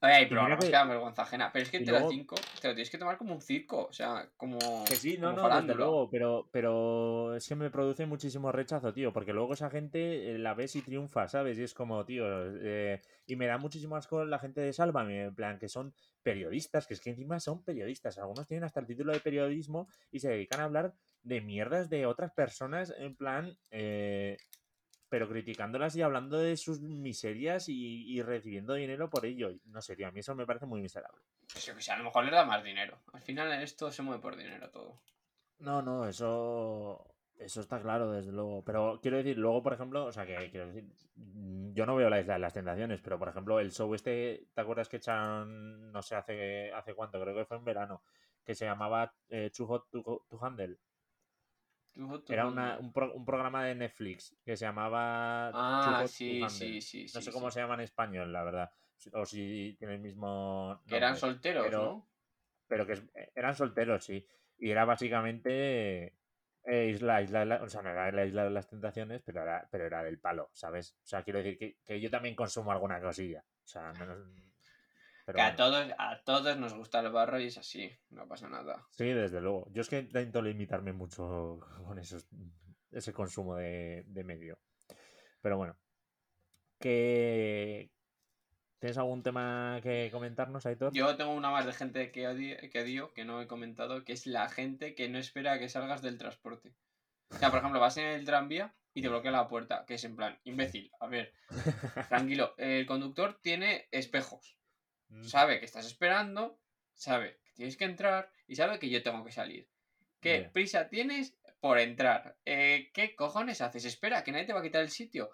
Ay, 0.00 0.24
Y 0.24 0.26
pero 0.26 0.42
mira 0.42 0.56
no 0.56 0.58
es 0.60 0.66
que- 0.66 0.70
que 0.70 0.84
vergüenza 0.88 1.22
ajena. 1.22 1.50
Pero 1.50 1.62
es 1.62 1.70
que 1.70 1.80
te 1.80 1.90
luego- 1.90 2.10
5 2.10 2.34
te 2.60 2.68
lo 2.68 2.74
tienes 2.74 2.90
que 2.90 2.98
tomar 2.98 3.16
como 3.16 3.34
un 3.34 3.40
circo. 3.40 3.86
O 3.86 3.92
sea, 3.92 4.28
como. 4.36 4.58
Que 4.86 4.96
sí, 4.96 5.16
no, 5.16 5.28
como 5.30 5.36
no, 5.36 5.42
desde 5.44 5.48
farándula. 5.48 5.74
luego, 5.78 6.10
pero, 6.10 6.48
pero 6.52 7.34
es 7.34 7.48
que 7.48 7.54
me 7.54 7.70
produce 7.70 8.04
muchísimo 8.04 8.52
rechazo, 8.52 8.92
tío, 8.92 9.14
porque 9.14 9.32
luego 9.32 9.54
esa 9.54 9.70
gente 9.70 10.34
eh, 10.34 10.38
la 10.38 10.52
ves 10.52 10.76
y 10.76 10.82
triunfa, 10.82 11.26
¿sabes? 11.28 11.58
Y 11.58 11.62
es 11.62 11.72
como, 11.72 12.04
tío, 12.04 12.26
eh, 12.60 13.00
y 13.26 13.36
me 13.36 13.46
da 13.46 13.56
muchísimo 13.56 13.96
asco 13.96 14.26
la 14.26 14.38
gente 14.38 14.60
de 14.60 14.74
Sálvame, 14.74 15.22
en 15.24 15.34
plan, 15.34 15.58
que 15.58 15.68
son 15.70 15.94
periodistas, 16.24 16.86
que 16.88 16.94
es 16.94 17.00
que 17.00 17.10
encima 17.10 17.38
son 17.38 17.62
periodistas, 17.62 18.18
algunos 18.18 18.48
tienen 18.48 18.64
hasta 18.64 18.80
el 18.80 18.86
título 18.86 19.12
de 19.12 19.20
periodismo 19.20 19.88
y 20.10 20.18
se 20.18 20.30
dedican 20.30 20.60
a 20.60 20.64
hablar 20.64 20.94
de 21.22 21.40
mierdas 21.40 21.88
de 21.88 22.06
otras 22.06 22.32
personas, 22.32 22.92
en 22.98 23.14
plan, 23.14 23.56
eh, 23.70 24.36
pero 25.08 25.28
criticándolas 25.28 25.94
y 25.94 26.02
hablando 26.02 26.38
de 26.38 26.56
sus 26.56 26.80
miserias 26.80 27.68
y, 27.68 28.10
y 28.10 28.22
recibiendo 28.22 28.74
dinero 28.74 29.08
por 29.08 29.26
ello. 29.26 29.52
No 29.66 29.80
sé, 29.80 29.94
tío, 29.94 30.08
a 30.08 30.10
mí 30.10 30.20
eso 30.20 30.34
me 30.34 30.46
parece 30.46 30.66
muy 30.66 30.80
miserable. 30.80 31.22
Pues 31.52 31.64
yo 31.66 31.76
que 31.76 31.82
sé, 31.82 31.92
a 31.92 31.98
lo 31.98 32.04
mejor 32.04 32.24
les 32.24 32.32
da 32.32 32.44
más 32.44 32.64
dinero. 32.64 32.98
Al 33.12 33.22
final 33.22 33.52
esto 33.62 33.92
se 33.92 34.02
mueve 34.02 34.20
por 34.20 34.36
dinero 34.36 34.70
todo. 34.70 35.00
No, 35.58 35.82
no, 35.82 36.08
eso. 36.08 37.13
Eso 37.38 37.60
está 37.60 37.80
claro, 37.82 38.12
desde 38.12 38.32
luego. 38.32 38.62
Pero 38.64 39.00
quiero 39.02 39.16
decir, 39.16 39.36
luego, 39.36 39.62
por 39.62 39.72
ejemplo, 39.72 40.04
o 40.06 40.12
sea, 40.12 40.24
que 40.24 40.50
quiero 40.50 40.68
decir, 40.68 40.88
yo 41.74 41.84
no 41.84 41.96
veo 41.96 42.08
la 42.08 42.20
isla 42.20 42.34
de 42.34 42.40
las 42.40 42.54
tentaciones, 42.54 43.00
pero 43.02 43.18
por 43.18 43.28
ejemplo, 43.28 43.58
el 43.60 43.72
show 43.72 43.92
este, 43.94 44.46
¿te 44.54 44.60
acuerdas 44.60 44.88
que 44.88 44.98
echaron, 44.98 45.90
no 45.92 46.00
sé, 46.00 46.14
hace, 46.14 46.72
hace 46.72 46.94
cuánto, 46.94 47.20
creo 47.20 47.34
que 47.34 47.44
fue 47.44 47.56
en 47.56 47.64
verano, 47.64 48.02
que 48.44 48.54
se 48.54 48.64
llamaba 48.64 49.12
eh, 49.28 49.50
Too 49.54 49.66
Hot 49.66 49.90
to, 49.90 50.26
Handle? 50.40 50.78
Era 52.28 52.46
una- 52.48 52.78
un, 52.78 52.92
pro- 52.92 53.12
un 53.14 53.24
programa 53.24 53.64
de 53.64 53.74
Netflix 53.74 54.36
que 54.44 54.56
se 54.56 54.64
llamaba 54.64 55.50
Too 55.52 55.58
Ah, 55.60 55.96
Hot 55.98 56.02
to 56.02 56.08
sí, 56.08 56.42
sí, 56.48 56.80
sí. 56.80 57.02
No 57.14 57.20
sí, 57.20 57.22
sé 57.22 57.32
cómo 57.32 57.50
sí. 57.50 57.54
se 57.54 57.60
llama 57.60 57.74
en 57.74 57.80
español, 57.80 58.32
la 58.32 58.42
verdad. 58.42 58.70
O 59.12 59.24
si 59.26 59.76
tiene 59.78 59.94
el 59.94 60.00
mismo. 60.00 60.80
Que 60.88 60.96
eran 60.96 61.16
solteros, 61.16 61.64
pero- 61.66 61.82
¿no? 61.82 62.08
pero 62.66 62.86
que 62.86 62.98
eran 63.34 63.54
solteros, 63.54 64.04
sí. 64.04 64.26
Y 64.58 64.70
era 64.70 64.84
básicamente 64.84 66.14
eh, 66.64 66.86
Isla, 66.90 67.22
Isla, 67.22 67.40
de 67.40 67.46
la- 67.46 67.62
o 67.62 67.68
sea, 67.68 67.82
no 67.82 67.90
era 67.90 68.10
la 68.12 68.24
Isla 68.24 68.44
de 68.44 68.50
las 68.50 68.68
Tentaciones, 68.68 69.22
pero 69.24 69.42
era, 69.42 69.68
pero 69.70 69.84
era 69.86 70.02
del 70.02 70.18
palo, 70.18 70.50
¿sabes? 70.52 70.96
O 71.02 71.06
sea, 71.06 71.22
quiero 71.22 71.38
decir 71.40 71.58
que, 71.58 71.76
que 71.84 72.00
yo 72.00 72.10
también 72.10 72.34
consumo 72.34 72.72
alguna 72.72 73.00
cosilla. 73.00 73.44
O 73.64 73.66
sea, 73.66 73.92
no, 73.92 74.06
no- 74.06 74.44
pero 75.26 75.36
Que 75.36 75.42
a 75.42 75.56
todos, 75.56 75.86
a 75.96 76.20
todos 76.22 76.56
nos 76.58 76.74
gusta 76.74 77.00
el 77.00 77.10
barro 77.10 77.40
y 77.40 77.46
es 77.46 77.56
así, 77.56 77.90
no 78.10 78.28
pasa 78.28 78.48
nada. 78.48 78.86
Sí, 78.90 79.06
desde 79.06 79.40
luego. 79.40 79.66
Yo 79.72 79.80
es 79.80 79.88
que 79.88 80.00
intento 80.00 80.42
limitarme 80.42 80.92
mucho 80.92 81.60
con 81.86 81.98
esos, 81.98 82.26
ese 82.90 83.12
consumo 83.12 83.56
de, 83.56 84.04
de 84.06 84.24
medio. 84.24 84.58
Pero 85.40 85.56
bueno. 85.56 85.76
¿Qué... 86.78 87.90
¿Tienes 88.84 88.98
algún 88.98 89.22
tema 89.22 89.80
que 89.82 90.10
comentarnos, 90.12 90.66
Aitor? 90.66 90.92
Yo 90.92 91.16
tengo 91.16 91.32
una 91.32 91.50
más 91.50 91.64
de 91.64 91.72
gente 91.72 92.12
que 92.12 92.28
odio, 92.28 92.56
que 92.70 92.82
odio, 92.82 93.14
que 93.14 93.24
no 93.24 93.40
he 93.40 93.46
comentado, 93.46 94.04
que 94.04 94.12
es 94.12 94.26
la 94.26 94.50
gente 94.50 94.94
que 94.94 95.08
no 95.08 95.18
espera 95.18 95.52
a 95.54 95.58
que 95.58 95.70
salgas 95.70 96.02
del 96.02 96.18
transporte. 96.18 96.74
O 97.30 97.38
sea, 97.38 97.48
por 97.48 97.60
ejemplo, 97.60 97.80
vas 97.80 97.96
en 97.96 98.04
el 98.04 98.26
tranvía 98.26 98.74
y 98.92 99.00
te 99.00 99.08
bloquea 99.08 99.30
la 99.30 99.48
puerta, 99.48 99.86
que 99.86 99.94
es 99.94 100.04
en 100.04 100.16
plan, 100.16 100.38
imbécil, 100.44 100.92
a 101.00 101.06
ver, 101.06 101.32
tranquilo, 102.10 102.54
el 102.58 102.84
conductor 102.84 103.38
tiene 103.40 103.88
espejos, 103.90 104.58
Mm, 105.08 105.24
sabe 105.24 105.58
que 105.60 105.64
estás 105.64 105.86
esperando, 105.86 106.58
sabe 106.94 107.38
que 107.44 107.52
tienes 107.52 107.76
que 107.76 107.84
entrar 107.84 108.30
y 108.46 108.56
sabe 108.56 108.78
que 108.78 108.90
yo 108.90 109.02
tengo 109.02 109.24
que 109.24 109.32
salir. 109.32 109.68
¿Qué 110.20 110.50
prisa 110.52 110.88
tienes 110.88 111.34
por 111.60 111.78
entrar? 111.78 112.36
Eh, 112.44 112.90
¿Qué 112.92 113.14
cojones 113.14 113.60
haces? 113.60 113.84
Espera, 113.84 114.24
que 114.24 114.32
nadie 114.32 114.46
te 114.46 114.52
va 114.52 114.60
a 114.60 114.62
quitar 114.62 114.82
el 114.82 114.90
sitio. 114.90 115.30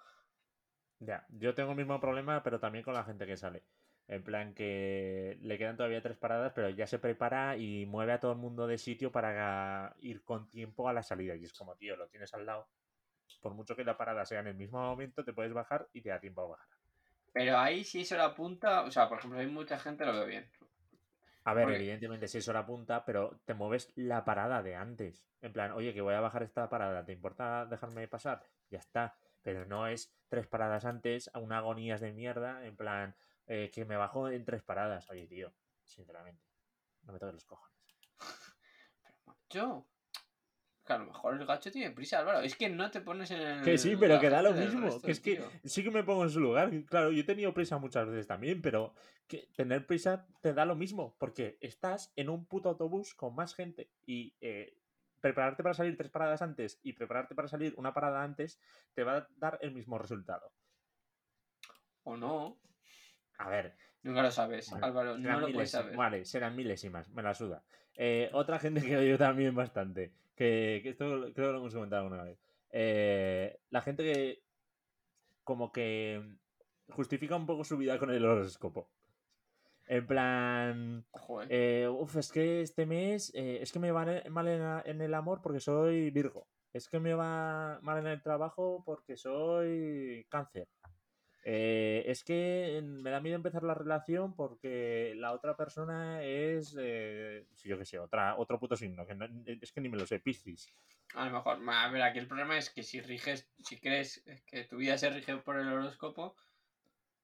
Ya, 1.01 1.25
yo 1.29 1.55
tengo 1.55 1.71
el 1.71 1.77
mismo 1.77 1.99
problema, 1.99 2.43
pero 2.43 2.59
también 2.59 2.83
con 2.83 2.93
la 2.93 3.03
gente 3.03 3.25
que 3.25 3.35
sale. 3.35 3.63
En 4.07 4.23
plan 4.23 4.53
que 4.53 5.37
le 5.41 5.57
quedan 5.57 5.75
todavía 5.75 6.01
tres 6.01 6.15
paradas, 6.17 6.53
pero 6.53 6.69
ya 6.69 6.85
se 6.85 6.99
prepara 6.99 7.57
y 7.57 7.87
mueve 7.87 8.13
a 8.13 8.19
todo 8.19 8.33
el 8.33 8.37
mundo 8.37 8.67
de 8.67 8.77
sitio 8.77 9.11
para 9.11 9.95
ir 9.99 10.23
con 10.23 10.47
tiempo 10.49 10.87
a 10.87 10.93
la 10.93 11.01
salida. 11.01 11.35
Y 11.35 11.45
es 11.45 11.53
como, 11.53 11.75
tío, 11.75 11.95
lo 11.95 12.07
tienes 12.07 12.33
al 12.35 12.45
lado. 12.45 12.67
Por 13.41 13.55
mucho 13.55 13.75
que 13.75 13.83
la 13.83 13.97
parada 13.97 14.25
sea 14.25 14.41
en 14.41 14.47
el 14.47 14.55
mismo 14.55 14.79
momento, 14.79 15.23
te 15.23 15.33
puedes 15.33 15.53
bajar 15.53 15.87
y 15.91 16.01
te 16.01 16.09
da 16.09 16.19
tiempo 16.19 16.41
a 16.41 16.49
bajar. 16.49 16.67
Pero 17.33 17.57
ahí 17.57 17.83
sí 17.83 18.01
eso 18.01 18.15
la 18.17 18.25
apunta, 18.25 18.83
o 18.83 18.91
sea, 18.91 19.09
por 19.09 19.19
ejemplo, 19.19 19.39
hay 19.39 19.47
mucha 19.47 19.79
gente 19.79 20.05
lo 20.05 20.13
veo 20.13 20.25
bien. 20.27 20.51
A 21.45 21.53
ver, 21.55 21.63
Porque- 21.63 21.77
evidentemente 21.77 22.27
si 22.27 22.37
es 22.37 22.47
hora 22.47 22.65
punta, 22.65 23.03
pero 23.05 23.39
te 23.45 23.55
mueves 23.55 23.91
la 23.95 24.23
parada 24.23 24.61
de 24.61 24.75
antes. 24.75 25.25
En 25.41 25.51
plan, 25.53 25.71
oye, 25.71 25.93
que 25.93 26.01
voy 26.01 26.13
a 26.13 26.19
bajar 26.19 26.43
esta 26.43 26.69
parada, 26.69 27.03
¿te 27.03 27.13
importa 27.13 27.65
dejarme 27.65 28.07
pasar? 28.07 28.45
Ya 28.69 28.77
está. 28.77 29.15
Pero 29.41 29.65
no 29.65 29.87
es 29.87 30.13
tres 30.27 30.47
paradas 30.47 30.85
antes, 30.85 31.29
a 31.33 31.39
una 31.39 31.57
agonías 31.57 32.01
de 32.01 32.13
mierda, 32.13 32.65
en 32.65 32.75
plan, 32.75 33.15
eh, 33.47 33.69
que 33.73 33.85
me 33.85 33.97
bajo 33.97 34.29
en 34.29 34.45
tres 34.45 34.63
paradas. 34.63 35.09
Oye, 35.09 35.27
tío, 35.27 35.53
sinceramente, 35.83 36.43
no 37.03 37.13
me 37.13 37.19
toques 37.19 37.35
los 37.35 37.45
cojones. 37.45 37.77
Pero 39.03 39.17
macho, 39.25 39.87
que 40.85 40.93
a 40.93 40.97
lo 40.97 41.05
mejor 41.05 41.39
el 41.39 41.45
gacho 41.45 41.71
tiene 41.71 41.91
prisa, 41.91 42.19
Álvaro. 42.19 42.39
Es 42.41 42.55
que 42.55 42.69
no 42.69 42.89
te 42.89 43.01
pones 43.01 43.29
en 43.31 43.41
el. 43.41 43.63
Que 43.63 43.77
sí, 43.77 43.95
pero 43.95 44.19
que 44.19 44.29
da 44.29 44.41
lo 44.41 44.53
mismo. 44.53 44.87
resto, 44.87 45.01
que 45.01 45.11
es 45.11 45.19
que 45.19 45.43
sí 45.63 45.83
que 45.83 45.91
me 45.91 46.03
pongo 46.03 46.23
en 46.23 46.31
su 46.31 46.39
lugar. 46.39 46.71
Claro, 46.85 47.11
yo 47.11 47.21
he 47.21 47.25
tenido 47.25 47.53
prisa 47.53 47.77
muchas 47.77 48.07
veces 48.07 48.25
también, 48.25 48.61
pero 48.61 48.93
que 49.27 49.47
tener 49.55 49.85
prisa 49.85 50.27
te 50.41 50.53
da 50.53 50.65
lo 50.65 50.75
mismo, 50.75 51.15
porque 51.19 51.57
estás 51.61 52.11
en 52.15 52.29
un 52.29 52.45
puto 52.45 52.69
autobús 52.69 53.13
con 53.13 53.35
más 53.35 53.53
gente 53.53 53.91
y 54.05 54.33
eh, 54.41 54.80
prepararte 55.21 55.63
para 55.63 55.75
salir 55.75 55.95
tres 55.95 56.11
paradas 56.11 56.41
antes 56.41 56.79
y 56.83 56.93
prepararte 56.93 57.35
para 57.35 57.47
salir 57.47 57.73
una 57.77 57.93
parada 57.93 58.23
antes 58.23 58.59
te 58.93 59.03
va 59.03 59.17
a 59.17 59.27
dar 59.37 59.59
el 59.61 59.71
mismo 59.71 59.97
resultado. 59.97 60.51
O 62.03 62.17
no. 62.17 62.59
A 63.37 63.49
ver, 63.49 63.75
Nunca 64.03 64.23
lo 64.23 64.31
sabes, 64.31 64.71
Álvaro. 64.73 65.17
No 65.17 65.39
lo 65.39 65.51
puedes 65.51 65.71
saber. 65.71 65.95
vale, 65.95 66.25
serán 66.25 66.55
milésimas, 66.55 67.09
me 67.11 67.21
la 67.21 67.33
suda. 67.33 67.63
Eh, 67.95 68.29
otra 68.33 68.57
gente 68.57 68.81
que 68.81 68.97
odio 68.97 69.17
también 69.17 69.53
bastante, 69.53 70.13
que, 70.35 70.79
que 70.81 70.89
esto 70.89 71.05
creo 71.05 71.33
que 71.33 71.41
lo 71.41 71.57
hemos 71.57 71.73
comentado 71.73 72.03
alguna 72.03 72.23
vez. 72.23 72.39
Eh, 72.71 73.59
la 73.69 73.81
gente 73.81 74.03
que 74.03 74.43
como 75.43 75.71
que 75.71 76.37
justifica 76.89 77.35
un 77.35 77.45
poco 77.45 77.63
su 77.63 77.77
vida 77.77 77.99
con 77.99 78.09
el 78.09 78.25
horóscopo. 78.25 78.89
En 79.91 80.07
plan, 80.07 81.05
eh. 81.41 81.83
eh, 81.83 81.87
uf, 81.89 82.15
es 82.15 82.31
que 82.31 82.61
este 82.61 82.85
mes, 82.85 83.29
eh, 83.35 83.59
es 83.61 83.73
que 83.73 83.79
me 83.79 83.91
va 83.91 84.05
mal 84.29 84.47
en, 84.85 85.01
el 85.01 85.13
amor 85.13 85.41
porque 85.41 85.59
soy 85.59 86.11
Virgo. 86.11 86.47
Es 86.71 86.87
que 86.87 87.01
me 87.01 87.13
va 87.13 87.77
mal 87.81 87.97
en 87.97 88.07
el 88.07 88.21
trabajo 88.23 88.83
porque 88.85 89.17
soy 89.17 90.25
cáncer. 90.29 90.69
Eh, 91.43 92.05
es 92.07 92.23
que 92.23 92.81
me 92.81 93.09
da 93.09 93.19
miedo 93.19 93.35
empezar 93.35 93.63
la 93.63 93.73
relación 93.73 94.33
porque 94.33 95.13
la 95.17 95.33
otra 95.33 95.57
persona 95.57 96.23
es, 96.23 96.73
eh, 96.79 97.45
sí, 97.53 97.67
yo 97.67 97.77
qué 97.77 97.83
sé, 97.83 97.99
otra, 97.99 98.37
otro 98.37 98.61
puto 98.61 98.77
signo, 98.77 99.05
que 99.05 99.15
no- 99.15 99.27
es 99.45 99.73
que 99.73 99.81
ni 99.81 99.89
me 99.89 99.97
lo 99.97 100.05
sé, 100.05 100.19
Piscis. 100.19 100.73
A 101.15 101.25
lo 101.25 101.31
mejor, 101.31 101.59
a 101.67 101.89
ver, 101.89 102.01
aquí 102.03 102.19
el 102.19 102.27
problema 102.27 102.57
es 102.57 102.69
que 102.69 102.83
si 102.83 103.01
riges, 103.01 103.51
si 103.59 103.77
crees 103.77 104.23
que 104.45 104.63
tu 104.63 104.77
vida 104.77 104.97
se 104.97 105.09
rige 105.09 105.35
por 105.35 105.59
el 105.59 105.67
horóscopo, 105.67 106.37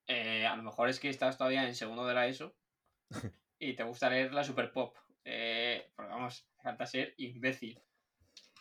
eh, 0.08 0.46
a 0.46 0.56
lo 0.56 0.64
mejor 0.64 0.90
es 0.90 1.00
que 1.00 1.10
estás 1.10 1.38
todavía 1.38 1.68
en 1.68 1.76
segundo 1.76 2.06
de 2.06 2.14
la 2.14 2.28
ESO 2.28 2.56
y 3.60 3.74
te 3.76 3.84
gusta 3.84 4.10
leer 4.10 4.34
la 4.34 4.44
super 4.44 4.72
pop. 4.72 4.96
Eh, 5.26 5.92
porque 5.96 6.12
vamos, 6.12 6.48
falta 6.64 6.86
ser 6.86 7.14
imbécil. 7.18 7.82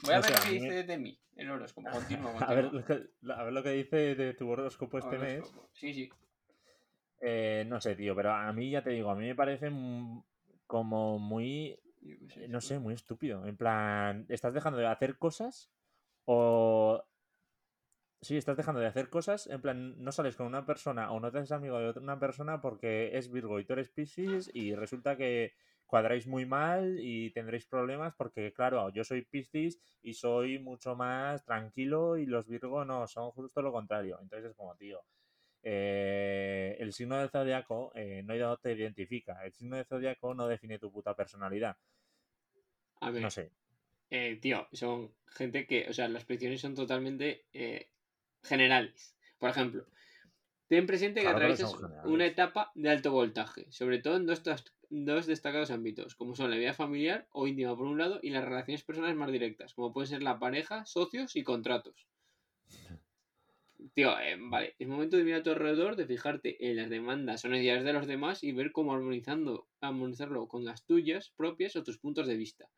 Voy 0.02 0.14
a 0.14 0.16
No 0.18 0.22
ver 0.22 0.30
sé, 0.30 0.34
lo 0.34 0.40
a 0.40 0.42
que 0.42 0.48
mí 0.50 0.54
me- 0.60 0.60
dice 0.74 0.82
de 0.84 0.98
mí, 0.98 1.20
el 1.36 1.50
horóscopo. 1.50 1.90
Continúa, 1.90 2.32
A 2.40 2.54
ver, 2.54 2.72
lo 2.72 2.84
que, 2.84 2.92
a 3.32 3.42
ver 3.44 3.52
lo 3.52 3.62
que 3.62 3.70
dice 3.70 4.14
de 4.14 4.34
tu 4.34 4.50
horóscopo 4.50 4.98
este 4.98 5.18
mes. 5.18 5.52
Sí, 5.72 5.94
sí. 5.94 6.10
Eh, 7.20 7.64
no 7.66 7.80
sé, 7.80 7.96
tío, 7.96 8.14
pero 8.14 8.32
a 8.32 8.52
mí 8.52 8.70
ya 8.70 8.82
te 8.82 8.90
digo, 8.90 9.10
a 9.10 9.14
mí 9.16 9.26
me 9.26 9.34
parece 9.34 9.70
como 10.66 11.18
muy, 11.18 11.78
qué 12.34 12.46
no 12.48 12.60
sé, 12.60 12.78
muy 12.78 12.94
estúpido. 12.94 13.46
En 13.46 13.56
plan, 13.56 14.26
¿estás 14.28 14.52
dejando 14.52 14.78
de 14.78 14.86
hacer 14.86 15.16
cosas 15.18 15.70
o... 16.24 17.02
Sí, 18.20 18.36
estás 18.36 18.56
dejando 18.56 18.80
de 18.80 18.86
hacer 18.86 19.08
cosas, 19.10 19.46
en 19.46 19.60
plan, 19.60 20.02
no 20.02 20.10
sales 20.10 20.36
con 20.36 20.46
una 20.46 20.64
persona 20.66 21.12
o 21.12 21.20
no 21.20 21.30
te 21.30 21.38
haces 21.38 21.52
amigo 21.52 21.78
de 21.78 21.88
otra 21.88 22.02
una 22.02 22.18
persona 22.18 22.60
porque 22.60 23.16
es 23.16 23.30
Virgo 23.30 23.60
y 23.60 23.64
tú 23.64 23.74
eres 23.74 23.90
Piscis 23.90 24.50
y 24.54 24.74
resulta 24.74 25.16
que 25.16 25.54
cuadráis 25.86 26.26
muy 26.26 26.46
mal 26.46 26.98
y 27.00 27.30
tendréis 27.32 27.66
problemas 27.66 28.14
porque, 28.16 28.52
claro, 28.52 28.88
yo 28.90 29.04
soy 29.04 29.22
Piscis 29.22 29.80
y 30.02 30.14
soy 30.14 30.58
mucho 30.58 30.96
más 30.96 31.44
tranquilo 31.44 32.16
y 32.16 32.26
los 32.26 32.48
Virgo 32.48 32.84
no, 32.84 33.06
son 33.06 33.30
justo 33.32 33.62
lo 33.62 33.70
contrario. 33.72 34.18
Entonces 34.20 34.50
es 34.50 34.56
como, 34.56 34.74
tío, 34.76 35.04
eh, 35.62 36.76
el 36.80 36.92
signo 36.92 37.18
del 37.18 37.30
zodiaco 37.30 37.92
eh, 37.94 38.22
no 38.24 38.56
te 38.58 38.72
identifica, 38.72 39.44
el 39.44 39.52
signo 39.52 39.76
del 39.76 39.86
zodiaco 39.86 40.34
no 40.34 40.48
define 40.48 40.78
tu 40.78 40.90
puta 40.92 41.14
personalidad. 41.14 41.76
A 43.00 43.10
ver, 43.10 43.22
No 43.22 43.30
sé. 43.30 43.50
eh, 44.10 44.38
tío, 44.40 44.68
son 44.72 45.14
gente 45.26 45.66
que, 45.66 45.86
o 45.88 45.92
sea, 45.92 46.08
las 46.08 46.24
predicciones 46.24 46.60
son 46.60 46.74
totalmente 46.74 47.46
eh, 47.52 47.90
generales. 48.46 49.16
Por 49.38 49.50
ejemplo, 49.50 49.86
Ten 50.68 50.86
presente 50.86 51.20
que 51.20 51.26
Claro, 51.26 51.36
atraviesas 51.36 51.74
una 52.14 52.26
etapa 52.26 52.72
de 52.74 52.90
alto 52.90 53.10
voltaje, 53.12 53.62
sobre 53.70 54.00
todo 54.00 54.16
en 54.16 54.26
dos, 54.26 54.42
dos 54.90 55.26
destacados 55.26 55.70
ámbitos, 55.70 56.14
como 56.14 56.34
son 56.36 56.50
la 56.50 56.56
vida 56.56 56.74
familiar 56.74 57.28
o 57.32 57.46
íntima 57.46 57.76
por 57.76 57.86
un 57.86 57.98
lado 57.98 58.20
y 58.22 58.30
las 58.30 58.44
relaciones 58.44 58.84
personales 58.84 59.16
más 59.16 59.32
directas, 59.32 59.74
como 59.74 59.92
pueden 59.92 60.08
ser 60.08 60.22
la 60.22 60.38
pareja, 60.38 60.84
socios 60.86 61.36
y 61.36 61.44
contratos. 61.44 62.08
Tío, 63.94 64.18
eh, 64.20 64.36
vale, 64.38 64.74
es 64.78 64.88
momento 64.88 65.16
de 65.16 65.24
mirar 65.24 65.40
a 65.40 65.42
tu 65.42 65.50
alrededor, 65.50 65.96
de 65.96 66.06
fijarte 66.06 66.68
en 66.68 66.76
las 66.76 66.88
demandas 66.90 67.44
o 67.44 67.48
necesidades 67.48 67.84
de 67.84 67.92
los 67.92 68.06
demás 68.06 68.42
y 68.44 68.52
ver 68.52 68.72
cómo 68.72 68.92
armonizando, 68.94 69.68
armonizarlo 69.80 70.48
con 70.48 70.64
las 70.64 70.84
tuyas 70.86 71.30
propias 71.36 71.76
o 71.76 71.82
tus 71.82 71.98
puntos 71.98 72.26
de 72.26 72.36
vista. 72.36 72.70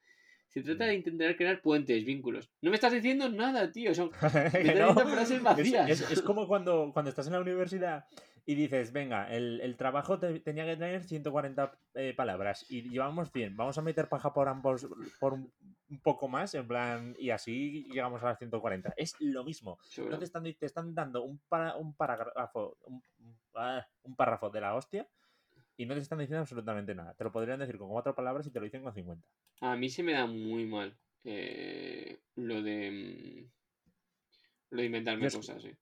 Se 0.49 0.63
trata 0.63 0.87
de 0.87 0.95
intentar 0.95 1.37
crear 1.37 1.61
puentes, 1.61 2.05
vínculos. 2.05 2.51
No 2.63 2.71
me 2.71 2.77
estás 2.77 2.93
diciendo 2.93 3.29
nada, 3.29 3.71
tío. 3.71 3.95
Son... 3.95 4.11
No. 4.77 4.95
frases 4.95 5.31
Es, 5.39 5.43
vacías. 5.43 5.91
es- 5.91 6.11
es 6.11 6.23
como 6.23 6.47
cuando, 6.49 6.91
cuando 6.93 7.11
estás 7.11 7.27
en 7.27 7.35
la 7.35 7.41
universidad 7.41 8.07
y 8.47 8.55
dices, 8.55 8.93
venga, 8.93 9.31
el, 9.31 9.61
el 9.61 9.77
trabajo 9.77 10.19
te- 10.19 10.41
tenía 10.41 10.65
que 10.65 10.77
tener 10.77 11.05
140 11.05 11.79
eh, 11.95 12.15
palabras 12.17 12.65
y 12.71 12.89
llevamos 12.89 13.31
100, 13.31 13.55
vamos 13.59 13.77
a 13.77 13.83
meter 13.83 14.09
paja 14.09 14.33
por 14.33 14.49
ambos 14.49 14.89
por 15.21 15.35
un, 15.35 15.53
un 15.91 16.01
poco 16.01 16.29
más, 16.29 16.55
en 16.55 16.67
plan, 16.67 17.15
y 17.19 17.29
así 17.29 17.85
llegamos 17.93 18.23
a 18.23 18.27
las 18.29 18.39
140. 18.39 18.95
Es 18.97 19.15
lo 19.21 19.45
mismo. 19.45 19.79
No 19.99 20.19
te 20.19 20.25
están, 20.25 20.45
te 20.45 20.65
están 20.65 20.95
dando 20.95 21.25
un, 21.25 21.39
para, 21.51 21.77
un 21.77 21.95
parágrafo, 21.95 22.79
un, 22.87 23.03
ah, 23.55 23.87
un 24.05 24.17
párrafo 24.17 24.49
de 24.49 24.63
la 24.63 24.75
hostia 24.75 25.07
y 25.79 25.87
no 25.87 25.95
te 25.95 26.01
están 26.01 26.18
diciendo 26.18 26.41
absolutamente 26.41 26.95
nada. 26.95 27.14
Te 27.14 27.24
lo 27.24 27.33
podrían 27.33 27.61
decir 27.61 27.79
con 27.79 27.89
cuatro 27.89 28.14
palabras 28.14 28.47
y 28.47 28.51
te 28.53 28.59
lo 28.61 28.66
dicen 28.66 28.83
con 28.83 28.93
50. 28.95 29.26
A 29.61 29.76
mí 29.76 29.89
se 29.89 30.03
me 30.03 30.12
da 30.14 30.26
muy 30.26 30.66
mal 30.66 30.99
eh, 31.24 32.18
lo 32.35 32.61
de. 32.62 32.91
mm, 32.91 33.53
Lo 34.70 34.81
de 34.81 34.87
inventarme 34.87 35.24
Yo 35.24 35.39
cosas, 35.39 35.64
eh. 35.66 35.76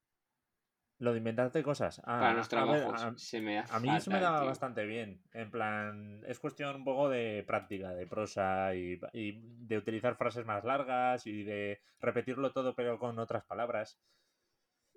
Lo 0.99 1.13
de 1.13 1.19
inventarte 1.19 1.63
cosas. 1.63 2.01
Ah, 2.05 2.21
Para 2.21 2.35
los 2.35 2.49
a 2.55 2.65
ver, 2.65 2.83
trabajos. 2.83 3.01
a- 3.01 3.15
se 3.19 3.41
me 3.41 3.55
da 3.55 3.65
A 3.69 3.81
mí 3.81 4.01
se 4.01 4.11
me 4.11 4.21
tío. 4.21 4.49
bastante 4.49 4.87
bien. 4.87 5.23
En 5.33 5.51
plan, 5.51 6.23
es 6.27 6.39
cuestión 6.39 6.77
un 6.77 6.85
poco 6.85 7.09
de 7.09 7.43
práctica, 7.47 7.91
de 7.95 8.07
prosa 8.07 8.75
y, 8.75 8.99
y 9.13 9.41
de 9.67 9.77
utilizar 9.79 10.17
frases 10.17 10.47
más 10.47 10.65
largas 10.65 11.27
y 11.27 11.43
de 11.43 11.81
repetirlo 12.01 12.53
todo 12.53 12.75
pero 12.75 12.99
con 12.99 13.19
otras 13.19 13.45
palabras. 13.45 13.99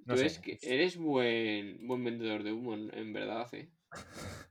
No 0.06 0.16
Tú 0.16 0.18
sé. 0.18 0.26
eres, 0.26 0.40
que 0.40 0.58
eres 0.62 0.98
buen, 0.98 1.88
buen 1.88 2.04
vendedor 2.04 2.44
de 2.44 2.52
humo, 2.52 2.74
en, 2.74 2.94
en 2.98 3.14
verdad, 3.14 3.48
eh. 3.54 3.70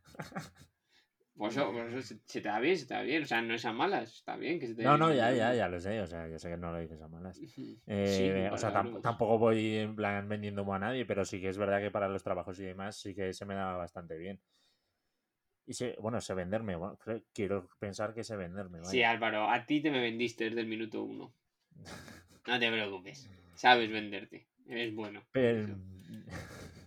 Por 1.36 1.50
eso, 1.50 1.70
por 1.72 1.88
eso 1.88 2.02
se, 2.02 2.20
se 2.24 2.40
te 2.40 2.48
da 2.48 2.58
bien, 2.58 2.76
se 2.76 2.86
te 2.86 2.94
da 2.94 3.02
bien. 3.02 3.22
O 3.22 3.26
sea, 3.26 3.40
no 3.42 3.54
es 3.54 3.64
a 3.64 3.72
malas, 3.72 4.12
está 4.12 4.36
bien 4.36 4.58
que 4.58 4.66
se 4.66 4.74
te 4.74 4.82
No, 4.82 4.96
no, 4.98 5.14
ya, 5.14 5.32
ya, 5.32 5.54
ya 5.54 5.68
lo 5.68 5.78
sé. 5.80 6.00
O 6.00 6.06
sea, 6.06 6.26
yo 6.28 6.38
sé 6.38 6.50
que 6.50 6.56
no 6.56 6.72
lo 6.72 6.78
dices 6.78 7.00
a 7.00 7.08
malas. 7.08 7.40
Eh, 7.90 8.48
Sí, 8.50 8.54
o 8.54 8.58
sea, 8.58 8.70
tampoco 9.00 9.38
voy 9.38 9.76
en 9.78 9.96
plan 9.96 10.28
vendiendo 10.28 10.62
humo 10.62 10.74
a 10.74 10.78
nadie, 10.78 11.06
pero 11.06 11.24
sí 11.24 11.40
que 11.40 11.48
es 11.48 11.56
verdad 11.56 11.80
que 11.80 11.90
para 11.90 12.06
los 12.08 12.22
trabajos 12.22 12.58
y 12.60 12.64
demás 12.64 12.96
sí 13.00 13.14
que 13.14 13.32
se 13.32 13.46
me 13.46 13.54
daba 13.54 13.78
bastante 13.78 14.18
bien. 14.18 14.38
Y 15.64 15.72
sé, 15.72 15.96
bueno, 16.00 16.20
sé 16.20 16.34
venderme. 16.34 16.76
bueno, 16.76 16.98
creo- 16.98 17.22
quiero 17.32 17.68
pensar 17.78 18.12
que 18.12 18.24
sé 18.24 18.36
venderme. 18.36 18.84
Sí. 18.84 19.02
Álvaro, 19.02 19.48
a 19.50 19.64
ti 19.64 19.80
te 19.80 19.90
me 19.90 20.00
vendiste 20.00 20.44
desde 20.44 20.60
el 20.60 20.66
minuto 20.66 21.02
uno. 21.02 21.32
No 22.46 22.58
te 22.58 22.70
preocupes. 22.70 23.28
Sabes 23.54 23.90
venderte. 23.90 24.48
Eres 24.66 24.94
bueno. 24.94 25.22
Pero, 25.32 25.76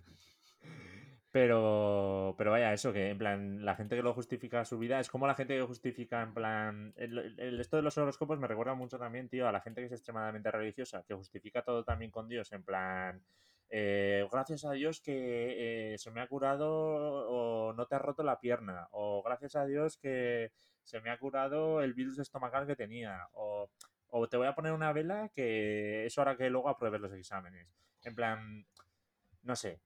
pero, 1.32 2.36
pero 2.38 2.52
vaya, 2.52 2.74
eso 2.74 2.92
que 2.92 3.10
en 3.10 3.18
plan, 3.18 3.66
la 3.66 3.76
gente 3.76 3.96
que 3.96 4.04
lo 4.04 4.14
justifica 4.14 4.66
su 4.66 4.78
vida 4.78 5.00
es 5.00 5.10
como 5.10 5.28
la 5.28 5.36
gente 5.36 5.56
que 5.56 5.64
justifica 5.64 6.22
en 6.22 6.34
plan. 6.34 6.94
El, 6.98 7.60
esto 7.60 7.78
de 7.78 7.84
los 7.84 7.98
horóscopos 7.98 8.38
me 8.40 8.48
recuerda 8.48 8.74
mucho 8.76 9.00
también, 9.00 9.30
tío, 9.30 9.48
a 9.48 9.52
la 9.52 9.62
gente 9.62 9.82
que 9.82 9.88
es 9.88 9.94
extremadamente 9.94 10.52
religiosa, 10.52 11.04
que 11.08 11.14
justifica 11.16 11.62
todo 11.64 11.84
también 11.84 12.12
con 12.12 12.28
Dios, 12.28 12.52
en 12.52 12.64
plan. 12.64 13.22
eh, 13.70 14.28
gracias 14.32 14.66
a 14.66 14.72
Dios 14.74 15.00
que 15.02 15.94
eh, 15.94 15.98
se 15.98 16.12
me 16.12 16.22
ha 16.22 16.28
curado 16.28 16.70
o 16.70 17.74
no 17.74 17.86
te 17.88 17.96
ha 17.96 18.00
roto 18.00 18.24
la 18.24 18.40
pierna, 18.40 18.88
o 18.92 19.24
gracias 19.24 19.56
a 19.56 19.66
Dios 19.66 19.98
que 19.98 20.52
se 20.84 21.00
me 21.02 21.10
ha 21.10 21.18
curado 21.18 21.82
el 21.82 21.94
virus 21.94 22.20
estomacal 22.20 22.68
que 22.68 22.76
tenía, 22.76 23.28
o, 23.34 23.70
o 24.10 24.28
te 24.28 24.38
voy 24.38 24.48
a 24.48 24.56
poner 24.56 24.74
una 24.74 24.92
vela 24.92 25.30
que 25.34 26.06
eso 26.06 26.22
hará 26.22 26.36
que 26.36 26.50
luego 26.50 26.70
apruebes 26.70 27.00
los 27.02 27.14
exámenes. 27.14 27.68
En 28.04 28.16
plan, 28.16 28.66
no 29.44 29.56
sé, 29.56 29.80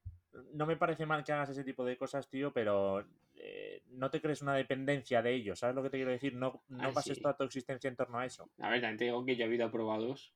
no 0.53 0.65
me 0.65 0.77
parece 0.77 1.05
mal 1.05 1.23
que 1.23 1.31
hagas 1.31 1.49
ese 1.49 1.63
tipo 1.63 1.85
de 1.85 1.97
cosas, 1.97 2.27
tío, 2.29 2.51
pero 2.51 3.05
eh, 3.35 3.81
no 3.87 4.09
te 4.09 4.21
crees 4.21 4.41
una 4.41 4.55
dependencia 4.55 5.21
de 5.21 5.33
ellos, 5.33 5.59
¿sabes 5.59 5.75
lo 5.75 5.83
que 5.83 5.89
te 5.89 5.97
quiero 5.97 6.11
decir? 6.11 6.33
No, 6.35 6.63
no 6.69 6.83
Ah, 6.83 6.91
bases 6.93 7.17
sí. 7.17 7.21
toda 7.21 7.35
tu 7.37 7.43
existencia 7.43 7.87
en 7.87 7.95
torno 7.95 8.19
a 8.19 8.25
eso. 8.25 8.49
A 8.59 8.69
ver, 8.69 8.81
también 8.81 8.97
te 8.97 9.05
digo 9.05 9.25
que 9.25 9.35
yo 9.35 9.43
he 9.43 9.47
habido 9.47 9.65
aprobados. 9.65 10.33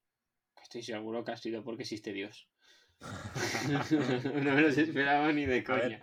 Estoy 0.62 0.84
seguro 0.84 1.24
que 1.24 1.32
ha 1.32 1.38
sido 1.38 1.64
porque 1.64 1.84
existe 1.84 2.14
Dios. 2.14 2.48
no 4.44 4.54
me 4.56 4.62
los 4.62 4.78
esperaba 4.78 5.32
ni 5.32 5.46
de 5.46 5.64
coña. 5.64 6.02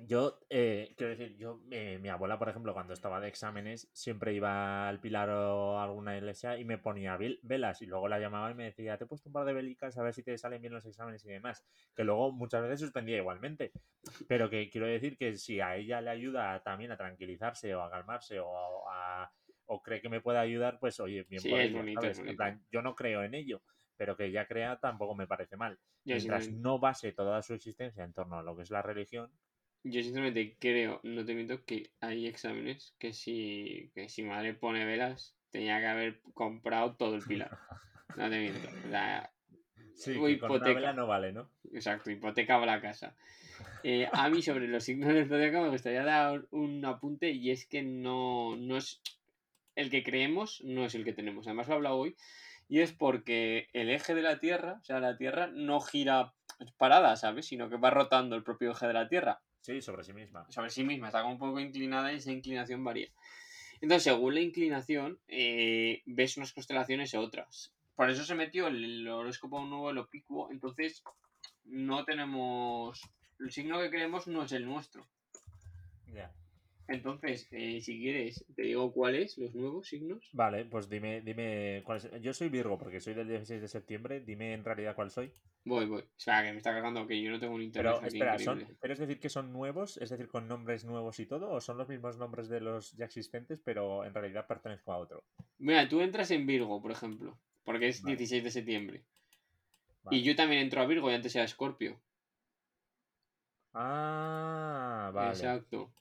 Yo, 0.00 0.38
eh, 0.48 0.94
quiero 0.96 1.10
decir, 1.16 1.36
yo, 1.38 1.60
eh, 1.72 1.98
mi 2.00 2.08
abuela, 2.08 2.38
por 2.38 2.48
ejemplo, 2.48 2.72
cuando 2.72 2.92
estaba 2.94 3.20
de 3.20 3.26
exámenes, 3.26 3.90
siempre 3.92 4.32
iba 4.32 4.88
al 4.88 5.00
Pilar 5.00 5.28
o 5.28 5.76
a 5.76 5.82
alguna 5.82 6.16
iglesia 6.16 6.56
y 6.56 6.64
me 6.64 6.78
ponía 6.78 7.16
vel- 7.18 7.40
velas 7.42 7.82
y 7.82 7.86
luego 7.86 8.06
la 8.06 8.20
llamaba 8.20 8.48
y 8.52 8.54
me 8.54 8.64
decía, 8.66 8.96
te 8.96 9.04
he 9.04 9.06
puesto 9.08 9.28
un 9.28 9.32
par 9.32 9.44
de 9.44 9.54
velicas 9.54 9.98
a 9.98 10.04
ver 10.04 10.14
si 10.14 10.22
te 10.22 10.38
salen 10.38 10.62
bien 10.62 10.72
los 10.72 10.86
exámenes 10.86 11.24
y 11.24 11.30
demás. 11.30 11.66
Que 11.96 12.04
luego 12.04 12.30
muchas 12.30 12.62
veces 12.62 12.78
suspendía 12.80 13.16
igualmente. 13.16 13.72
Pero 14.28 14.48
que 14.50 14.70
quiero 14.70 14.86
decir 14.86 15.16
que 15.18 15.34
si 15.36 15.60
a 15.60 15.74
ella 15.76 16.00
le 16.00 16.10
ayuda 16.10 16.62
también 16.62 16.92
a 16.92 16.96
tranquilizarse 16.96 17.74
o 17.74 17.82
a 17.82 17.90
calmarse 17.90 18.38
o 18.38 18.88
a, 18.88 19.32
o 19.66 19.82
cree 19.82 20.00
que 20.00 20.08
me 20.08 20.20
puede 20.20 20.38
ayudar, 20.38 20.78
pues 20.78 21.00
oye, 21.00 21.24
bien 21.24 21.42
Sí, 21.42 21.50
por 21.50 21.60
yo 22.70 22.82
no 22.82 22.94
creo 22.94 23.24
en 23.24 23.34
ello, 23.34 23.62
pero 23.96 24.16
que 24.16 24.26
ella 24.26 24.46
crea 24.46 24.78
tampoco 24.78 25.14
me 25.16 25.26
parece 25.26 25.56
mal. 25.56 25.80
Mientras 26.06 26.50
no 26.50 26.78
base 26.78 27.12
toda 27.12 27.42
su 27.42 27.54
existencia 27.54 28.04
en 28.04 28.12
torno 28.12 28.38
a 28.38 28.42
lo 28.42 28.56
que 28.56 28.62
es 28.62 28.70
la 28.70 28.82
religión, 28.82 29.32
yo 29.84 30.02
sinceramente 30.02 30.56
creo, 30.58 31.00
no 31.02 31.24
te 31.24 31.34
miento, 31.34 31.64
que 31.64 31.90
hay 32.00 32.26
exámenes 32.26 32.94
que 32.98 33.12
si, 33.12 33.90
que 33.94 34.08
si 34.08 34.22
madre 34.22 34.54
pone 34.54 34.84
velas, 34.84 35.34
tenía 35.50 35.80
que 35.80 35.86
haber 35.86 36.20
comprado 36.34 36.96
todo 36.96 37.14
el 37.14 37.22
pilar. 37.22 37.58
No 38.16 38.28
te 38.30 38.40
miento. 38.40 38.68
Sea, 38.88 39.30
Sí, 39.94 40.12
que 40.12 40.16
con 40.16 40.24
una 40.24 40.30
hipoteca. 40.32 40.74
vela 40.74 40.92
no 40.92 41.06
vale, 41.06 41.32
¿no? 41.32 41.50
Exacto, 41.72 42.10
hipotecaba 42.10 42.66
la 42.66 42.80
casa. 42.80 43.16
Eh, 43.82 44.08
a 44.12 44.28
mí 44.28 44.42
sobre 44.42 44.68
los 44.68 44.84
signos 44.84 45.12
del 45.12 45.28
zodiaco 45.28 45.60
me 45.60 45.70
gustaría 45.70 46.04
dar 46.04 46.46
un 46.50 46.84
apunte 46.84 47.30
y 47.30 47.50
es 47.50 47.66
que 47.66 47.82
no, 47.82 48.56
no 48.56 48.76
es 48.76 49.00
el 49.74 49.90
que 49.90 50.02
creemos, 50.02 50.62
no 50.64 50.84
es 50.84 50.94
el 50.94 51.04
que 51.04 51.12
tenemos. 51.12 51.46
Además 51.46 51.68
lo 51.68 51.74
he 51.74 51.76
hablado 51.76 51.96
hoy 51.96 52.16
y 52.68 52.80
es 52.80 52.92
porque 52.92 53.68
el 53.72 53.90
eje 53.90 54.14
de 54.14 54.22
la 54.22 54.38
Tierra, 54.38 54.78
o 54.80 54.84
sea, 54.84 55.00
la 55.00 55.16
Tierra 55.16 55.48
no 55.48 55.80
gira 55.80 56.32
parada, 56.76 57.16
¿sabes? 57.16 57.46
Sino 57.46 57.68
que 57.68 57.76
va 57.76 57.90
rotando 57.90 58.36
el 58.36 58.44
propio 58.44 58.72
eje 58.72 58.86
de 58.86 58.94
la 58.94 59.08
Tierra 59.08 59.40
Sí, 59.68 59.82
sobre 59.82 60.02
sí 60.02 60.14
misma. 60.14 60.50
sobre 60.50 60.70
sí 60.70 60.82
misma, 60.82 61.08
está 61.08 61.20
como 61.20 61.34
un 61.34 61.38
poco 61.38 61.60
inclinada 61.60 62.10
y 62.10 62.16
esa 62.16 62.32
inclinación 62.32 62.82
varía. 62.82 63.10
Entonces, 63.82 64.04
según 64.04 64.34
la 64.34 64.40
inclinación, 64.40 65.20
eh, 65.28 66.00
ves 66.06 66.38
unas 66.38 66.54
constelaciones 66.54 67.12
u 67.12 67.20
otras. 67.20 67.74
Por 67.94 68.08
eso 68.08 68.24
se 68.24 68.34
metió 68.34 68.68
el, 68.68 69.06
horóscopo 69.06 69.62
nuevo, 69.66 69.90
el 69.90 69.98
opicuo. 69.98 70.50
Entonces, 70.50 71.02
no 71.64 72.06
tenemos. 72.06 73.02
El 73.38 73.52
signo 73.52 73.78
que 73.78 73.90
creemos 73.90 74.26
no 74.26 74.42
es 74.42 74.52
el 74.52 74.64
nuestro. 74.64 75.06
Ya. 76.14 76.32
Entonces, 76.88 77.46
eh, 77.50 77.82
si 77.82 77.98
quieres, 77.98 78.46
te 78.56 78.62
digo 78.62 78.90
cuáles, 78.92 79.36
los 79.36 79.54
nuevos 79.54 79.86
signos. 79.86 80.26
Vale, 80.32 80.64
pues 80.64 80.88
dime, 80.88 81.20
dime 81.20 81.82
cuál 81.84 81.98
es. 81.98 82.10
Yo 82.22 82.32
soy 82.32 82.48
Virgo 82.48 82.78
porque 82.78 82.98
soy 82.98 83.12
del 83.12 83.28
16 83.28 83.60
de 83.60 83.68
septiembre. 83.68 84.20
Dime 84.20 84.54
en 84.54 84.64
realidad 84.64 84.96
cuál 84.96 85.10
soy. 85.10 85.30
Voy, 85.66 85.84
voy. 85.84 86.02
Espera, 86.16 86.42
que 86.42 86.52
me 86.52 86.56
está 86.56 86.72
cargando, 86.72 87.06
que 87.06 87.20
yo 87.20 87.30
no 87.30 87.38
tengo 87.38 87.54
un 87.54 87.62
internet 87.62 87.92
Pero 87.92 88.06
aquí 88.06 88.16
espera, 88.16 88.38
son. 88.38 88.78
¿pero 88.80 88.94
es 88.94 88.98
decir 88.98 89.20
que 89.20 89.28
son 89.28 89.52
nuevos? 89.52 89.98
¿Es 89.98 90.08
decir, 90.08 90.28
con 90.28 90.48
nombres 90.48 90.86
nuevos 90.86 91.20
y 91.20 91.26
todo? 91.26 91.50
¿O 91.50 91.60
son 91.60 91.76
los 91.76 91.90
mismos 91.90 92.16
nombres 92.16 92.48
de 92.48 92.62
los 92.62 92.92
ya 92.92 93.04
existentes, 93.04 93.60
pero 93.62 94.06
en 94.06 94.14
realidad 94.14 94.46
pertenezco 94.46 94.90
a 94.92 94.96
otro? 94.96 95.24
Mira, 95.58 95.86
tú 95.90 96.00
entras 96.00 96.30
en 96.30 96.46
Virgo, 96.46 96.80
por 96.80 96.90
ejemplo, 96.90 97.38
porque 97.64 97.88
es 97.88 98.00
Vale. 98.00 98.16
16 98.16 98.44
de 98.44 98.50
septiembre. 98.50 99.04
Vale. 100.04 100.16
Y 100.16 100.22
yo 100.22 100.34
también 100.34 100.62
entro 100.62 100.80
a 100.80 100.86
Virgo 100.86 101.10
y 101.10 101.14
antes 101.14 101.36
era 101.36 101.44
Escorpio. 101.44 102.00
Ah, 103.74 105.10
vale. 105.12 105.30
Exacto. 105.32 105.92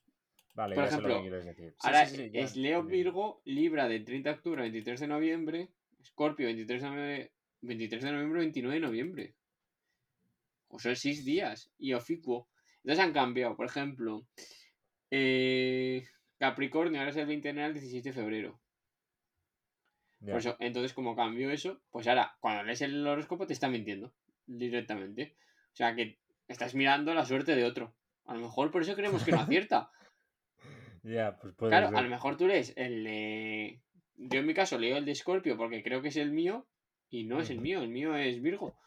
Vale, 0.57 0.73
Por 0.73 0.85
sé 0.85 0.99
lo 0.99 1.07
ejemplo, 1.07 1.21
que 1.21 1.29
decir. 1.29 1.69
Sí, 1.69 1.87
Ahora 1.87 2.05
sí, 2.07 2.15
sí, 2.15 2.31
ya 2.31 2.41
es 2.41 2.55
Leo. 2.55 2.81
Virgo, 2.81 3.43
Libra 3.45 3.87
del 3.87 4.03
30 4.03 4.27
de 4.27 4.35
octubre 4.37 4.63
al 4.63 4.71
23 4.71 4.99
de 5.01 5.07
noviembre, 5.07 5.69
Scorpio 6.03 6.47
23 6.47 6.81
de 6.81 6.87
noviembre, 6.89 7.31
23 7.61 8.03
de 8.03 8.11
noviembre 8.11 8.39
29 8.39 8.73
de 8.73 8.81
noviembre. 8.87 9.35
O 10.69 10.79
son 10.79 10.95
6 10.95 11.23
días. 11.23 11.69
Y 11.77 11.93
Oficuo. 11.93 12.49
Entonces 12.77 13.05
han 13.05 13.13
cambiado. 13.13 13.55
Por 13.55 13.67
ejemplo, 13.67 14.25
eh, 15.11 16.07
Capricornio 16.39 17.01
ahora 17.01 17.11
es 17.11 17.17
el 17.17 17.27
20 17.27 17.47
de 17.47 17.51
enero 17.51 17.67
al 17.67 17.73
16 17.73 18.03
de 18.03 18.13
febrero. 18.13 18.59
Por 20.19 20.37
eso, 20.37 20.55
entonces, 20.59 20.93
como 20.93 21.15
cambió 21.15 21.51
eso, 21.51 21.79
pues 21.91 22.07
ahora, 22.07 22.35
cuando 22.39 22.63
lees 22.63 22.81
el 22.81 23.05
horóscopo, 23.05 23.45
te 23.45 23.53
está 23.53 23.69
mintiendo 23.69 24.11
directamente. 24.47 25.37
O 25.71 25.75
sea 25.75 25.93
que 25.93 26.17
estás 26.47 26.73
mirando 26.73 27.13
la 27.13 27.25
suerte 27.25 27.55
de 27.55 27.63
otro. 27.63 27.93
A 28.25 28.33
lo 28.33 28.39
mejor 28.39 28.71
por 28.71 28.81
eso 28.81 28.95
creemos 28.95 29.23
que 29.23 29.31
no 29.33 29.41
acierta. 29.41 29.91
Pues 31.41 31.53
puede 31.55 31.71
Claro, 31.71 31.87
ser. 31.89 31.97
a 31.97 32.01
lo 32.01 32.09
mejor 32.09 32.37
tú 32.37 32.47
lees 32.47 32.73
el 32.75 33.03
de... 33.03 33.81
Yo 34.15 34.39
en 34.39 34.45
mi 34.47 34.53
caso 34.53 34.77
leo 34.77 34.97
el 34.97 35.05
de 35.05 35.15
Scorpio 35.15 35.55
porque 35.57 35.83
creo 35.83 36.01
que 36.01 36.09
es 36.09 36.17
el 36.17 36.31
mío 36.31 36.67
y 37.09 37.23
no 37.25 37.39
es 37.39 37.49
el 37.49 37.59
mío, 37.61 37.81
el 37.81 37.89
mío 37.89 38.15
es 38.15 38.41
Virgo. 38.41 38.77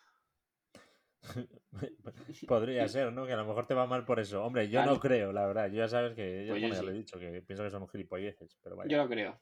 Podría 2.49 2.89
ser, 2.89 3.13
¿no? 3.13 3.27
Que 3.27 3.33
a 3.33 3.37
lo 3.37 3.47
mejor 3.47 3.67
te 3.67 3.75
va 3.75 3.87
mal 3.87 4.05
por 4.05 4.21
eso. 4.21 4.45
Hombre, 4.45 4.67
yo 4.69 4.81
Claro. 4.81 4.93
no 4.95 5.01
creo, 5.01 5.33
la 5.33 5.47
verdad. 5.47 5.69
Yo 5.69 5.77
ya 5.77 5.89
sabes 5.89 6.15
que, 6.15 6.47
yo, 6.47 6.53
Pues 6.53 6.61
yo 6.63 6.69
bueno, 6.69 6.75
ya 6.75 6.81
sí. 6.81 6.87
lo 6.87 6.93
he 6.93 6.95
dicho, 6.95 7.19
que 7.19 7.43
pienso 7.43 7.63
que 7.65 7.71
son 7.71 7.89
gilipolleces, 7.89 8.59
pero 8.63 8.77
vaya. 8.77 8.91
Yo 8.91 8.97
lo 8.99 9.09
creo. 9.09 9.41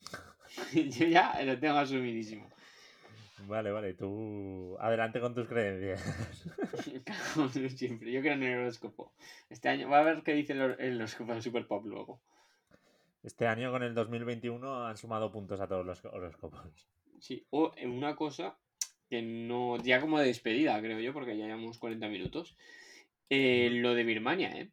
Yo 0.74 1.06
ya 1.06 1.42
lo 1.42 1.58
tengo 1.58 1.76
asumidísimo. 1.76 2.48
Vale, 3.44 3.70
vale, 3.70 3.94
tú 3.94 4.76
adelante 4.80 5.20
con 5.20 5.34
tus 5.34 5.46
creencias. 5.46 6.02
Como 7.34 7.48
siempre. 7.50 8.10
Yo 8.10 8.20
creo 8.20 8.32
en 8.32 8.42
el 8.42 8.58
horóscopo. 8.60 9.12
Este 9.50 9.68
año, 9.68 9.88
va 9.88 9.98
a 10.00 10.04
ver 10.04 10.22
qué 10.22 10.32
dice 10.32 10.54
el 10.54 10.76
el 10.78 10.96
horóscopo 10.96 11.34
de 11.34 11.42
Super 11.42 11.66
Pop 11.66 11.84
luego. 11.84 12.20
Este 13.22 13.46
año 13.46 13.70
con 13.70 13.82
el 13.82 13.94
2021 13.94 14.86
han 14.86 14.96
sumado 14.96 15.30
puntos 15.30 15.60
a 15.60 15.66
todos 15.68 15.84
los 15.84 16.04
horóscopos. 16.04 16.88
Sí. 17.20 17.44
O 17.50 17.72
en 17.76 17.90
una 17.90 18.16
cosa 18.16 18.56
que 19.10 19.20
no. 19.22 19.76
Ya 19.78 20.00
como 20.00 20.18
de 20.18 20.26
despedida, 20.26 20.80
creo 20.80 20.98
yo, 21.00 21.12
porque 21.12 21.36
ya 21.36 21.44
llevamos 21.46 21.78
40 21.78 22.08
minutos. 22.08 22.56
Eh, 23.28 23.68
lo 23.72 23.94
de 23.94 24.04
Birmania, 24.04 24.50
¿eh? 24.56 24.70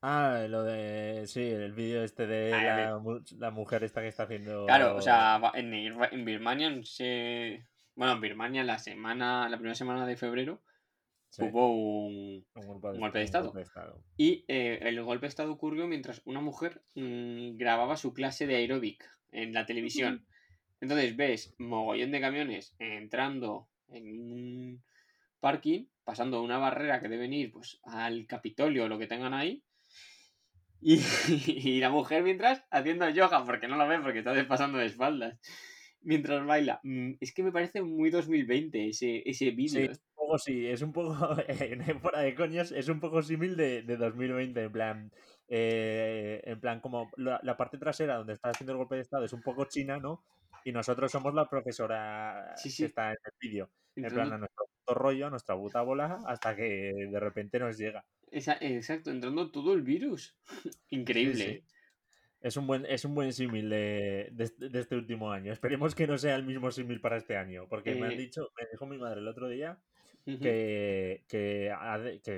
Ah, 0.00 0.46
lo 0.48 0.62
de. 0.62 1.26
Sí, 1.26 1.42
el 1.42 1.72
vídeo 1.72 2.02
este 2.02 2.26
de 2.26 2.54
Ah, 2.54 2.62
la, 2.92 2.98
mu- 2.98 3.20
la 3.38 3.50
mujer 3.50 3.84
esta 3.84 4.00
que 4.00 4.08
está 4.08 4.22
haciendo. 4.24 4.64
Claro, 4.66 4.96
o 4.96 5.02
sea, 5.02 5.40
en, 5.54 5.74
en 5.74 6.24
Birmania 6.24 6.70
no 6.70 6.82
sé. 6.84 7.66
Bueno, 7.98 8.12
en 8.12 8.20
Birmania 8.20 8.62
la 8.62 8.78
semana, 8.78 9.48
la 9.48 9.56
primera 9.56 9.74
semana 9.74 10.06
de 10.06 10.16
febrero 10.16 10.62
Sí, 11.30 11.42
hubo 11.42 11.72
un, 12.06 12.46
un 12.54 12.66
golpe 12.66 12.88
de, 12.88 12.94
un 12.94 13.00
golpe 13.00 13.18
de 13.18 13.22
un 13.22 13.24
estado. 13.24 13.44
golpe 13.46 13.58
de 13.58 13.64
estado. 13.64 14.04
Y 14.16 14.44
eh, 14.46 14.78
el 14.82 15.02
golpe 15.02 15.26
de 15.26 15.30
estado 15.30 15.52
ocurrió 15.52 15.88
mientras 15.88 16.22
una 16.24 16.40
mujer 16.40 16.80
mm, 16.94 17.56
grababa 17.56 17.96
su 17.96 18.14
clase 18.14 18.46
de 18.46 18.54
aeróbic 18.54 19.04
en 19.32 19.52
la 19.52 19.66
televisión. 19.66 20.24
Entonces 20.80 21.16
ves 21.16 21.56
mogollón 21.58 22.12
de 22.12 22.20
camiones 22.20 22.76
entrando 22.78 23.68
en 23.88 24.04
un 24.06 24.84
parking, 25.40 25.86
pasando 26.04 26.40
una 26.40 26.58
barrera 26.58 27.00
que 27.00 27.08
deben 27.08 27.32
ir 27.32 27.50
pues, 27.50 27.80
al 27.82 28.28
Capitolio 28.28 28.84
o 28.84 28.88
lo 28.88 29.00
que 29.00 29.08
tengan 29.08 29.34
ahí. 29.34 29.64
Y, 30.80 31.00
y 31.48 31.80
la 31.80 31.90
mujer 31.90 32.22
mientras 32.22 32.64
haciendo 32.70 33.10
yoga, 33.10 33.44
porque 33.44 33.66
no 33.66 33.76
lo 33.76 33.88
ve, 33.88 33.98
porque 33.98 34.20
está 34.20 34.32
pasando 34.46 34.78
de 34.78 34.86
espaldas. 34.86 35.36
Mientras 36.00 36.44
baila. 36.46 36.80
Mm, 36.82 37.14
Es 37.20 37.32
que 37.34 37.42
me 37.42 37.52
parece 37.52 37.82
muy 37.82 38.10
2020 38.10 38.88
ese, 38.88 39.22
ese 39.28 39.52
Sí, 39.66 39.80
vídeo. 39.80 39.90
es 39.90 39.98
un 39.98 40.14
poco, 40.14 40.38
sí, 40.38 40.66
es 40.66 40.82
un 40.82 40.92
poco, 40.92 41.14
eh, 41.48 41.94
fuera 42.00 42.20
de 42.20 42.34
coños, 42.34 42.72
es 42.72 42.88
un 42.88 43.00
poco 43.00 43.22
símil 43.22 43.56
de, 43.56 43.82
de 43.82 43.96
2020, 43.96 44.62
en 44.62 44.72
plan, 44.72 45.12
eh, 45.48 46.40
en 46.44 46.60
plan 46.60 46.80
como 46.80 47.10
la, 47.16 47.40
la 47.42 47.56
parte 47.56 47.78
trasera 47.78 48.16
donde 48.16 48.34
está 48.34 48.50
haciendo 48.50 48.72
el 48.72 48.78
golpe 48.78 48.94
de 48.96 49.02
estado 49.02 49.24
es 49.24 49.32
un 49.32 49.42
poco 49.42 49.64
china, 49.66 49.98
¿no? 49.98 50.24
Y 50.64 50.72
nosotros 50.72 51.10
somos 51.10 51.34
la 51.34 51.48
profesora 51.48 52.52
Sí, 52.56 52.70
sí. 52.70 52.82
que 52.82 52.86
está 52.86 53.10
en 53.10 53.16
el 53.24 53.32
vídeo, 53.40 53.70
en 53.96 54.04
plan 54.08 54.32
a 54.32 54.38
nuestro 54.38 54.66
puto 54.66 54.94
rollo, 54.98 55.26
a 55.26 55.30
nuestra 55.30 55.56
puta 55.56 55.82
bola, 55.82 56.18
hasta 56.26 56.54
que 56.56 56.92
de 57.10 57.20
repente 57.20 57.58
nos 57.58 57.76
llega. 57.78 58.04
exacto, 58.30 59.10
entrando 59.10 59.50
todo 59.50 59.72
el 59.74 59.82
virus. 59.82 60.36
Increíble. 60.90 61.64
Es 62.40 62.56
un 62.56 62.66
buen, 62.66 62.86
es 62.86 63.04
un 63.04 63.14
buen 63.14 63.32
símil 63.32 63.68
de, 63.68 64.28
de 64.32 64.44
este- 64.44 64.68
de 64.68 64.80
este 64.80 64.94
último 64.94 65.32
año. 65.32 65.52
Esperemos 65.52 65.94
que 65.94 66.06
no 66.06 66.16
sea 66.18 66.36
el 66.36 66.44
mismo 66.44 66.70
símil 66.70 67.00
para 67.00 67.16
este 67.16 67.36
año, 67.36 67.66
porque 67.68 67.94
me 67.96 68.06
han 68.06 68.12
Eh, 68.12 68.16
dicho, 68.16 68.50
me 68.56 68.66
dijo 68.70 68.86
mi 68.86 68.96
madre 68.96 69.20
el 69.20 69.28
otro 69.28 69.48
día 69.48 69.78
que, 70.24 71.24
que, 71.28 71.72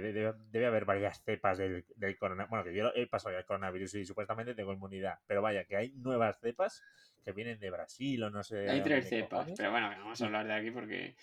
debe, 0.00 0.32
debe 0.50 0.66
haber 0.66 0.84
varias 0.84 1.22
cepas 1.24 1.58
del, 1.58 1.84
del 1.96 2.16
coronavirus. 2.16 2.50
Bueno, 2.50 2.64
que 2.64 2.74
yo 2.74 2.92
he 2.94 3.06
pasado 3.08 3.34
ya 3.34 3.40
el 3.40 3.44
coronavirus 3.44 3.94
y 3.96 4.04
supuestamente 4.04 4.54
tengo 4.54 4.72
inmunidad, 4.72 5.18
pero 5.26 5.42
vaya, 5.42 5.64
que 5.64 5.76
hay 5.76 5.90
nuevas 5.92 6.38
cepas 6.40 6.82
que 7.24 7.32
vienen 7.32 7.58
de 7.58 7.70
Brasil 7.70 8.22
o 8.22 8.30
no 8.30 8.42
sé. 8.42 8.70
Hay 8.70 8.82
tres 8.82 9.08
cepas, 9.08 9.40
cojones, 9.40 9.58
pero 9.58 9.70
bueno, 9.72 9.88
vamos 9.90 10.22
a 10.22 10.26
hablar 10.26 10.46
de 10.46 10.54
aquí 10.54 10.70
porque. 10.70 11.14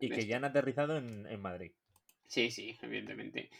Y 0.00 0.08
que 0.08 0.26
ya 0.26 0.38
han 0.38 0.44
aterrizado 0.44 0.96
en, 0.96 1.26
en 1.26 1.40
Madrid. 1.40 1.72
Sí, 2.26 2.50
sí, 2.50 2.76
evidentemente. 2.82 3.50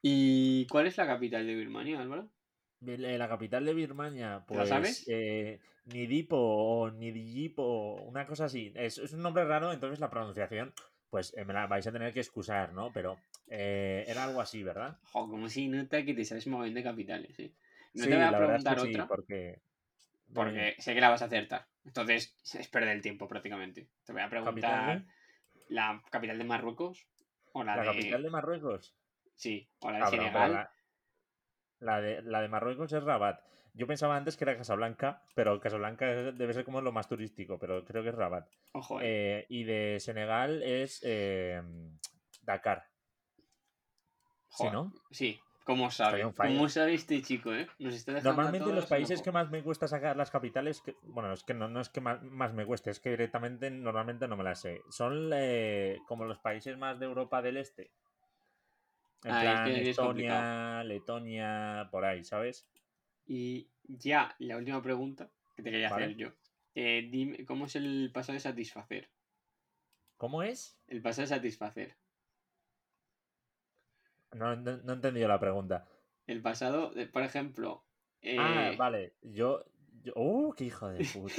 ¿Y 0.00 0.66
cuál 0.66 0.86
es 0.86 0.96
la 0.96 1.06
capital 1.06 1.46
de 1.46 1.54
Birmania, 1.54 2.00
Álvaro? 2.00 2.28
La 2.84 3.28
capital 3.28 3.64
de 3.64 3.74
Birmania, 3.74 4.44
¿Lo 4.52 4.66
pues 4.66 4.68
sabes? 4.68 5.06
eh, 5.06 5.60
Nidipo 5.84 6.36
o 6.36 6.90
Nidiyipo, 6.90 7.94
una 8.02 8.26
cosa 8.26 8.46
así. 8.46 8.72
Es, 8.74 8.98
es 8.98 9.12
un 9.12 9.22
nombre 9.22 9.44
raro, 9.44 9.72
entonces 9.72 10.00
la 10.00 10.10
pronunciación, 10.10 10.72
pues 11.10 11.32
eh, 11.36 11.44
me 11.44 11.52
la 11.54 11.66
vais 11.68 11.86
a 11.86 11.92
tener 11.92 12.12
que 12.12 12.20
excusar, 12.20 12.72
¿no? 12.72 12.92
Pero 12.92 13.18
eh, 13.48 14.04
era 14.08 14.24
algo 14.24 14.40
así, 14.40 14.62
¿verdad? 14.64 14.98
Jo, 15.12 15.20
como 15.32 15.48
si 15.48 15.68
nota 15.68 16.04
que 16.04 16.14
te 16.14 16.24
sabes 16.24 16.46
mover 16.52 16.72
de 16.72 16.82
capitales, 16.82 17.38
¿eh? 17.38 17.52
No 17.94 18.04
sí, 18.04 18.08
te 18.08 18.16
voy 18.16 18.24
a 18.24 18.30
la 18.30 18.38
es 18.56 18.64
preguntar 18.64 18.78
sí, 18.80 18.88
otra 18.90 19.06
porque... 19.06 19.60
porque 20.34 20.74
sé 20.78 20.94
que 20.94 21.00
la 21.00 21.10
vas 21.10 21.22
a 21.22 21.26
acertar. 21.26 21.66
Entonces 21.84 22.34
es 22.54 22.68
perder 22.68 22.96
el 22.96 23.02
tiempo 23.02 23.28
prácticamente. 23.28 23.88
Te 24.04 24.12
voy 24.12 24.22
a 24.22 24.28
¿Capital 24.28 24.40
preguntar 24.44 24.98
de? 24.98 25.06
la 25.68 26.02
capital 26.10 26.38
de 26.38 26.44
Marruecos 26.44 27.06
o 27.52 27.64
la, 27.64 27.76
¿La 27.76 27.82
de. 27.82 27.88
capital 27.88 28.22
de 28.22 28.30
Marruecos? 28.30 28.94
Sí, 29.34 29.68
o 29.80 29.90
la 29.90 29.98
de 29.98 30.04
pero 30.10 30.22
Senegal. 30.22 30.68
La, 31.82 32.00
de, 32.00 32.22
la 32.22 32.40
de 32.40 32.48
Marruecos 32.48 32.92
es 32.92 33.02
Rabat. 33.02 33.40
Yo 33.74 33.86
pensaba 33.86 34.16
antes 34.16 34.36
que 34.36 34.44
era 34.44 34.56
Casablanca, 34.56 35.22
pero 35.34 35.58
Casablanca 35.60 36.06
debe 36.06 36.52
ser 36.52 36.64
como 36.64 36.80
lo 36.80 36.92
más 36.92 37.08
turístico, 37.08 37.58
pero 37.58 37.84
creo 37.84 38.02
que 38.02 38.10
es 38.10 38.14
Rabat. 38.14 38.46
Ojo, 38.72 39.00
eh. 39.00 39.04
Eh, 39.04 39.46
y 39.48 39.64
de 39.64 39.98
Senegal 39.98 40.62
es 40.62 41.00
eh, 41.02 41.62
Dakar. 42.42 42.84
¿Sí, 44.48 44.64
Joder, 44.64 44.72
no? 44.74 44.92
Sí, 45.10 45.40
¿cómo 45.64 45.90
sabe? 45.90 46.30
¿Cómo 46.36 46.68
sabe 46.68 46.92
este 46.92 47.22
chico, 47.22 47.54
eh? 47.54 47.66
Nos 47.78 47.94
está 47.94 48.20
Normalmente 48.20 48.70
los 48.70 48.84
países 48.84 49.22
que 49.22 49.32
más 49.32 49.50
me 49.50 49.62
cuesta 49.62 49.88
sacar 49.88 50.18
las 50.18 50.30
capitales, 50.30 50.82
que, 50.82 50.94
bueno, 51.04 51.32
es 51.32 51.42
que 51.42 51.54
no, 51.54 51.68
no 51.68 51.80
es 51.80 51.88
que 51.88 52.02
más, 52.02 52.22
más 52.22 52.52
me 52.52 52.66
cueste, 52.66 52.90
es 52.90 53.00
que 53.00 53.10
directamente 53.10 53.70
normalmente 53.70 54.28
no 54.28 54.36
me 54.36 54.44
las 54.44 54.60
sé. 54.60 54.82
Son 54.90 55.30
eh, 55.32 55.98
como 56.06 56.26
los 56.26 56.38
países 56.38 56.76
más 56.76 57.00
de 57.00 57.06
Europa 57.06 57.40
del 57.40 57.56
Este. 57.56 57.90
En 59.24 59.30
Ah, 59.32 59.68
es 59.68 59.74
que 59.84 59.90
Estonia, 59.90 60.82
Letonia, 60.84 61.88
por 61.90 62.04
ahí, 62.04 62.24
¿sabes? 62.24 62.66
Y 63.26 63.68
ya, 63.84 64.34
la 64.38 64.56
última 64.56 64.82
pregunta 64.82 65.30
que 65.54 65.62
te 65.62 65.70
quería 65.70 65.90
Vale. 65.90 66.04
hacer 66.06 66.16
yo. 66.16 66.28
Eh, 66.74 67.08
dime, 67.10 67.44
¿cómo 67.44 67.66
es 67.66 67.76
el 67.76 68.10
paso 68.12 68.32
de 68.32 68.40
satisfacer? 68.40 69.10
¿Cómo 70.16 70.42
es? 70.42 70.76
El 70.88 71.02
paso 71.02 71.20
de 71.20 71.26
satisfacer. 71.28 71.96
No, 74.32 74.56
no, 74.56 74.78
no 74.78 74.92
he 74.92 74.96
entendido 74.96 75.28
la 75.28 75.38
pregunta. 75.38 75.86
El 76.26 76.40
pasado, 76.40 76.90
de- 76.90 77.06
por 77.06 77.22
ejemplo. 77.22 77.84
Ah, 78.38 78.70
eh, 78.72 78.76
vale. 78.76 79.14
Yo. 79.22 79.64
yo- 80.02 80.12
¡Uh, 80.16 80.52
qué 80.54 80.64
hijo 80.64 80.88
de 80.88 81.04
puta! 81.12 81.34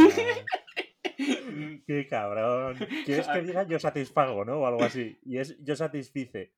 ¡Qué 1.87 2.07
cabrón! 2.09 2.77
¿Quieres 3.05 3.27
que 3.27 3.41
diga 3.41 3.63
yo 3.63 3.79
satisfago, 3.79 4.45
no? 4.45 4.59
O 4.61 4.67
algo 4.67 4.83
así. 4.83 5.17
Y 5.23 5.37
es 5.37 5.57
yo 5.63 5.75
satisfice. 5.75 6.53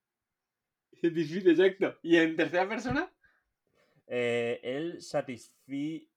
Satisfice, 1.10 1.52
exacto. 1.52 2.00
¿Y 2.04 2.18
en 2.18 2.36
tercera 2.36 2.68
persona? 2.68 3.12
Eh, 4.08 4.60
él 4.64 5.02
satisfizo. 5.02 6.08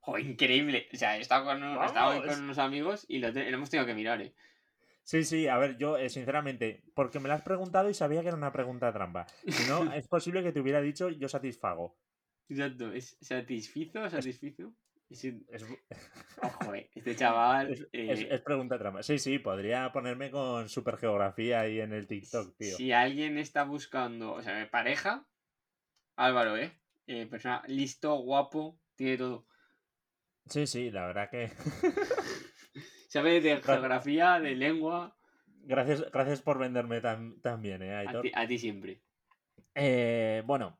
¡Jo, 0.00 0.18
increíble! 0.18 0.88
O 0.92 0.96
sea, 0.96 1.16
he 1.16 1.20
estado 1.20 1.44
con, 1.44 1.62
un- 1.62 1.80
he 1.80 1.86
estado 1.86 2.22
con 2.24 2.40
unos 2.44 2.58
amigos 2.58 3.04
y 3.08 3.18
lo, 3.18 3.32
te- 3.32 3.48
lo 3.50 3.56
hemos 3.56 3.70
tenido 3.70 3.86
que 3.86 3.94
mirar, 3.94 4.20
eh. 4.20 4.34
Sí, 5.04 5.24
sí, 5.24 5.48
a 5.48 5.58
ver, 5.58 5.78
yo, 5.78 5.96
eh, 5.96 6.08
sinceramente, 6.08 6.82
porque 6.94 7.18
me 7.20 7.28
lo 7.28 7.34
has 7.34 7.42
preguntado 7.42 7.88
y 7.90 7.94
sabía 7.94 8.20
que 8.22 8.28
era 8.28 8.36
una 8.36 8.52
pregunta 8.52 8.92
trampa. 8.92 9.26
Si 9.48 9.64
no, 9.68 9.92
es 9.94 10.06
posible 10.08 10.42
que 10.42 10.52
te 10.52 10.60
hubiera 10.60 10.80
dicho 10.80 11.08
yo 11.10 11.28
satisfago. 11.28 11.96
Exacto. 12.48 12.92
¿Es 12.92 13.16
satisfizo 13.20 14.02
o 14.02 14.10
satisfizo? 14.10 14.72
Es, 15.12 15.64
Ojo, 16.42 16.74
eh. 16.74 16.90
Este 16.94 17.14
chaval. 17.16 17.72
es- 17.72 17.82
eh, 17.92 18.06
es- 18.12 18.26
es 18.30 18.40
pregunta 18.40 18.78
trampa. 18.78 19.02
Sí, 19.02 19.18
sí, 19.18 19.38
podría 19.38 19.92
ponerme 19.92 20.30
con 20.30 20.68
supergeografía 20.68 21.60
ahí 21.60 21.80
en 21.80 21.92
el 21.92 22.06
TikTok, 22.06 22.56
tío. 22.56 22.76
Si 22.76 22.92
alguien 22.92 23.38
está 23.38 23.64
buscando, 23.64 24.32
o 24.32 24.42
sea, 24.42 24.68
pareja, 24.70 25.26
Álvaro, 26.16 26.56
¿eh? 26.56 26.72
Eh, 27.06 27.26
persona 27.26 27.62
listo, 27.66 28.14
guapo, 28.16 28.80
tiene 28.96 29.18
todo. 29.18 29.46
Sí, 30.46 30.66
sí, 30.66 30.90
la 30.90 31.06
verdad 31.06 31.30
que. 31.30 31.50
Sabe 33.08 33.40
de 33.40 33.56
geografía, 33.62 34.40
de 34.40 34.54
lengua, 34.54 35.16
Gracias, 35.64 36.10
gracias 36.10 36.42
por 36.42 36.58
venderme 36.58 37.00
tan, 37.00 37.40
tan 37.40 37.62
bien, 37.62 37.82
¿eh, 37.82 37.94
a 37.94 38.00
Aitor? 38.00 38.22
ti, 38.22 38.32
a 38.34 38.46
ti 38.48 38.58
siempre. 38.58 39.00
Eh, 39.76 40.42
bueno, 40.44 40.76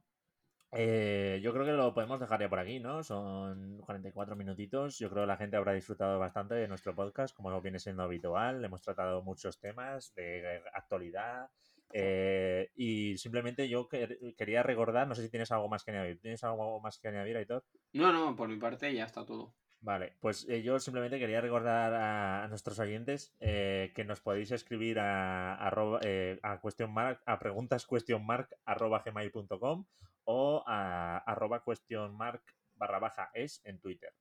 eh, 0.73 1.41
yo 1.43 1.53
creo 1.53 1.65
que 1.67 1.73
lo 1.73 1.93
podemos 1.95 2.19
dejar 2.19 2.41
ya 2.41 2.49
por 2.49 2.59
aquí, 2.59 2.81
¿no? 2.81 3.03
Son 3.03 3.79
44 3.81 4.35
minutitos. 4.37 4.99
Yo 4.99 5.11
creo 5.11 5.25
que 5.25 5.27
la 5.29 5.37
gente 5.37 5.57
habrá 5.57 5.73
disfrutado 5.75 6.19
bastante 6.19 6.55
de 6.55 6.67
nuestro 6.69 6.95
podcast, 6.95 7.35
como 7.37 7.61
viene 7.61 7.79
siendo 7.79 8.03
habitual. 8.03 8.65
Hemos 8.65 8.81
tratado 8.83 9.23
muchos 9.23 9.61
temas 9.61 10.15
de 10.15 10.63
actualidad. 10.73 11.51
eh, 11.95 12.71
y 12.75 13.19
simplemente 13.19 13.69
yo 13.69 13.87
quer- 13.87 14.35
quería 14.35 14.63
recordar, 14.63 15.07
no 15.07 15.15
sé 15.15 15.23
si 15.25 15.29
tienes 15.31 15.53
algo 15.53 15.69
más 15.69 15.85
que 15.85 15.91
añadir. 15.91 16.19
¿Tienes 16.23 16.43
algo 16.43 16.81
más 16.81 16.99
que 16.99 17.09
añadir, 17.09 17.37
Aitor? 17.37 17.65
No, 17.93 18.11
no, 18.11 18.35
por 18.35 18.49
mi 18.49 18.57
parte 18.57 18.95
ya 18.95 19.05
está 19.05 19.27
todo. 19.27 19.55
Vale, 19.81 20.15
pues 20.21 20.49
eh, 20.49 20.63
yo 20.63 20.79
simplemente 20.79 21.19
quería 21.19 21.41
recordar 21.43 21.93
a, 21.93 22.45
a 22.45 22.49
nuestros 22.49 22.79
oyentes 22.79 23.35
eh, 23.41 23.93
que 23.95 24.05
nos 24.05 24.21
podéis 24.23 24.53
escribir 24.53 25.01
a, 25.01 25.55
a, 25.69 26.61
question 26.63 26.91
mark, 26.95 27.21
a 27.27 27.39
preguntas 27.39 27.85
question 27.87 28.25
mark 28.25 28.49
arroba 28.65 29.03
gmail.com 29.05 29.85
o 30.25 30.63
a 30.67 31.19
arroba 31.19 31.63
question 31.65 32.15
mark 32.17 32.43
barra 32.75 32.99
baja 32.99 33.31
es 33.35 33.61
en 33.65 33.81
Twitter. 33.81 34.13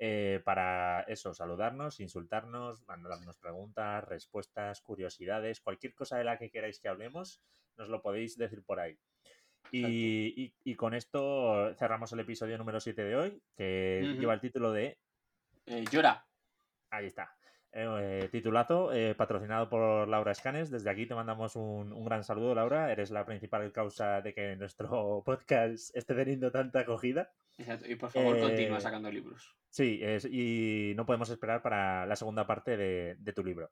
eh, 0.00 0.40
para 0.44 1.00
eso, 1.08 1.34
saludarnos, 1.34 1.98
insultarnos, 2.00 2.86
mandarnos 2.86 3.36
preguntas, 3.36 4.04
respuestas, 4.04 4.80
curiosidades, 4.80 5.60
cualquier 5.60 5.92
cosa 5.94 6.16
de 6.16 6.24
la 6.24 6.38
que 6.38 6.50
queráis 6.50 6.78
que 6.80 6.88
hablemos, 6.88 7.42
nos 7.76 7.88
lo 7.88 8.00
podéis 8.00 8.38
decir 8.38 8.62
por 8.64 8.78
ahí. 8.80 8.96
Y, 9.72 10.42
y- 10.44 10.54
y 10.64 10.74
con 10.76 10.94
esto 10.94 11.74
cerramos 11.74 12.12
el 12.12 12.20
episodio 12.20 12.56
número 12.56 12.78
7 12.80 13.02
de 13.04 13.16
hoy, 13.16 13.42
que 13.56 14.02
lleva 14.20 14.34
el 14.34 14.40
título 14.40 14.72
de 14.72 14.98
Eh, 15.66 15.84
llora. 15.90 16.24
Ahí 16.90 17.06
está. 17.06 17.36
Eh, 17.80 18.28
titulazo, 18.32 18.92
eh, 18.92 19.14
patrocinado 19.14 19.68
por 19.68 20.08
Laura 20.08 20.32
Escanes. 20.32 20.68
Desde 20.68 20.90
aquí 20.90 21.06
te 21.06 21.14
mandamos 21.14 21.54
un, 21.54 21.92
un 21.92 22.04
gran 22.04 22.24
saludo, 22.24 22.52
Laura. 22.54 22.90
Eres 22.90 23.12
la 23.12 23.24
principal 23.24 23.70
causa 23.70 24.20
de 24.20 24.34
que 24.34 24.56
nuestro 24.56 25.22
podcast 25.24 25.94
esté 25.96 26.14
teniendo 26.16 26.50
tanta 26.50 26.80
acogida. 26.80 27.30
Exacto. 27.56 27.88
Y 27.88 27.94
por 27.94 28.10
favor, 28.10 28.38
continúa 28.40 28.78
Eh, 28.78 28.80
sacando 28.80 29.10
libros. 29.12 29.54
Sí, 29.70 30.00
es- 30.02 30.24
y 30.24 30.92
no 30.96 31.06
podemos 31.06 31.30
esperar 31.30 31.62
para 31.62 32.04
la 32.06 32.16
segunda 32.16 32.46
parte 32.48 32.76
de, 32.76 33.14
de 33.18 33.32
tu 33.32 33.44
libro. 33.44 33.70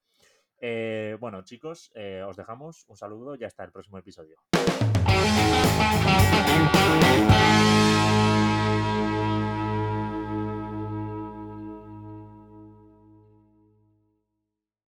Eh, 0.61 1.17
bueno, 1.21 1.43
chicos, 1.43 1.91
eh, 1.97 2.23
os 2.27 2.37
dejamos. 2.37 2.85
Un 2.89 2.97
saludo 2.97 3.35
y 3.35 3.43
hasta 3.45 3.65
el 3.65 3.73
próximo 3.73 3.99
episodio. 3.99 4.37